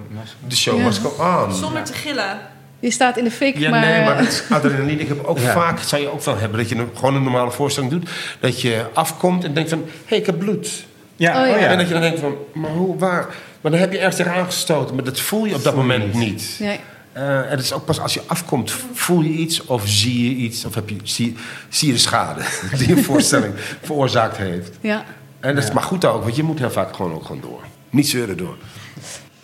De 0.47 0.55
show 0.55 0.83
must 0.83 0.99
go 0.99 1.43
on. 1.43 1.53
Zonder 1.53 1.83
te 1.83 1.93
gillen. 1.93 2.39
Je 2.79 2.91
staat 2.91 3.17
in 3.17 3.23
de 3.23 3.31
fik, 3.31 3.57
Ja, 3.57 3.69
maar... 3.69 3.79
nee, 3.79 4.03
maar 4.03 4.17
dat 4.17 4.27
is 4.27 4.43
adrenaline. 4.49 5.01
Ik 5.01 5.07
heb 5.07 5.23
ook 5.23 5.39
Ja. 5.39 5.53
vaak, 5.53 5.79
zou 5.79 6.01
je 6.01 6.11
ook 6.11 6.21
wel 6.23 6.37
hebben, 6.37 6.59
dat 6.59 6.69
je 6.69 6.75
een, 6.75 6.89
gewoon 6.95 7.15
een 7.15 7.23
normale 7.23 7.51
voorstelling 7.51 7.91
doet. 7.91 8.09
Dat 8.39 8.61
je 8.61 8.85
afkomt 8.93 9.43
en 9.43 9.53
denkt 9.53 9.69
van, 9.69 9.79
hé, 9.85 9.91
hey, 10.05 10.17
ik 10.17 10.25
heb 10.25 10.39
bloed. 10.39 10.85
Ja, 11.15 11.41
Oh, 11.41 11.47
ja. 11.47 11.53
oh 11.53 11.59
ja. 11.59 11.67
En 11.67 11.77
dat 11.77 11.87
je 11.87 11.93
dan 11.93 12.01
denkt 12.01 12.19
van, 12.19 12.35
maar 12.53 12.71
hoe, 12.71 12.97
waar? 12.97 13.25
Maar 13.61 13.71
dan 13.71 13.79
heb 13.81 13.91
je 13.91 13.97
ergens 13.97 14.15
tegen 14.15 14.31
aangestoten, 14.31 14.95
maar 14.95 15.03
dat 15.03 15.19
voel 15.19 15.45
je 15.45 15.55
op 15.55 15.63
dat 15.63 15.75
moment 15.75 16.13
niet. 16.13 16.29
niet. 16.29 16.57
Nee. 16.59 16.79
Eh, 17.13 17.37
en 17.39 17.49
het 17.49 17.59
is 17.59 17.73
ook 17.73 17.85
pas 17.85 17.99
als 17.99 18.13
je 18.13 18.21
afkomt, 18.25 18.71
voel 18.93 19.21
je 19.21 19.29
iets 19.29 19.65
of 19.65 19.83
zie 19.87 20.29
je 20.29 20.35
iets... 20.35 20.65
of 20.65 20.75
heb 20.75 20.89
je, 20.89 20.95
zie, 21.03 21.35
zie 21.69 21.87
je 21.87 21.93
de 21.93 21.99
schade 21.99 22.41
die 22.77 22.91
een 22.91 23.03
voorstelling 23.03 23.53
veroorzaakt 23.83 24.37
heeft. 24.37 24.71
Ja. 24.81 25.03
En 25.39 25.55
dat 25.55 25.63
is 25.63 25.71
maar 25.71 25.83
goed 25.83 26.05
ook, 26.05 26.23
want 26.23 26.35
je 26.35 26.43
moet 26.43 26.59
heel 26.59 26.71
vaak 26.71 26.95
gewoon 26.95 27.13
ook 27.13 27.25
gewoon 27.25 27.41
door. 27.41 27.61
Niet 27.89 28.07
zeuren 28.07 28.37
door. 28.37 28.55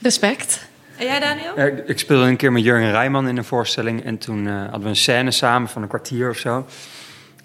Respect. 0.01 0.67
En 0.97 1.05
jij, 1.05 1.19
Daniel? 1.19 1.59
Ik- 1.85 1.99
speelde 1.99 2.25
een 2.25 2.35
keer 2.35 2.51
met 2.51 2.63
Jurgen 2.63 2.91
Rijman 2.91 3.27
in 3.27 3.37
een 3.37 3.43
voorstelling. 3.43 4.03
En 4.03 4.17
toen 4.17 4.47
eh, 4.47 4.53
hadden 4.61 4.81
we 4.81 4.87
een 4.89 4.95
scène 4.95 5.31
samen 5.31 5.69
van 5.69 5.81
een 5.81 5.87
kwartier 5.87 6.29
of 6.29 6.37
zo. 6.37 6.65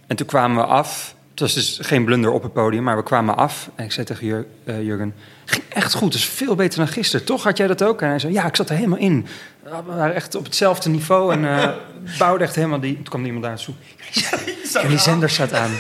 En 0.06 0.16
toen 0.16 0.26
kwamen 0.26 0.56
we 0.56 0.64
af. 0.64 1.14
Het 1.37 1.45
was 1.45 1.55
dus 1.55 1.78
geen 1.82 2.05
blunder 2.05 2.30
op 2.30 2.43
het 2.43 2.53
podium, 2.53 2.82
maar 2.82 2.97
we 2.97 3.03
kwamen 3.03 3.37
af. 3.37 3.70
En 3.74 3.84
ik 3.84 3.93
zei 3.93 4.07
tegen 4.07 4.26
Jur- 4.26 4.47
eh, 4.64 4.82
Jurgen, 4.82 5.14
ging 5.45 5.62
echt 5.68 5.95
goed. 5.95 6.14
Is 6.14 6.24
veel 6.24 6.55
beter 6.55 6.78
dan 6.78 6.89
gisteren. 6.89 7.26
Toch 7.26 7.43
had 7.45 7.57
jij 7.57 7.66
dat 7.66 7.82
ook? 7.82 8.03
En 8.03 8.09
hij 8.09 8.18
zei, 8.18 8.32
ja, 8.32 8.47
ik 8.47 8.57
zat 8.57 8.70
er 8.70 8.76
helemaal 8.76 8.99
in. 8.99 9.26
we 9.62 9.70
waren 9.87 10.14
echt 10.14 10.34
op 10.34 10.45
hetzelfde 10.45 10.91
niveau 10.91 11.32
en 11.32 11.45
eh 11.45 11.70
bouwden 12.18 12.47
echt 12.47 12.55
helemaal 12.55 12.80
die... 12.80 12.95
Toen 12.95 13.05
kwam 13.05 13.24
iemand 13.24 13.43
naar 13.45 13.53
ons 13.53 13.64
toe. 13.64 13.74
Jullie 14.82 14.99
zender 14.99 15.30
staat 15.30 15.53
aan. 15.53 15.70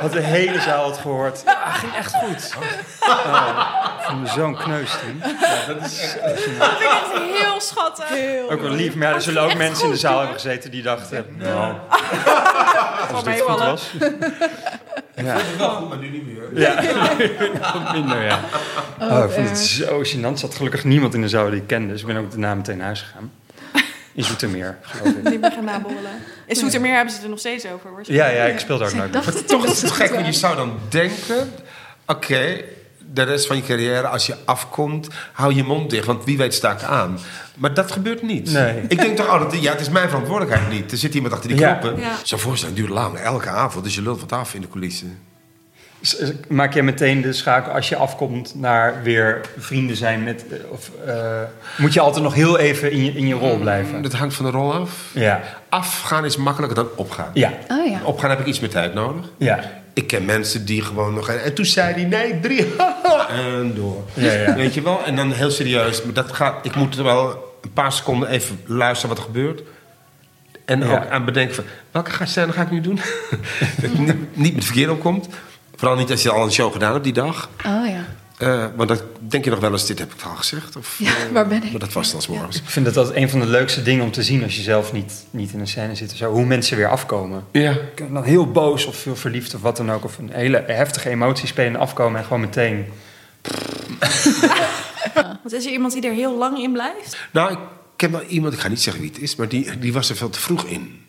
Had 0.00 0.12
de 0.12 0.20
hele 0.20 0.60
zaal 0.60 0.86
het 0.90 0.98
gehoord. 0.98 1.42
Ja, 1.46 1.70
ging 1.70 1.94
echt 1.94 2.14
goed. 2.14 2.54
Oh, 2.58 3.94
ik 3.98 4.04
vond 4.04 4.20
me 4.20 4.26
zo'n 4.28 4.56
kneus 4.56 4.90
toen. 4.90 5.20
Dat 5.20 5.92
vind 5.92 6.56
ik 6.56 6.80
echt 6.80 7.40
heel 7.42 7.60
schattig. 7.60 8.06
Ook 8.50 8.60
wel 8.60 8.70
lief, 8.70 8.94
maar 8.94 9.08
ja, 9.08 9.14
er 9.14 9.22
zullen 9.22 9.42
ook 9.42 9.48
echt 9.48 9.58
mensen 9.58 9.84
in 9.84 9.90
de 9.90 9.96
zaal 9.96 10.18
hebben 10.18 10.34
gezeten 10.34 10.70
die 10.70 10.82
dachten... 10.82 11.26
Nou, 11.38 11.74
Van 13.06 13.14
als 13.14 13.24
dit 13.24 13.40
goed 13.40 13.58
was. 13.58 13.90
Ja, 15.14 15.36
Wel 15.58 15.68
goed, 15.70 15.88
maar 15.88 15.98
nu 15.98 16.08
niet 16.10 16.26
meer. 16.26 16.60
ja. 16.60 16.74
Nog 17.74 17.92
minder, 17.92 18.22
ja. 18.24 18.38
Oh, 19.00 19.24
ik 19.24 19.30
vond 19.30 19.48
het 19.48 19.58
zo 19.58 20.02
gênant. 20.02 20.32
Er 20.32 20.38
zat 20.38 20.54
gelukkig 20.54 20.84
niemand 20.84 21.14
in 21.14 21.20
de 21.20 21.28
zaal 21.28 21.50
die 21.50 21.60
ik 21.60 21.66
kende. 21.66 21.92
Dus 21.92 22.00
ik 22.00 22.06
ben 22.06 22.16
ook 22.16 22.30
daarna 22.30 22.54
meteen 22.54 22.76
naar 22.76 22.86
huis 22.86 23.00
gegaan. 23.02 23.32
In 24.18 24.24
Zoetermeer, 24.24 24.78
geloof 24.82 25.14
ik. 25.16 25.28
Niet 25.30 25.40
meer 25.40 25.52
gaan 25.52 25.64
nabollen. 25.64 26.10
In 26.46 26.56
Zoetermeer 26.56 26.92
hebben 26.94 27.10
ze 27.10 27.14
het 27.16 27.24
er 27.24 27.30
nog 27.30 27.38
steeds 27.38 27.66
over. 27.66 27.92
waarschijnlijk. 27.94 28.30
Ja, 28.36 28.44
ja, 28.44 28.52
ik 28.52 28.58
speel 28.58 28.78
daar 28.78 28.88
ook 28.88 28.94
nooit 28.94 29.12
meer. 29.12 29.22
dacht 29.22 29.48
Toch 29.48 29.66
is 29.66 29.82
het 29.82 29.90
gek, 29.90 30.10
want 30.14 30.26
je 30.26 30.32
zou 30.32 30.56
dan 30.56 30.78
denken... 30.88 31.52
Oké, 32.06 32.60
de 33.12 33.22
rest 33.22 33.46
van 33.46 33.56
je 33.56 33.62
carrière, 33.62 34.08
als 34.08 34.26
je 34.26 34.34
afkomt, 34.44 35.08
hou 35.32 35.54
je 35.54 35.64
mond 35.64 35.90
dicht. 35.90 36.06
Want 36.06 36.24
wie 36.24 36.36
weet 36.36 36.54
sta 36.54 36.72
ik 36.72 36.82
aan. 36.82 37.18
Maar 37.56 37.74
dat 37.74 37.92
gebeurt 37.92 38.22
niet. 38.22 38.50
Nee. 38.52 38.82
Ik 38.88 39.00
denk 39.00 39.16
toch 39.16 39.28
altijd, 39.28 39.62
ja, 39.62 39.72
het 39.72 39.80
is 39.80 39.88
mijn 39.88 40.08
verantwoordelijkheid 40.08 40.70
niet. 40.70 40.92
Er 40.92 40.98
zit 40.98 41.14
iemand 41.14 41.32
achter 41.34 41.48
die 41.48 41.58
Ja. 41.58 41.74
knoppen. 41.74 42.00
Ja. 42.02 42.12
Zo'n 42.22 42.38
voorstelling 42.38 42.76
duurt 42.78 42.90
lang, 42.90 43.16
elke 43.18 43.48
avond. 43.48 43.84
Dus 43.84 43.94
je 43.94 44.02
lult 44.02 44.20
wat 44.20 44.32
af 44.32 44.54
in 44.54 44.60
de 44.60 44.68
coulissen. 44.68 45.18
Maak 46.48 46.74
jij 46.74 46.82
meteen 46.82 47.20
de 47.20 47.32
schakel 47.32 47.72
als 47.72 47.88
je 47.88 47.96
afkomt 47.96 48.54
naar 48.54 49.02
weer 49.02 49.40
vrienden 49.58 49.96
zijn 49.96 50.22
met... 50.24 50.44
eh, 50.50 50.56
Of 50.70 50.90
eh, 51.06 51.14
moet 51.76 51.92
je 51.94 52.00
altijd 52.00 52.24
nog 52.24 52.34
heel 52.34 52.58
even 52.58 52.90
in 52.92 53.04
je, 53.04 53.12
in 53.12 53.26
je 53.26 53.34
rol 53.34 53.58
blijven? 53.58 54.02
Dat 54.02 54.12
hangt 54.12 54.34
van 54.34 54.44
de 54.44 54.50
rol 54.50 54.74
af. 54.74 54.90
Ja, 55.12 55.40
Afgaan 55.68 56.24
is 56.24 56.36
makkelijker 56.36 56.76
dan 56.76 56.88
opgaan. 56.96 57.30
ja, 57.34 57.52
Oh 57.68 57.86
ja. 57.90 58.00
Opgaan 58.04 58.30
heb 58.30 58.40
ik 58.40 58.46
iets 58.46 58.60
meer 58.60 58.70
tijd 58.70 58.94
nodig. 58.94 59.24
ja. 59.36 59.76
Ik 59.94 60.06
ken 60.06 60.24
mensen 60.24 60.64
die 60.64 60.82
gewoon 60.82 61.14
nog... 61.14 61.28
En 61.28 61.54
toen 61.54 61.64
zei 61.64 61.92
hij 61.94 62.04
nee, 62.04 62.40
drie. 62.40 62.66
en 63.28 63.72
door. 63.74 64.04
Ja, 64.14 64.32
ja. 64.32 64.54
Weet 64.54 64.74
je 64.74 64.82
wel? 64.82 65.04
En 65.04 65.16
dan 65.16 65.32
heel 65.32 65.50
serieus. 65.50 66.02
Maar 66.02 66.14
dat 66.14 66.32
gaat... 66.32 66.66
Ik 66.66 66.74
moet 66.74 66.96
er 66.96 67.04
wel 67.04 67.54
een 67.62 67.72
paar 67.72 67.92
seconden 67.92 68.28
even 68.28 68.60
luisteren 68.66 69.08
wat 69.16 69.18
er 69.18 69.30
gebeurt. 69.32 69.62
En 70.64 70.80
Ja. 70.80 70.86
ook 70.96 71.06
aan 71.06 71.24
bedenken 71.24 71.54
van... 71.54 71.64
Welke 71.90 72.10
ga- 72.10 72.26
scène 72.26 72.52
ga 72.52 72.62
ik 72.62 72.70
nu 72.70 72.80
doen? 72.80 73.00
dat 73.80 73.92
niet, 73.94 74.36
niet 74.36 74.54
met 74.54 74.64
verkeer 74.64 74.90
opkomt. 74.90 75.28
Vooral 75.78 75.96
niet 75.96 76.10
als 76.10 76.22
je 76.22 76.30
al 76.30 76.44
een 76.44 76.52
show 76.52 76.72
gedaan 76.72 76.92
hebt 76.92 77.04
die 77.04 77.12
dag. 77.12 77.48
Oh 77.66 77.86
ja. 77.86 78.04
Eh 78.38 78.66
want 78.76 78.88
dan 78.88 78.98
denk 79.18 79.44
je 79.44 79.50
nog 79.50 79.60
wel 79.60 79.72
eens... 79.72 79.86
Dit 79.86 79.98
heb 79.98 80.12
ik 80.12 80.22
al 80.22 80.34
gezegd. 80.34 80.76
Of, 80.76 80.96
Ja, 80.98 81.10
eh, 81.10 81.32
waar 81.32 81.46
ben 81.46 81.62
ik? 81.62 81.70
Maar 81.70 81.80
dat 81.80 81.92
was 81.92 82.10
dan 82.12 82.20
morgens. 82.28 82.56
Ik 82.56 82.68
vind 82.68 82.84
dat 82.84 82.94
dat 82.94 83.14
een 83.14 83.30
van 83.30 83.40
de 83.40 83.46
leukste 83.46 83.82
dingen 83.82 84.04
om 84.04 84.10
te 84.10 84.22
zien 84.22 84.42
als 84.42 84.56
je 84.56 84.62
zelf 84.62 84.92
niet, 84.92 85.12
niet 85.30 85.52
in 85.52 85.60
een 85.60 85.66
scène 85.66 85.94
zit. 85.94 86.10
Zo, 86.10 86.32
hoe 86.32 86.44
mensen 86.44 86.76
weer 86.76 86.88
afkomen. 86.88 87.44
Ja. 87.52 87.76
Dan 88.10 88.24
heel 88.24 88.50
boos 88.50 88.86
of 88.86 88.96
veel 88.96 89.16
verliefd 89.16 89.54
of 89.54 89.60
wat 89.60 89.76
dan 89.76 89.92
ook. 89.92 90.04
Of 90.04 90.18
een 90.18 90.30
hele 90.32 90.64
heftige 90.66 91.08
emotie 91.08 91.46
spelen 91.46 91.74
en 91.74 91.80
afkomen 91.80 92.18
en 92.18 92.24
gewoon 92.24 92.40
meteen... 92.40 92.86
Want 95.42 95.52
is 95.52 95.66
er 95.66 95.72
iemand 95.72 95.92
die 95.92 96.06
er 96.06 96.14
heel 96.14 96.38
lang 96.38 96.58
in 96.58 96.72
blijft? 96.72 97.16
Nou, 97.30 97.52
ik 97.52 97.58
ken 97.96 98.10
wel 98.10 98.22
iemand... 98.22 98.52
Ik 98.52 98.60
ga 98.60 98.68
niet 98.68 98.82
zeggen 98.82 99.02
wie 99.02 99.10
het 99.10 99.20
is. 99.20 99.36
Maar 99.36 99.48
die, 99.48 99.78
die 99.78 99.92
was 99.92 100.10
er 100.10 100.16
veel 100.16 100.30
te 100.30 100.40
vroeg 100.40 100.64
in. 100.64 101.00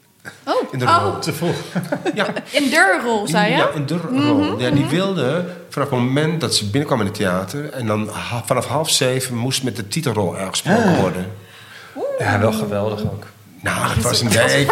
Oh, 0.43 0.73
In 0.73 0.79
de 0.79 0.85
Oh. 0.85 0.99
rol. 1.03 1.19
Te 1.19 1.33
vroeg. 1.33 1.55
Ja. 2.13 2.25
In 2.49 2.69
de 2.69 2.99
rol, 3.03 3.27
zei 3.27 3.51
je? 3.51 3.57
Ja, 3.57 3.69
in 3.69 3.85
de 3.85 3.97
rol. 3.97 4.59
Ja, 4.59 4.69
die 4.69 4.85
wilde 4.85 5.45
vanaf 5.69 5.89
het 5.89 5.99
moment 5.99 6.41
dat 6.41 6.55
ze 6.55 6.63
binnenkwam 6.63 6.99
in 6.99 7.05
het 7.05 7.15
theater... 7.15 7.69
en 7.69 7.87
dan 7.87 8.09
vanaf 8.45 8.65
half 8.65 8.89
zeven 8.89 9.35
moest 9.35 9.63
met 9.63 9.75
de 9.75 9.87
titelrol 9.87 10.35
uitgesproken 10.35 10.95
worden. 10.95 11.25
Ja, 12.19 12.39
wel 12.39 12.51
geweldig 12.53 13.01
ook. 13.01 13.25
Nou, 13.61 13.95
dat 13.95 14.03
was 14.03 14.21
een 14.21 14.27
beetje 14.29 14.67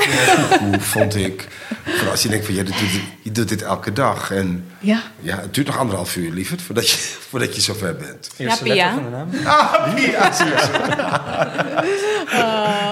hoe 0.60 0.80
vond 0.80 1.16
ik. 1.16 1.48
Vooral 1.86 2.12
als 2.12 2.24
je 2.24 2.30
denkt 2.30 2.46
van, 2.46 2.56
ja, 2.56 2.64
dit 2.64 2.80
doet, 2.80 3.02
je 3.22 3.32
doet 3.32 3.50
dit 3.50 3.62
elke 3.62 3.94
dag. 3.94 4.32
En 4.32 4.66
ja. 4.80 5.02
ja, 5.20 5.40
het 5.40 5.54
duurt 5.54 5.68
nog 5.68 5.78
anderhalf 5.78 6.16
uur, 6.16 6.32
lieverd, 6.32 6.62
voordat 6.62 6.90
je, 6.90 6.98
voordat 7.30 7.56
je 7.56 7.62
zover 7.62 7.96
bent. 7.96 8.30
Eerste 8.38 8.64
Pia. 8.64 8.74
letter 8.74 8.94
van 8.94 9.04
de 9.04 9.10
naam. 9.10 9.46
Ah, 9.46 9.98
ja, 9.98 10.32
je. 10.38 11.86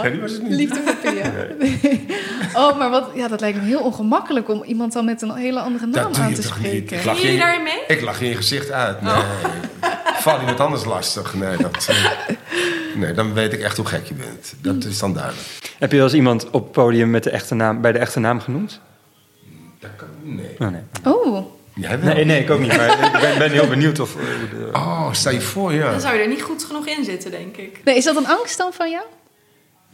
Ja, 0.04 0.10
die 0.10 0.20
was 0.22 0.32
het 0.32 0.42
niet. 0.42 0.52
Liefde 0.52 0.80
Pia. 0.80 0.85
Oh, 2.72 2.78
maar 2.78 2.90
wat, 2.90 3.10
ja, 3.14 3.28
dat 3.28 3.40
lijkt 3.40 3.58
me 3.58 3.64
heel 3.66 3.80
ongemakkelijk 3.80 4.50
om 4.50 4.64
iemand 4.64 4.94
dan 4.94 5.06
met 5.06 5.22
een 5.22 5.36
hele 5.36 5.60
andere 5.60 5.86
naam 5.86 6.04
Dat 6.04 6.14
doe 6.14 6.24
aan 6.24 6.30
je 6.30 6.36
te 6.36 6.42
toch 6.42 6.58
niet? 6.58 6.66
spreken. 6.68 6.98
Ik 6.98 7.04
lach 7.06 7.16
Gingen 7.16 7.32
je, 7.32 7.38
jullie 7.38 7.40
daarin 7.40 7.64
mee? 7.64 7.98
ik 7.98 8.02
lach 8.02 8.20
je 8.20 8.24
in 8.26 8.30
je 8.32 8.36
gezicht 8.38 8.72
uit. 8.72 9.02
Nee. 9.02 9.14
Val 10.18 10.40
iemand 10.40 10.60
anders 10.60 10.86
lastig? 10.86 11.34
Nee, 11.34 11.58
dat, 11.58 11.88
eh, 11.90 12.06
nee, 12.96 13.14
dan 13.14 13.34
weet 13.34 13.54
ik 13.54 13.62
echt 13.62 13.78
hoe 13.78 13.86
gek 13.86 14.06
je 14.06 14.14
bent. 14.14 14.54
Dat 14.62 14.84
is 14.84 15.00
dan 15.00 15.14
duidelijk. 15.14 15.46
Heb 15.80 15.92
je 15.92 15.98
wel 15.98 16.06
eens 16.06 16.16
iemand 16.16 16.50
op 16.50 16.64
het 16.64 16.72
podium 16.72 17.10
met 17.10 17.24
de 17.24 17.30
echte 17.30 17.56
naam, 17.56 17.82
bij 17.82 17.92
de 17.92 18.00
echte 18.00 18.20
naam 18.20 18.40
genoemd? 18.40 18.80
Dat 19.80 19.90
kan, 19.96 20.08
nee. 20.22 20.56
Oh, 20.60 20.68
nee. 20.68 20.82
Oh, 21.04 21.46
Jij 21.76 22.00
wel? 22.00 22.14
Nee, 22.14 22.26
nee, 22.26 22.42
ik 22.42 22.50
ook 22.50 22.60
niet. 22.60 22.78
Maar 22.78 22.90
ik 23.14 23.20
ben, 23.22 23.38
ben 23.38 23.52
heel 23.52 23.68
benieuwd 23.68 24.00
of... 24.00 24.16
Oh, 24.74 25.14
stel 25.14 25.32
je 25.32 25.42
voor, 25.42 25.74
ja. 25.74 25.92
Dan 25.92 26.02
zou 26.02 26.16
je 26.16 26.22
er 26.22 26.28
niet 26.28 26.42
goed 26.42 26.64
genoeg 26.64 26.86
in 26.88 27.04
zitten, 27.04 27.32
denk 27.32 27.58
ik. 27.58 27.82
nee, 27.84 27.96
is 27.98 28.04
dat 28.04 28.16
een 28.16 28.28
angst 28.28 28.58
dan 28.58 28.74
van 28.74 28.90
jou? 28.90 29.04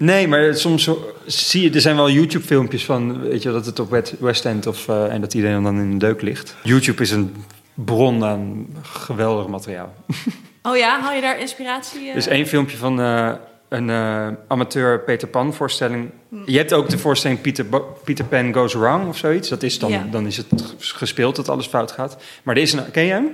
Nee, 0.02 0.28
maar 0.28 0.56
soms 0.56 0.89
zie 1.26 1.62
je... 1.62 1.70
Er 1.72 1.82
zijn 1.82 1.95
wel 1.95 2.10
YouTube-filmpjes 2.10 2.86
van... 2.86 3.22
Weet 3.22 3.41
je 3.43 3.49
wel, 3.49 3.58
dat 3.58 3.66
het 3.66 3.80
op 3.80 3.89
West- 4.20 4.45
End 4.45 4.68
of... 4.68 4.88
eh, 4.88 5.14
en 5.14 5.22
dat 5.22 5.34
iedereen 5.34 5.64
dan 5.64 5.78
in 5.80 5.91
de 5.91 5.97
deuk 6.06 6.22
ligt. 6.22 6.56
YouTube 6.64 7.02
is 7.02 7.12
een 7.12 7.36
bron 7.74 8.24
aan 8.24 8.68
geweldig 8.82 9.47
materiaal. 9.47 9.93
Oh 10.64 10.78
ja, 10.78 10.99
haal 11.02 11.14
je 11.14 11.22
daar 11.22 11.39
inspiratie? 11.39 12.02
eh? 12.02 12.10
Er 12.10 12.16
is 12.16 12.28
één 12.28 12.47
filmpje 12.47 12.78
van 12.78 13.02
eh, 13.02 13.32
een 13.70 13.89
eh, 13.89 14.28
amateur 14.47 14.99
Peter 14.99 15.28
Pan 15.28 15.54
voorstelling. 15.54 16.10
Je 16.45 16.58
hebt 16.58 16.74
ook 16.74 16.89
de 16.89 16.97
voorstelling 16.97 17.41
Peter, 17.41 17.70
Bo- 17.70 17.97
Peter 18.04 18.26
Pan 18.26 18.54
Goes 18.54 18.74
Wrong 18.74 19.08
of 19.08 19.18
zoiets. 19.18 19.49
Dat 19.49 19.64
is 19.64 19.80
dan, 19.80 19.91
Ja. 19.91 20.08
dan 20.12 20.26
is 20.26 20.38
het 20.38 20.47
gespeeld 20.78 21.36
dat 21.36 21.49
alles 21.49 21.66
fout 21.68 21.91
gaat. 21.91 22.18
Maar 22.43 22.56
er 22.56 22.62
is 22.62 22.74
een... 22.74 22.91
Ken 22.91 23.04
je 23.04 23.12
hem? 23.12 23.30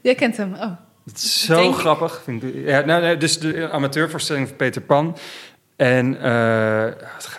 Jij 0.00 0.14
kent 0.14 0.36
hem. 0.36 0.54
Oh. 0.54 0.70
Het 1.04 1.16
is 1.16 1.44
zo 1.44 1.54
Denk 1.56 1.74
grappig. 1.74 2.20
Vind 2.24 2.42
ik. 2.42 2.54
Ja, 2.66 2.80
nou, 2.80 3.02
nee, 3.02 3.16
dus 3.16 3.38
de 3.38 3.70
amateurvoorstelling 3.70 4.46
van 4.48 4.56
Peter 4.56 4.80
Pan. 4.82 5.16
En 5.78 6.22
eh, 6.22 6.92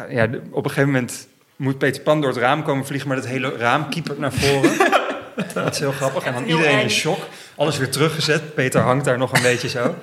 ja, 0.09 0.27
op 0.51 0.63
een 0.63 0.69
gegeven 0.71 0.91
moment 0.91 1.27
moet 1.55 1.77
Peter 1.77 2.01
Pan 2.01 2.21
door 2.21 2.29
het 2.29 2.39
raam 2.39 2.63
komen 2.63 2.85
vliegen, 2.85 3.07
maar 3.07 3.17
dat 3.17 3.27
hele 3.27 3.57
raam 3.57 3.89
kiepert 3.89 4.19
naar 4.19 4.33
voren. 4.33 4.77
dat 5.53 5.73
is 5.73 5.79
heel 5.79 5.91
grappig. 5.91 6.23
En 6.23 6.33
dan 6.33 6.43
iedereen 6.45 6.79
in 6.81 6.89
shock. 6.89 7.17
Alles 7.55 7.77
weer 7.77 7.89
teruggezet. 7.89 8.53
Peter 8.53 8.81
hangt 8.81 9.05
daar 9.05 9.17
nog 9.17 9.33
een 9.33 9.41
beetje 9.41 9.69
zo. 9.69 9.95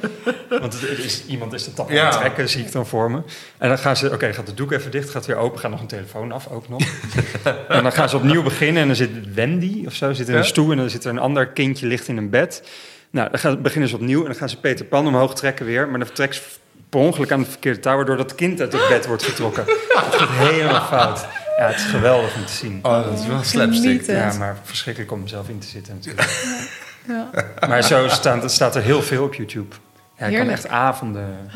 Want 0.48 0.72
het 0.72 0.88
het 0.88 0.98
is, 0.98 1.26
iemand 1.26 1.52
is 1.52 1.64
de 1.64 1.72
tap 1.72 1.90
aan 1.90 1.96
het 1.96 2.12
trekken, 2.12 2.48
zie 2.48 2.64
ik 2.64 2.72
dan 2.72 2.86
voor 2.86 3.10
me. 3.10 3.22
En 3.58 3.68
dan 3.68 3.78
gaan 3.78 3.96
ze, 3.96 4.12
oké, 4.12 4.32
gaat 4.32 4.46
de 4.46 4.54
doek 4.54 4.72
even 4.72 4.90
dicht, 4.90 5.10
gaat 5.10 5.26
weer 5.26 5.36
open, 5.36 5.60
gaat 5.60 5.70
nog 5.70 5.80
een 5.80 5.86
telefoon 5.86 6.32
af 6.32 6.48
ook 6.48 6.68
nog. 6.68 6.82
en 7.68 7.82
dan 7.82 7.92
gaan 7.92 8.08
ze 8.08 8.16
opnieuw 8.16 8.42
beginnen 8.42 8.82
en 8.82 8.86
dan 8.86 8.96
zit 8.96 9.34
Wendy 9.34 9.82
of 9.86 9.94
zo, 9.94 10.12
zit 10.12 10.28
in 10.28 10.34
een 10.34 10.40
Ja. 10.40 10.46
stoel 10.46 10.70
en 10.70 10.76
dan 10.76 10.90
zit 10.90 11.04
er 11.04 11.10
een 11.10 11.18
ander 11.18 11.46
kindje 11.46 11.86
ligt 11.86 12.08
in 12.08 12.16
een 12.16 12.30
bed. 12.30 12.62
Nou, 13.10 13.30
dan 13.30 13.38
gaan, 13.38 13.62
beginnen 13.62 13.88
ze 13.88 13.94
opnieuw 13.94 14.20
en 14.20 14.26
dan 14.26 14.34
gaan 14.34 14.48
ze 14.48 14.60
Peter 14.60 14.84
Pan 14.84 15.06
omhoog 15.06 15.34
trekken 15.34 15.66
weer. 15.66 15.88
Maar 15.88 15.98
dan 15.98 16.06
vertrekt 16.06 16.34
ze 16.34 16.40
per 16.88 17.00
ongeluk 17.00 17.32
aan 17.32 17.40
het 17.40 17.48
verkeerde 17.48 17.80
touw, 17.80 17.96
waardoor 17.96 18.16
dat 18.16 18.34
kind 18.34 18.60
uit 18.60 18.72
het 18.72 18.88
bed 18.88 19.06
wordt 19.06 19.22
getrokken. 19.22 19.64
Het 20.06 20.14
gaat 20.14 20.28
helemaal 20.28 20.80
fout. 20.84 21.26
Ja, 21.58 21.66
het 21.66 21.76
is 21.76 21.82
geweldig 21.84 22.36
om 22.36 22.44
te 22.44 22.52
zien. 22.52 22.78
Oh, 22.82 23.04
dat 23.04 23.18
is 23.18 23.26
wel 23.26 23.42
slapstick. 23.42 24.06
Ja, 24.06 24.32
maar 24.38 24.56
verschrikkelijk 24.62 25.12
om 25.12 25.20
mezelf 25.22 25.48
in 25.48 25.58
te 25.58 25.66
zitten 25.66 25.94
natuurlijk. 25.94 26.28
Ja. 27.08 27.30
Maar 27.68 27.82
zo 27.82 28.08
staat, 28.08 28.52
staat 28.52 28.76
er 28.76 28.82
heel 28.82 29.02
veel 29.02 29.24
op 29.24 29.34
YouTube. 29.34 29.74
Ja, 30.18 30.26
ik 30.26 30.36
kan 30.36 30.48
echt 30.48 30.68
avonden... 30.68 31.50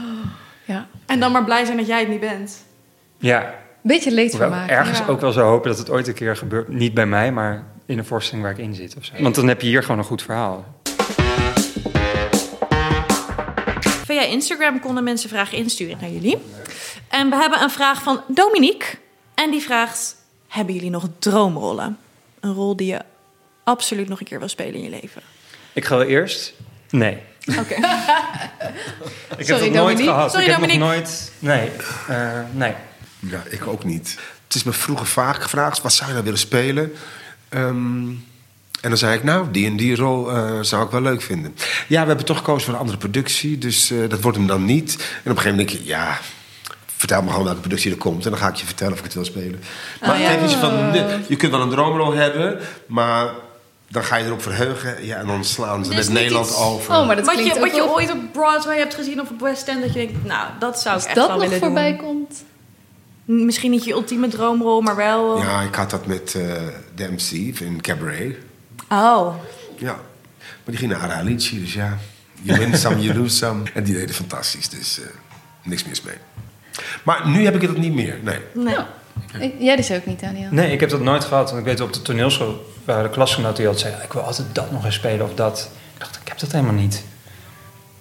ja. 0.64 0.86
En 1.06 1.20
dan 1.20 1.32
maar 1.32 1.44
blij 1.44 1.64
zijn 1.64 1.76
dat 1.76 1.86
jij 1.86 1.98
het 2.00 2.08
niet 2.08 2.20
bent. 2.20 2.64
Ja, 3.18 3.54
Beetje 3.82 4.10
leed 4.10 4.30
Hoewel 4.30 4.48
vermaken. 4.48 4.76
ergens 4.76 4.98
Ja. 4.98 5.04
ook 5.06 5.20
wel 5.20 5.32
zo 5.32 5.40
hopen 5.40 5.68
dat 5.70 5.78
het 5.78 5.90
ooit 5.90 6.08
een 6.08 6.14
keer 6.14 6.36
gebeurt. 6.36 6.68
Niet 6.68 6.94
bij 6.94 7.06
mij, 7.06 7.32
maar 7.32 7.62
in 7.86 7.98
een 7.98 8.04
voorstelling 8.04 8.42
waar 8.46 8.52
ik 8.52 8.58
in 8.58 8.74
zit. 8.74 8.96
Of 8.96 9.04
zo. 9.04 9.12
Want 9.22 9.34
dan 9.34 9.48
heb 9.48 9.60
je 9.60 9.66
hier 9.66 9.82
gewoon 9.82 9.98
een 9.98 10.04
goed 10.04 10.22
verhaal. 10.22 10.64
Via 14.10 14.22
Instagram 14.22 14.80
konden 14.80 15.04
mensen 15.04 15.28
vragen 15.28 15.58
insturen 15.58 15.98
naar 16.00 16.10
jullie. 16.10 16.38
En 17.08 17.30
we 17.30 17.36
hebben 17.36 17.62
een 17.62 17.70
vraag 17.70 18.02
van 18.02 18.22
Dominique. 18.28 18.86
En 19.34 19.50
die 19.50 19.60
vraagt: 19.60 20.16
Hebben 20.48 20.74
jullie 20.74 20.90
nog 20.90 21.08
droomrollen? 21.18 21.98
Een 22.40 22.54
rol 22.54 22.76
die 22.76 22.86
je 22.86 23.00
absoluut 23.64 24.08
nog 24.08 24.20
een 24.20 24.26
keer 24.26 24.38
wil 24.38 24.48
spelen 24.48 24.74
in 24.74 24.82
je 24.82 24.90
leven. 24.90 25.22
Ik 25.72 25.84
ga 25.84 25.96
wel 25.96 26.06
eerst. 26.06 26.52
Nee. 26.90 27.18
Oké. 27.58 27.74
Ik 29.38 29.46
heb 29.46 29.56
Sorry, 29.56 29.64
dat 29.64 29.72
nooit 29.72 29.74
Dominique. 29.74 30.04
gehad. 30.04 30.30
Sorry, 30.30 30.44
ik 30.46 30.50
heb 30.50 30.60
Dominique. 30.60 30.86
nog 30.86 30.94
nooit. 30.94 31.32
Nee. 31.38 31.70
eh, 32.08 32.40
nee. 32.52 32.74
Ja, 33.18 33.42
ik 33.50 33.66
ook 33.66 33.84
niet. 33.84 34.18
Het 34.44 34.54
is 34.54 34.62
me 34.62 34.72
vroeger 34.72 35.06
vaak 35.06 35.42
gevraagd, 35.42 35.82
wat 35.82 35.92
zou 35.92 36.06
je 36.06 36.12
nou 36.12 36.24
willen 36.24 36.40
spelen? 36.40 36.92
Ehm, 37.48 38.08
en 38.80 38.88
dan 38.88 38.98
zei 38.98 39.16
ik, 39.16 39.24
nou, 39.24 39.46
die 39.50 39.66
en 39.66 39.76
die 39.76 39.96
rol 39.96 40.30
eh, 40.30 40.58
zou 40.60 40.84
ik 40.84 40.90
wel 40.90 41.00
leuk 41.02 41.22
vinden. 41.22 41.54
Ja, 41.88 42.00
we 42.00 42.06
hebben 42.08 42.26
toch 42.26 42.36
gekozen 42.36 42.64
voor 42.64 42.74
een 42.74 42.80
andere 42.80 42.98
productie, 42.98 43.58
dus 43.58 43.90
eh, 43.90 43.98
dat 44.08 44.20
wordt 44.20 44.36
hem 44.38 44.46
dan 44.46 44.64
niet. 44.64 44.92
En 44.94 45.02
op 45.30 45.36
een 45.36 45.42
gegeven 45.42 45.50
moment 45.50 45.68
denk 45.68 45.82
je, 45.82 45.84
ja, 45.88 46.18
vertel 46.96 47.22
me 47.22 47.28
gewoon 47.30 47.44
welke 47.44 47.60
productie 47.60 47.90
er 47.90 47.96
komt... 47.96 48.24
en 48.24 48.30
dan 48.30 48.38
ga 48.40 48.48
ik 48.48 48.54
je 48.54 48.66
vertellen 48.66 48.92
of 48.92 48.98
ik 48.98 49.04
het 49.04 49.14
wil 49.14 49.24
spelen. 49.24 49.60
Maar 50.00 50.10
Oh, 50.10 50.16
ja. 50.20 50.22
het 50.28 50.40
heeft 50.40 50.52
iets 50.52 50.60
van, 50.60 50.92
je 51.28 51.36
kunt 51.36 51.52
wel 51.52 51.60
een 51.60 51.70
droomrol 51.70 52.12
hebben, 52.12 52.58
maar 52.86 53.28
dan 53.88 54.04
ga 54.04 54.16
je 54.16 54.24
erop 54.24 54.42
verheugen. 54.42 55.06
Ja, 55.06 55.16
en 55.16 55.26
dan 55.26 55.44
slaan 55.44 55.84
ze 55.84 55.94
met 55.94 55.98
niet 55.98 56.12
Nederland 56.12 56.46
iets- 56.46 56.56
over. 56.58 56.94
Oh, 56.94 57.06
maar 57.06 57.16
dat 57.16 57.24
Wat 57.24 57.34
klinkt 57.34 57.54
je, 57.54 57.60
wat 57.60 57.74
je 57.74 57.90
ooit 57.90 58.10
op 58.12 58.18
Broadway 58.32 58.78
hebt 58.78 58.94
gezien 58.94 59.20
of 59.20 59.30
op 59.30 59.40
West 59.40 59.68
End, 59.68 59.80
dat 59.80 59.92
je 59.92 59.98
denkt, 59.98 60.24
nou, 60.24 60.46
dat 60.58 60.80
zou 60.80 60.88
ik 60.96 61.00
Als 61.00 61.04
echt 61.06 61.14
dat 61.14 61.26
wel 61.26 61.36
nog 61.36 61.44
willen 61.44 61.58
voorbij 61.60 61.90
doen. 61.96 62.06
komt. 62.06 62.44
Misschien 63.24 63.70
niet 63.70 63.84
je 63.84 63.92
ultieme 63.92 64.28
droomrol, 64.28 64.80
maar 64.80 64.96
wel... 64.96 65.38
Ja, 65.38 65.60
ik 65.60 65.74
had 65.74 65.90
dat 65.90 66.06
met 66.06 66.34
eh 66.34 66.42
de 66.94 67.08
MC 67.12 67.60
in 67.60 67.80
Cabaret. 67.80 68.36
Oh, 68.90 69.34
Ja. 69.78 69.92
Maar 70.42 70.64
die 70.64 70.76
ging 70.76 70.90
naar 70.92 71.00
Aralici, 71.00 71.60
dus 71.60 71.72
ja. 71.74 71.98
You 72.42 72.58
win 72.58 72.76
some, 72.76 73.00
you 73.02 73.18
lose 73.18 73.36
some. 73.36 73.62
En 73.74 73.84
die 73.84 73.94
deden 73.94 74.14
fantastisch, 74.14 74.68
dus 74.68 75.00
eh, 75.00 75.06
niks 75.62 75.84
mis 75.84 76.02
mee. 76.02 76.14
Maar 77.04 77.28
nu 77.28 77.44
heb 77.44 77.54
ik 77.54 77.60
het 77.62 77.76
niet 77.76 77.92
meer, 77.94 78.18
nee. 78.22 78.38
nee. 78.54 78.76
Ik- 79.38 79.54
Jij 79.58 79.76
dus 79.76 79.90
ook 79.92 80.06
niet, 80.06 80.20
Daniel? 80.20 80.48
Nee, 80.50 80.72
ik 80.72 80.80
heb 80.80 80.90
dat 80.90 81.00
nooit 81.00 81.24
gehad. 81.24 81.46
Want 81.48 81.60
ik 81.60 81.66
weet 81.66 81.80
op 81.80 81.92
de 81.92 82.02
toneelschool 82.02 82.72
waren 82.84 83.02
de 83.02 83.10
klasgenoten 83.10 83.56
die 83.56 83.66
altijd 83.66 83.84
zeiden... 83.86 84.04
ik 84.04 84.12
wil 84.12 84.22
altijd 84.22 84.54
dat 84.54 84.70
nog 84.70 84.84
eens 84.84 84.94
spelen 84.94 85.26
of 85.26 85.34
dat. 85.34 85.70
Ik 85.94 86.00
dacht, 86.00 86.16
ik 86.22 86.28
heb 86.28 86.38
dat 86.38 86.52
helemaal 86.52 86.74
niet. 86.74 87.02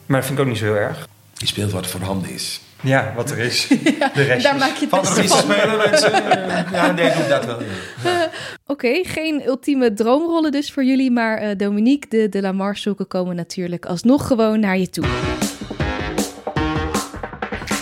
Maar 0.05 0.17
dat 0.17 0.25
vind 0.27 0.39
ik 0.39 0.45
ook 0.45 0.51
niet 0.51 0.59
zo 0.61 0.65
heel 0.65 0.75
erg. 0.75 1.07
Je 1.33 1.45
speelt 1.47 1.71
wat 1.71 1.87
voorhanden 1.87 2.29
is. 2.33 2.61
Ja, 2.81 3.13
wat 3.15 3.31
er 3.31 3.37
is. 3.39 3.67
De 3.67 3.75
En 4.13 4.25
rest. 4.25 4.43
daar 4.43 4.57
maak 4.57 4.75
je 4.75 4.87
het 4.89 5.01
beste 5.01 5.27
van. 5.27 5.37
spelen, 5.37 5.77
mensen? 5.77 6.11
Ja, 6.77 6.91
nee, 6.91 7.13
doe 7.13 7.27
dat 7.27 7.45
wel. 7.45 7.59
Oké, 8.65 9.03
geen 9.03 9.47
ultieme 9.47 9.93
droomrollen 9.93 10.51
dus 10.51 10.71
voor 10.71 10.83
jullie, 10.83 11.11
maar 11.11 11.37
eh, 11.37 11.57
Dominique 11.57 12.09
de 12.09 12.29
de 12.29 12.41
la 12.41 12.51
Marsoeken 12.51 13.07
komen 13.07 13.35
natuurlijk 13.35 13.85
alsnog 13.85 14.27
gewoon 14.27 14.59
naar 14.59 14.77
je 14.77 14.89
toe. 14.89 15.05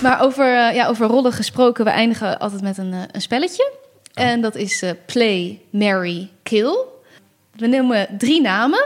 Maar 0.01 0.21
over, 0.21 0.45
eh, 0.45 0.75
ja, 0.75 0.87
over 0.87 1.07
rollen 1.07 1.31
gesproken, 1.31 1.85
we 1.85 1.91
eindigen 1.91 2.39
altijd 2.39 2.61
met 2.61 2.77
een, 2.77 2.93
eh, 2.93 3.01
een 3.11 3.21
spelletje. 3.21 3.71
En 4.13 4.41
dat 4.41 4.55
is 4.55 4.83
Play, 5.05 5.59
Marry, 5.69 6.29
Kill. 6.43 6.77
We 7.55 7.67
noemen 7.67 8.07
drie 8.17 8.41
namen. 8.41 8.85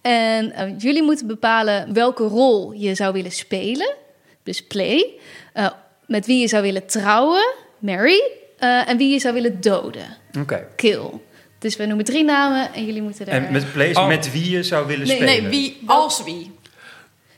En 0.00 0.74
jullie 0.78 1.02
moeten 1.02 1.26
bepalen 1.26 1.92
welke 1.92 2.24
rol 2.24 2.72
je 2.72 2.94
zou 2.94 3.12
willen 3.12 3.32
spelen. 3.32 3.94
Dus 4.42 4.66
play. 4.66 5.10
Eh, 5.52 5.68
met 6.06 6.26
wie 6.26 6.40
je 6.40 6.48
zou 6.48 6.62
willen 6.62 6.86
trouwen, 6.86 7.54
marry. 7.78 8.22
eh, 8.58 8.88
en 8.88 8.96
wie 8.96 9.12
je 9.12 9.18
zou 9.18 9.34
willen 9.34 9.60
doden 9.60 10.16
Oké. 10.38 10.66
kill. 10.76 11.10
Dus 11.58 11.76
we 11.76 11.86
noemen 11.86 12.04
drie 12.04 12.24
namen 12.24 12.74
en 12.74 12.84
jullie 12.86 13.02
moeten 13.02 13.26
daar... 13.26 13.34
En 13.34 13.52
met 13.52 13.72
plays 13.72 13.96
Oh. 13.96 14.06
met 14.06 14.32
wie 14.32 14.50
je 14.50 14.62
zou 14.62 14.86
willen 14.86 15.06
Nee, 15.06 15.16
spelen? 15.16 15.42
Nee, 15.42 15.50
wie 15.50 15.82
als 15.86 16.22
wie? 16.24 16.58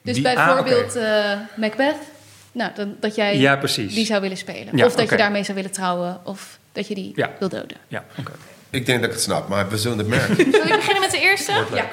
dus 0.02 0.14
die- 0.14 0.22
bijvoorbeeld 0.22 0.96
eh, 0.96 1.32
Macbeth. 1.56 1.96
Nou, 2.52 2.70
dan, 2.74 2.96
dat 3.00 3.14
jij 3.14 3.38
Ja, 3.38 3.56
precies. 3.56 3.94
die 3.94 4.06
zou 4.06 4.20
willen 4.20 4.36
spelen. 4.36 4.76
Ja, 4.76 4.86
of 4.86 4.94
dat 4.94 5.10
je 5.10 5.16
daarmee 5.16 5.42
zou 5.44 5.56
willen 5.56 5.70
trouwen. 5.72 6.20
Of 6.24 6.58
dat 6.72 6.88
je 6.88 6.94
die 6.94 7.12
Ja. 7.14 7.30
wil 7.38 7.48
doden. 7.48 7.76
Ja, 7.88 8.04
oké. 8.18 8.32
Ik 8.70 8.86
denk 8.86 8.98
dat 9.00 9.08
ik 9.08 9.14
het 9.14 9.24
snap, 9.24 9.48
maar 9.48 9.68
we 9.68 9.78
zullen 9.78 9.98
het 9.98 10.06
merken. 10.06 10.36
Zal 10.52 10.62
ik 10.62 10.68
beginnen 10.76 11.00
met 11.02 11.10
de 11.10 11.20
eerste? 11.20 11.52
Ja. 11.74 11.88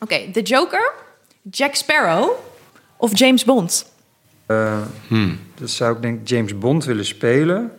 Oké, 0.00 0.30
The 0.32 0.42
Joker, 0.42 0.92
Jack 1.50 1.74
Sparrow 1.74 2.30
of 2.96 3.18
James 3.18 3.44
Bond? 3.44 3.92
Eh, 4.46 4.78
Dat 5.54 5.70
zou 5.70 5.96
ik 5.96 6.02
denk 6.02 6.28
James 6.28 6.58
Bond 6.58 6.84
willen 6.84 7.04
spelen. 7.04 7.70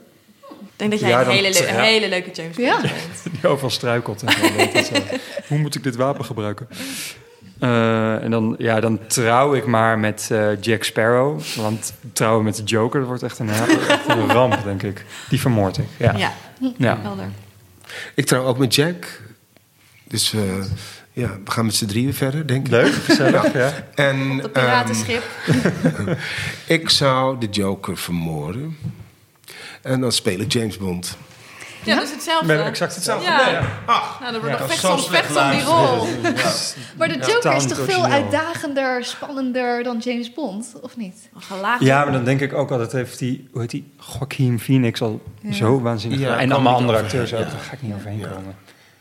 Ik 0.50 0.56
denk 0.76 0.92
dat 0.92 1.00
jij 1.00 1.10
Ja, 1.10 1.22
een 1.22 1.30
hele, 1.30 1.50
le- 1.54 1.72
ja. 1.72 1.82
hele 1.82 2.10
leuke 2.10 2.32
James 2.32 2.56
Bond 2.56 2.68
Ja. 2.68 2.82
bent. 2.82 2.94
Die 3.42 3.50
overal 3.50 3.70
struikelt. 3.70 4.24
En 4.24 4.56
weet. 4.58 4.92
Hoe 5.48 5.58
moet 5.58 5.76
ik 5.76 5.84
dit 5.84 5.96
wapen 5.96 6.26
gebruiken? 6.26 6.68
Eh, 7.60 8.24
en 8.24 8.32
dan, 8.32 8.56
ja, 8.58 8.80
dan 8.80 9.00
trouw 9.08 9.54
ik 9.54 9.66
maar 9.66 10.00
met 10.00 10.28
eh, 10.32 10.62
Jack 10.62 10.84
Sparrow. 10.84 11.42
Want 11.56 11.94
trouwen 12.14 12.44
met 12.44 12.56
de 12.56 12.64
Joker, 12.64 13.00
dat 13.00 13.08
wordt 13.08 13.24
echt 13.24 13.40
een, 13.40 13.50
echt 13.50 14.08
een 14.08 14.32
ramp, 14.40 14.64
denk 14.64 14.84
ik. 14.84 15.06
Die 15.30 15.40
vermoord 15.40 15.78
ik. 15.78 15.86
Ja. 15.98 16.18
Ja, 16.18 16.34
Ja. 16.78 16.98
helder. 17.02 17.26
ik 18.16 18.26
trouw 18.26 18.44
ook 18.46 18.58
met 18.58 18.76
Jack. 18.76 19.22
Dus 20.04 20.34
eh, 20.34 20.42
ja, 21.18 21.30
we 21.46 21.52
gaan 21.52 21.66
met 21.66 21.76
z'n 21.76 21.86
drieën 21.86 22.14
verder, 22.14 22.48
denk 22.48 22.66
ik. 22.66 22.72
Leuk, 22.72 22.94
gezellig. 22.94 23.54
Ja. 23.54 23.74
En 23.96 24.38
Dat 24.38 24.52
ehm, 24.52 24.52
piratenschip. 24.52 25.24
ik 26.78 26.90
zou 26.90 27.38
de 27.40 27.48
Joker 27.52 27.98
vermoorden. 27.98 28.78
En 29.82 30.02
dan 30.02 30.12
speel 30.12 30.40
ik 30.40 30.54
James 30.54 30.78
Bond. 30.78 31.18
ja, 31.84 31.96
dat 31.96 32.04
is 32.04 32.12
hetzelfde. 32.12 32.46
We 32.46 32.52
hebben 32.52 32.70
exact 32.72 32.96
hetzelfde. 32.96 33.26
Ja. 33.26 33.50
Ja. 33.50 33.62
Nou, 34.20 34.32
dat 34.32 34.42
wordt 34.42 34.56
Ja, 34.56 34.60
nog 34.60 34.68
vecht 34.70 34.80
zo 34.80 34.92
om, 34.92 35.00
slecht 35.00 35.32
vecht 35.32 35.46
om 35.46 35.52
die 35.52 35.64
rol. 35.64 36.08
Maar 36.98 37.08
de 37.08 37.18
Ja, 37.18 37.28
Joker 37.28 37.56
is 37.56 37.68
toch 37.68 37.86
veel 37.86 38.06
uitdagender, 38.06 39.06
spannender 39.06 39.84
dan 39.84 39.98
James 39.98 40.34
Bond, 40.34 40.74
of 40.82 40.98
niet? 40.98 41.30
Ja, 41.80 42.04
maar 42.04 42.14
dan 42.14 42.24
denk 42.24 42.42
ik 42.42 42.54
ook 42.54 42.72
altijd 42.72 42.92
heeft 42.92 43.20
die, 43.20 43.48
hoe 43.52 43.62
heet 43.62 43.70
die, 43.70 43.92
Joaquin 44.14 44.60
Phoenix 44.60 45.02
al 45.02 45.22
zo 45.52 45.82
waanzinnig 45.82 46.20
Ja, 46.20 46.40
En 46.40 46.52
allemaal 46.52 46.76
andere 46.76 46.98
acteurs 46.98 47.34
ook, 47.34 47.40
ja. 47.40 47.46
daar 47.46 47.60
ga 47.60 47.74
ik 47.74 47.82
niet 47.82 47.94
overheen 47.94 48.22
komen. 48.22 48.56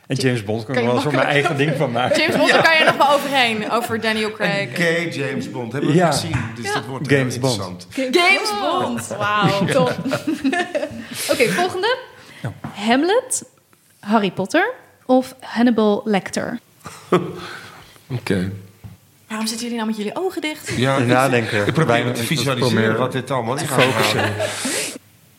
En 0.07 0.17
James 0.17 0.45
Bond 0.45 0.65
kan 0.65 0.75
Kan 0.75 0.85
ik 0.85 0.91
wel 0.91 1.01
voor 1.01 1.13
mijn 1.15 1.27
eigen 1.27 1.57
ding 1.57 1.77
van 1.77 1.93
maken. 1.99 2.21
James 2.21 2.37
Bond, 2.37 2.51
daar 2.51 2.63
kan 2.63 2.79
je 2.79 2.85
nog 2.85 2.97
wel 2.97 3.11
overheen. 3.11 3.71
Over 3.71 4.01
Daniel 4.01 4.31
Craig. 4.31 4.69
Gay 4.77 5.09
James 5.09 5.51
Bond, 5.51 5.73
hebben 5.73 5.91
we 5.91 5.97
Ja. 5.97 6.13
gezien. 6.13 6.37
Dus 6.63 6.73
dat 6.73 6.85
wordt 6.87 7.11
James 7.11 7.33
heel 7.35 7.43
Bond. 7.43 7.87
interessant. 7.93 8.15
James 8.15 8.53
Bond. 8.61 9.07
Wauw. 9.19 9.65
Top. 9.85 9.95
Oké, 11.33 11.49
volgende. 11.49 11.99
Ja. 12.43 12.53
Hamlet, 12.75 13.45
Harry 14.01 14.31
Potter 14.31 14.73
of 15.07 15.35
Hannibal 15.41 16.03
Lecter? 16.05 16.59
Oké. 18.11 18.53
Waarom 19.29 19.47
zitten 19.47 19.67
jullie 19.67 19.77
nou 19.83 19.87
met 19.89 19.97
jullie 19.97 20.17
ogen 20.17 20.41
dicht? 20.41 20.73
Ja, 20.77 20.99
Nadenken. 20.99 21.59
ik 21.67 21.73
probeer 21.73 21.87
Bijna- 21.87 22.13
te 22.13 22.23
visualiseren 22.23 22.99
wat 22.99 23.13
dit 23.13 23.31
allemaal 23.31 23.57
is. 23.57 23.63
focussen. 23.63 24.35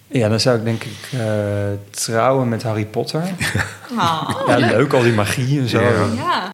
Ja, 0.07 0.29
dan 0.29 0.39
zou 0.39 0.57
ik 0.57 0.63
denk 0.63 0.83
ik 0.83 1.19
eh, 1.19 1.65
trouwen 1.89 2.49
met 2.49 2.63
Harry 2.63 2.85
Potter. 2.85 3.23
Ah. 3.97 4.29
ja, 4.47 4.57
leuk, 4.57 4.93
al 4.93 5.01
die 5.01 5.13
magie 5.13 5.59
en 5.59 5.67
zo. 5.69 5.81
Ja. 5.81 6.05
Ja. 6.15 6.53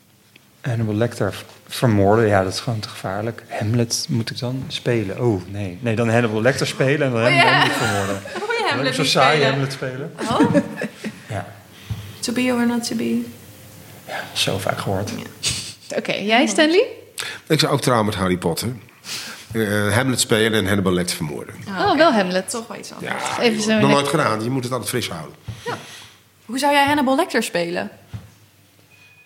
Hannibal 0.61 0.95
Lecter 0.95 1.43
vermoorden, 1.67 2.27
ja, 2.27 2.43
dat 2.43 2.53
is 2.53 2.59
gewoon 2.59 2.79
te 2.79 2.89
gevaarlijk. 2.89 3.43
Hamlet 3.47 4.05
moet 4.09 4.29
ik 4.29 4.39
dan 4.39 4.63
spelen? 4.67 5.21
Oh, 5.21 5.41
nee. 5.47 5.77
Nee, 5.81 5.95
dan 5.95 6.09
Hannibal 6.09 6.41
Lecter 6.41 6.67
spelen 6.67 7.07
en 7.07 7.13
dan 7.13 7.23
Oh, 7.23 7.29
ja. 7.29 7.43
Hamlet 7.51 7.77
vermoorden. 7.77 8.15
Je 8.33 8.39
Dan 8.59 8.69
Hamlet 8.69 8.95
zo 8.95 9.03
saai 9.03 9.35
spelen? 9.35 9.51
Hamlet 9.51 9.71
spelen. 9.73 10.13
Oh, 10.31 10.55
Ja, 11.29 11.45
to 12.19 12.33
be 12.33 12.41
or 12.53 12.67
not 12.67 12.87
to 12.87 12.95
be. 12.95 13.21
zo 14.33 14.57
vaak 14.57 14.77
gehoord. 14.79 15.11
Oké, 15.97 16.13
jij 16.13 16.47
Stanley? 16.47 16.85
Ik 17.47 17.59
zou 17.59 17.73
ook 17.73 17.81
trouwen 17.81 18.05
met 18.05 18.15
Harry 18.15 18.37
Potter. 18.37 18.69
Eh, 19.53 19.93
Hamlet 19.95 20.19
spelen 20.19 20.53
en 20.59 20.67
Hannibal 20.67 20.93
Lecter 20.93 21.15
vermoorden. 21.15 21.55
Oh, 21.67 21.95
wel 21.97 22.11
Hamlet. 22.13 22.49
Toch 22.49 22.67
wel 22.67 22.77
iets 22.77 22.91
anders. 22.93 23.13
Ja, 23.37 23.39
Even 23.41 23.61
zo 23.63 23.79
nog 23.79 23.89
nooit 23.89 24.07
gedaan. 24.07 24.43
Je 24.43 24.49
moet 24.49 24.63
het 24.63 24.71
altijd 24.71 24.89
fris 24.89 25.09
houden. 25.09 25.35
Hoe 26.45 26.59
zou 26.59 26.73
jij 26.73 26.85
Hannibal 26.85 27.15
Lecter 27.15 27.43
spelen? 27.43 27.89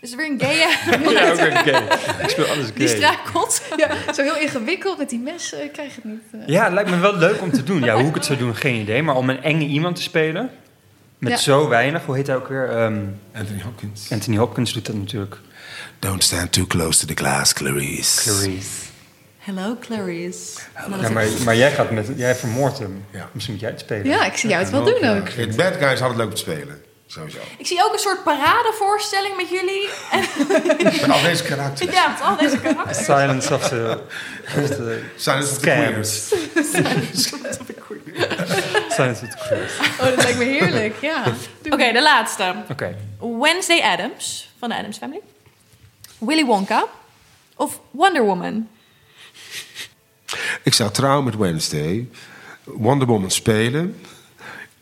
Is 0.02 0.12
er 0.12 0.18
weer 0.18 0.30
een 0.32 0.40
gay 0.42 0.56
Ja, 1.14 1.32
ook 1.32 1.38
een 1.40 1.58
gay. 1.58 1.84
Ik 2.24 2.30
speel 2.30 2.46
alles 2.46 2.74
die 2.74 2.88
gay. 2.88 2.96
struikelt? 2.98 3.62
Ja, 3.78 4.14
zo 4.14 4.22
heel 4.24 4.38
ingewikkeld 4.38 4.98
met 4.98 5.10
die 5.10 5.20
messen, 5.20 5.64
ik 5.64 5.72
krijg 5.72 5.96
het 5.96 6.04
niet. 6.04 6.22
eh. 6.32 6.40
Ja, 6.48 6.64
het 6.64 6.74
lijkt 6.74 6.90
me 6.90 6.98
wel 6.98 7.16
leuk 7.16 7.42
om 7.42 7.52
te 7.52 7.64
doen. 7.64 7.84
Ja, 7.84 7.96
hoe 7.98 8.08
ik 8.08 8.14
het 8.16 8.26
zou 8.26 8.38
doen, 8.40 8.56
geen 8.56 8.76
idee. 8.82 9.04
Maar 9.04 9.16
om 9.16 9.30
een 9.30 9.44
enge 9.44 9.66
iemand 9.66 9.96
te 9.96 10.02
spelen, 10.02 10.50
met 11.18 11.32
Ja. 11.32 11.38
zo 11.38 11.68
weinig, 11.68 12.06
hoe 12.06 12.16
heet 12.16 12.28
hij 12.28 12.36
ook 12.36 12.48
weer? 12.48 12.70
Ehm, 12.70 13.00
Anthony 13.36 13.62
Hopkins. 13.62 14.12
Anthony 14.12 14.38
Hopkins 14.38 14.74
doet 14.74 14.86
dat 14.86 14.96
natuurlijk. 14.96 15.38
Don't 16.00 16.24
stand 16.24 16.52
too 16.52 16.66
close 16.68 17.00
to 17.00 17.14
the 17.14 17.24
glass, 17.24 17.54
Clarice. 17.54 18.22
Clarice. 18.30 18.86
Hello, 19.48 19.78
Clarice. 19.80 20.60
Nou, 20.88 21.02
Ja, 21.02 21.10
maar, 21.10 21.28
maar 21.46 21.56
jij 21.56 21.72
gaat 21.72 21.92
met, 21.92 22.08
jij 22.16 22.36
vermoordt 22.36 22.80
hem. 22.80 23.06
Ja. 23.12 23.30
Misschien 23.32 23.54
moet 23.54 23.64
jij 23.64 23.72
het 23.72 23.80
spelen. 23.80 24.06
Ja, 24.06 24.26
ik 24.26 24.38
zie 24.38 24.50
jou 24.50 24.62
het 24.62 24.72
wel 24.72 24.84
doen 24.84 25.04
ook. 25.18 25.30
Het 25.30 25.56
bad 25.56 25.74
guy 25.74 25.92
is 25.92 26.02
altijd 26.02 26.18
leuk 26.18 26.28
om 26.28 26.34
te 26.34 26.38
spelen. 26.38 26.82
Sowieso. 27.06 27.38
Ik 27.58 27.68
zie 27.68 27.84
ook 27.84 27.94
een 27.94 28.00
soort 28.00 28.24
paradevoorstelling 28.24 29.36
met 29.38 29.50
jullie. 29.50 29.90
Met 30.94 31.10
al 31.16 31.22
deze 31.22 31.44
karakters. 31.44 31.92
ja, 31.92 32.08
met 32.08 32.22
al 32.22 32.38
deze 32.38 32.60
karakters. 32.60 33.04
Silence 33.06 33.54
of 33.54 33.68
the, 33.68 34.00
of 34.58 34.68
the 34.68 35.04
Silence 35.16 35.52
of 35.52 35.58
the. 35.58 35.70
Queers. 35.70 36.28
Silence 38.90 39.24
of 39.24 39.30
the 39.30 39.38
Queers. 39.48 39.74
Oh, 40.00 40.06
dat 40.06 40.16
lijkt 40.24 40.38
me 40.38 40.44
heerlijk, 40.44 40.96
ja. 41.02 41.24
Oké, 41.74 41.92
de 41.92 42.02
laatste. 42.02 42.56
Oké. 42.70 42.96
Wednesday 43.40 43.82
Adams 43.82 44.50
van 44.60 44.70
de 44.70 44.76
Adams 44.76 44.98
Family. 44.98 45.22
Willy 46.18 46.46
Wonka. 46.46 46.86
Of 47.56 47.80
Wonder 47.92 48.24
Woman. 48.24 48.68
Ik 50.64 50.74
zou 50.74 50.92
trouwen 50.92 51.24
met 51.24 51.36
Wednesday. 51.36 52.08
Wonder 52.64 53.08
Woman 53.08 53.32
spelen. 53.32 53.96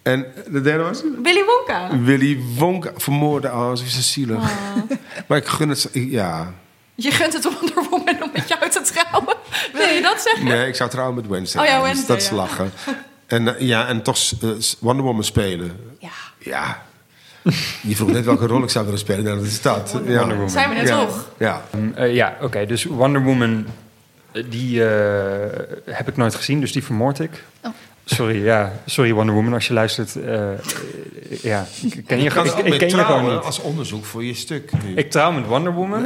En 0.01 0.25
de 0.49 0.61
derde 0.61 0.83
was? 0.83 1.01
Willy 1.23 1.43
Wonka. 1.45 1.97
Willy 2.03 2.39
Wonka 2.57 2.91
vermoorden. 2.95 3.53
Oh, 3.53 3.75
ze 3.75 3.83
is 3.83 4.11
zielig. 4.11 4.37
Ah. 4.37 4.49
Maar 5.27 5.37
ik 5.37 5.45
gun 5.47 5.69
het... 5.69 5.89
Ja. 5.93 6.53
Je 6.95 7.11
gunt 7.11 7.33
het 7.33 7.43
Wonder 7.43 7.89
Woman 7.89 8.23
om 8.23 8.29
met 8.33 8.47
jou 8.47 8.69
te 8.69 8.81
trouwen. 8.81 9.35
Wil 9.73 9.87
je 9.87 10.01
dat 10.01 10.21
zeggen? 10.21 10.45
Nee, 10.45 10.67
ik 10.67 10.75
zou 10.75 10.89
trouwen 10.89 11.15
met 11.15 11.27
Wednesday. 11.27 11.63
Oh 11.63 11.69
ja. 11.69 11.81
Wednesday, 11.81 12.07
Dat 12.15 12.23
is 12.23 12.29
ja. 12.29 12.35
lachen. 12.35 12.71
En, 13.27 13.57
eh, 13.57 13.67
ja, 13.67 13.87
en 13.87 14.01
toch 14.01 14.17
eh, 14.41 14.49
Wonder 14.79 15.05
Woman 15.05 15.23
spelen. 15.23 15.79
Ja. 15.99 16.09
Ja. 16.37 16.83
Je 17.81 17.95
vroeg 17.95 18.11
net 18.11 18.25
welke 18.25 18.47
rol 18.47 18.63
ik 18.63 18.69
zou 18.69 18.85
willen 18.85 18.99
spelen. 18.99 19.23
Nou, 19.23 19.37
dat 19.37 19.45
is 19.45 19.61
dat. 19.61 19.91
Ja. 20.05 20.17
Wonder 20.17 20.35
Woman. 20.35 20.49
Zijn 20.49 20.69
we 20.69 20.75
net 20.75 20.87
Ja. 20.87 21.05
toch? 21.05 21.29
Ja. 21.37 21.61
Um, 21.75 21.93
eh, 21.95 22.13
ja, 22.15 22.37
oké. 22.41 22.65
dus 22.65 22.83
Wonder 22.83 23.23
Woman, 23.23 23.65
die 24.49 24.85
eh, 24.89 25.59
heb 25.85 26.07
ik 26.07 26.17
nooit 26.17 26.35
gezien, 26.35 26.59
dus 26.59 26.71
die 26.71 26.83
vermoord 26.83 27.19
ik. 27.19 27.43
Oh. 27.63 27.71
Sorry, 28.07 28.43
ja. 28.43 28.71
Sorry 28.85 29.13
Wonder 29.13 29.35
Woman 29.35 29.53
als 29.53 29.67
je 29.67 29.73
luistert. 29.73 30.15
eh, 30.15 30.51
eh, 30.51 30.57
ja, 31.41 31.65
ik 31.83 32.03
ken 32.07 32.17
je, 32.17 32.23
Je 32.23 32.29
kan 32.29 32.45
ik, 32.45 32.51
ken 32.53 32.63
je 32.65 32.79
gewoon 32.89 33.05
trouwen 33.05 33.33
niet. 33.33 33.43
als 33.43 33.61
onderzoek 33.61 34.05
voor 34.05 34.23
je 34.23 34.33
stuk. 34.33 34.71
nu. 34.83 34.95
Ik 34.95 35.11
trouw 35.11 35.31
met 35.31 35.45
Wonder 35.45 35.73
Woman. 35.73 36.05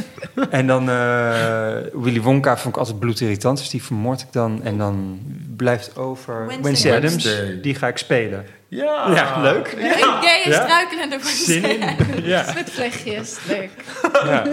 en 0.50 0.66
dan 0.66 0.88
eh, 0.90 1.76
Willy 1.92 2.20
Wonka 2.20 2.56
vond 2.56 2.74
ik 2.74 2.80
altijd 2.80 2.98
bloedirritant, 2.98 3.58
dus 3.58 3.70
die 3.70 3.82
vermoord 3.82 4.20
ik 4.20 4.26
dan. 4.30 4.60
En 4.62 4.78
dan 4.78 5.20
blijft 5.56 5.96
over 5.96 6.34
Wednesday. 6.46 6.62
Wednesday, 6.62 6.96
Adams, 6.96 7.24
Wednesday. 7.24 7.60
die 7.60 7.74
ga 7.74 7.88
ik 7.88 7.98
spelen. 7.98 8.46
ja. 8.68 9.10
Ja, 9.14 9.40
leuk. 9.40 9.74
Een 9.78 9.90
gay 10.22 10.42
en 10.44 10.50
Ja? 10.50 10.62
struikelende 10.62 11.18
Zin 11.22 11.64
in. 11.64 11.80
Ja. 12.22 12.44
Met 12.54 12.70
vlechtjes, 12.70 13.36
leuk. 13.48 13.70
ja. 14.24 14.42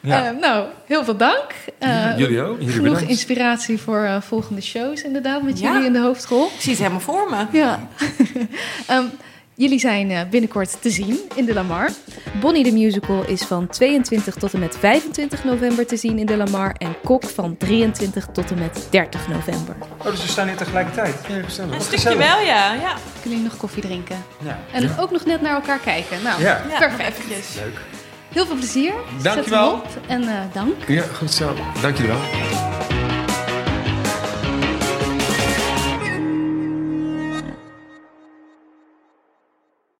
Ja. 0.00 0.26
Eh, 0.26 0.38
nou, 0.40 0.66
heel 0.86 1.04
veel 1.04 1.16
dank. 1.16 1.44
Eh, 1.78 2.18
Jullie 2.18 2.42
ook? 2.42 2.58
Jullie 2.58 2.72
Genoeg 2.74 2.88
bedankt. 2.88 3.10
inspiratie 3.10 3.78
voor 3.78 4.02
eh, 4.02 4.20
volgende 4.20 4.60
shows, 4.62 5.02
inderdaad, 5.02 5.42
met 5.42 5.58
Ja. 5.58 5.70
jullie 5.72 5.86
in 5.86 5.92
de 5.92 5.98
hoofdrol. 6.00 6.44
Ik 6.46 6.60
zie 6.60 6.70
het 6.70 6.78
helemaal 6.80 7.00
voor 7.00 7.26
me. 7.30 7.58
Ja. 7.58 7.78
Ehm, 8.86 9.04
jullie 9.54 9.78
zijn 9.78 10.10
eh, 10.10 10.20
binnenkort 10.30 10.82
te 10.82 10.90
zien 10.90 11.18
in 11.34 11.44
de 11.44 11.54
Lamar. 11.54 11.90
Bonnie 12.40 12.64
the 12.64 12.72
Musical 12.72 13.24
is 13.26 13.42
van 13.42 13.66
22 13.68 14.34
tot 14.34 14.52
en 14.52 14.60
met 14.60 14.76
25 14.78 15.44
november 15.44 15.86
te 15.86 15.96
zien 15.96 16.18
in 16.18 16.26
de 16.26 16.36
Lamar. 16.36 16.74
En 16.78 16.94
Kok 17.04 17.24
van 17.24 17.56
23 17.56 18.26
tot 18.32 18.50
en 18.50 18.58
met 18.58 18.86
30 18.90 19.28
november. 19.28 19.76
Oh, 19.98 20.04
dus 20.10 20.22
we 20.22 20.28
staan 20.28 20.46
hier 20.48 20.56
tegelijkertijd. 20.56 21.14
Ja, 21.28 21.42
gezellig. 21.42 21.74
Een 21.74 21.80
stukje 21.80 21.96
gezellig. 22.08 22.34
wel, 22.34 22.46
ja. 22.46 22.72
ja. 22.72 22.92
Kunnen 23.20 23.38
jullie 23.38 23.42
nog 23.44 23.56
koffie 23.56 23.82
drinken? 23.82 24.16
Ja. 24.44 24.58
En 24.72 24.98
ook 24.98 25.10
nog 25.10 25.24
net 25.24 25.40
naar 25.40 25.54
elkaar 25.54 25.78
kijken. 25.78 26.22
Nou, 26.22 26.42
Ja. 26.42 26.62
perfect. 26.78 27.18
Leuk. 27.28 27.80
Heel 28.28 28.46
veel 28.46 28.56
plezier. 28.56 28.92
Dankjewel. 29.22 29.70
Zet 29.70 29.92
hem 29.94 30.02
op 30.02 30.08
en 30.08 30.22
eh, 30.22 30.54
dank. 30.54 30.74
Ja, 30.86 31.02
goed 31.02 31.32
zo. 31.32 31.54
Dank 31.80 31.96
jullie 31.96 32.12
wel. 32.12 32.97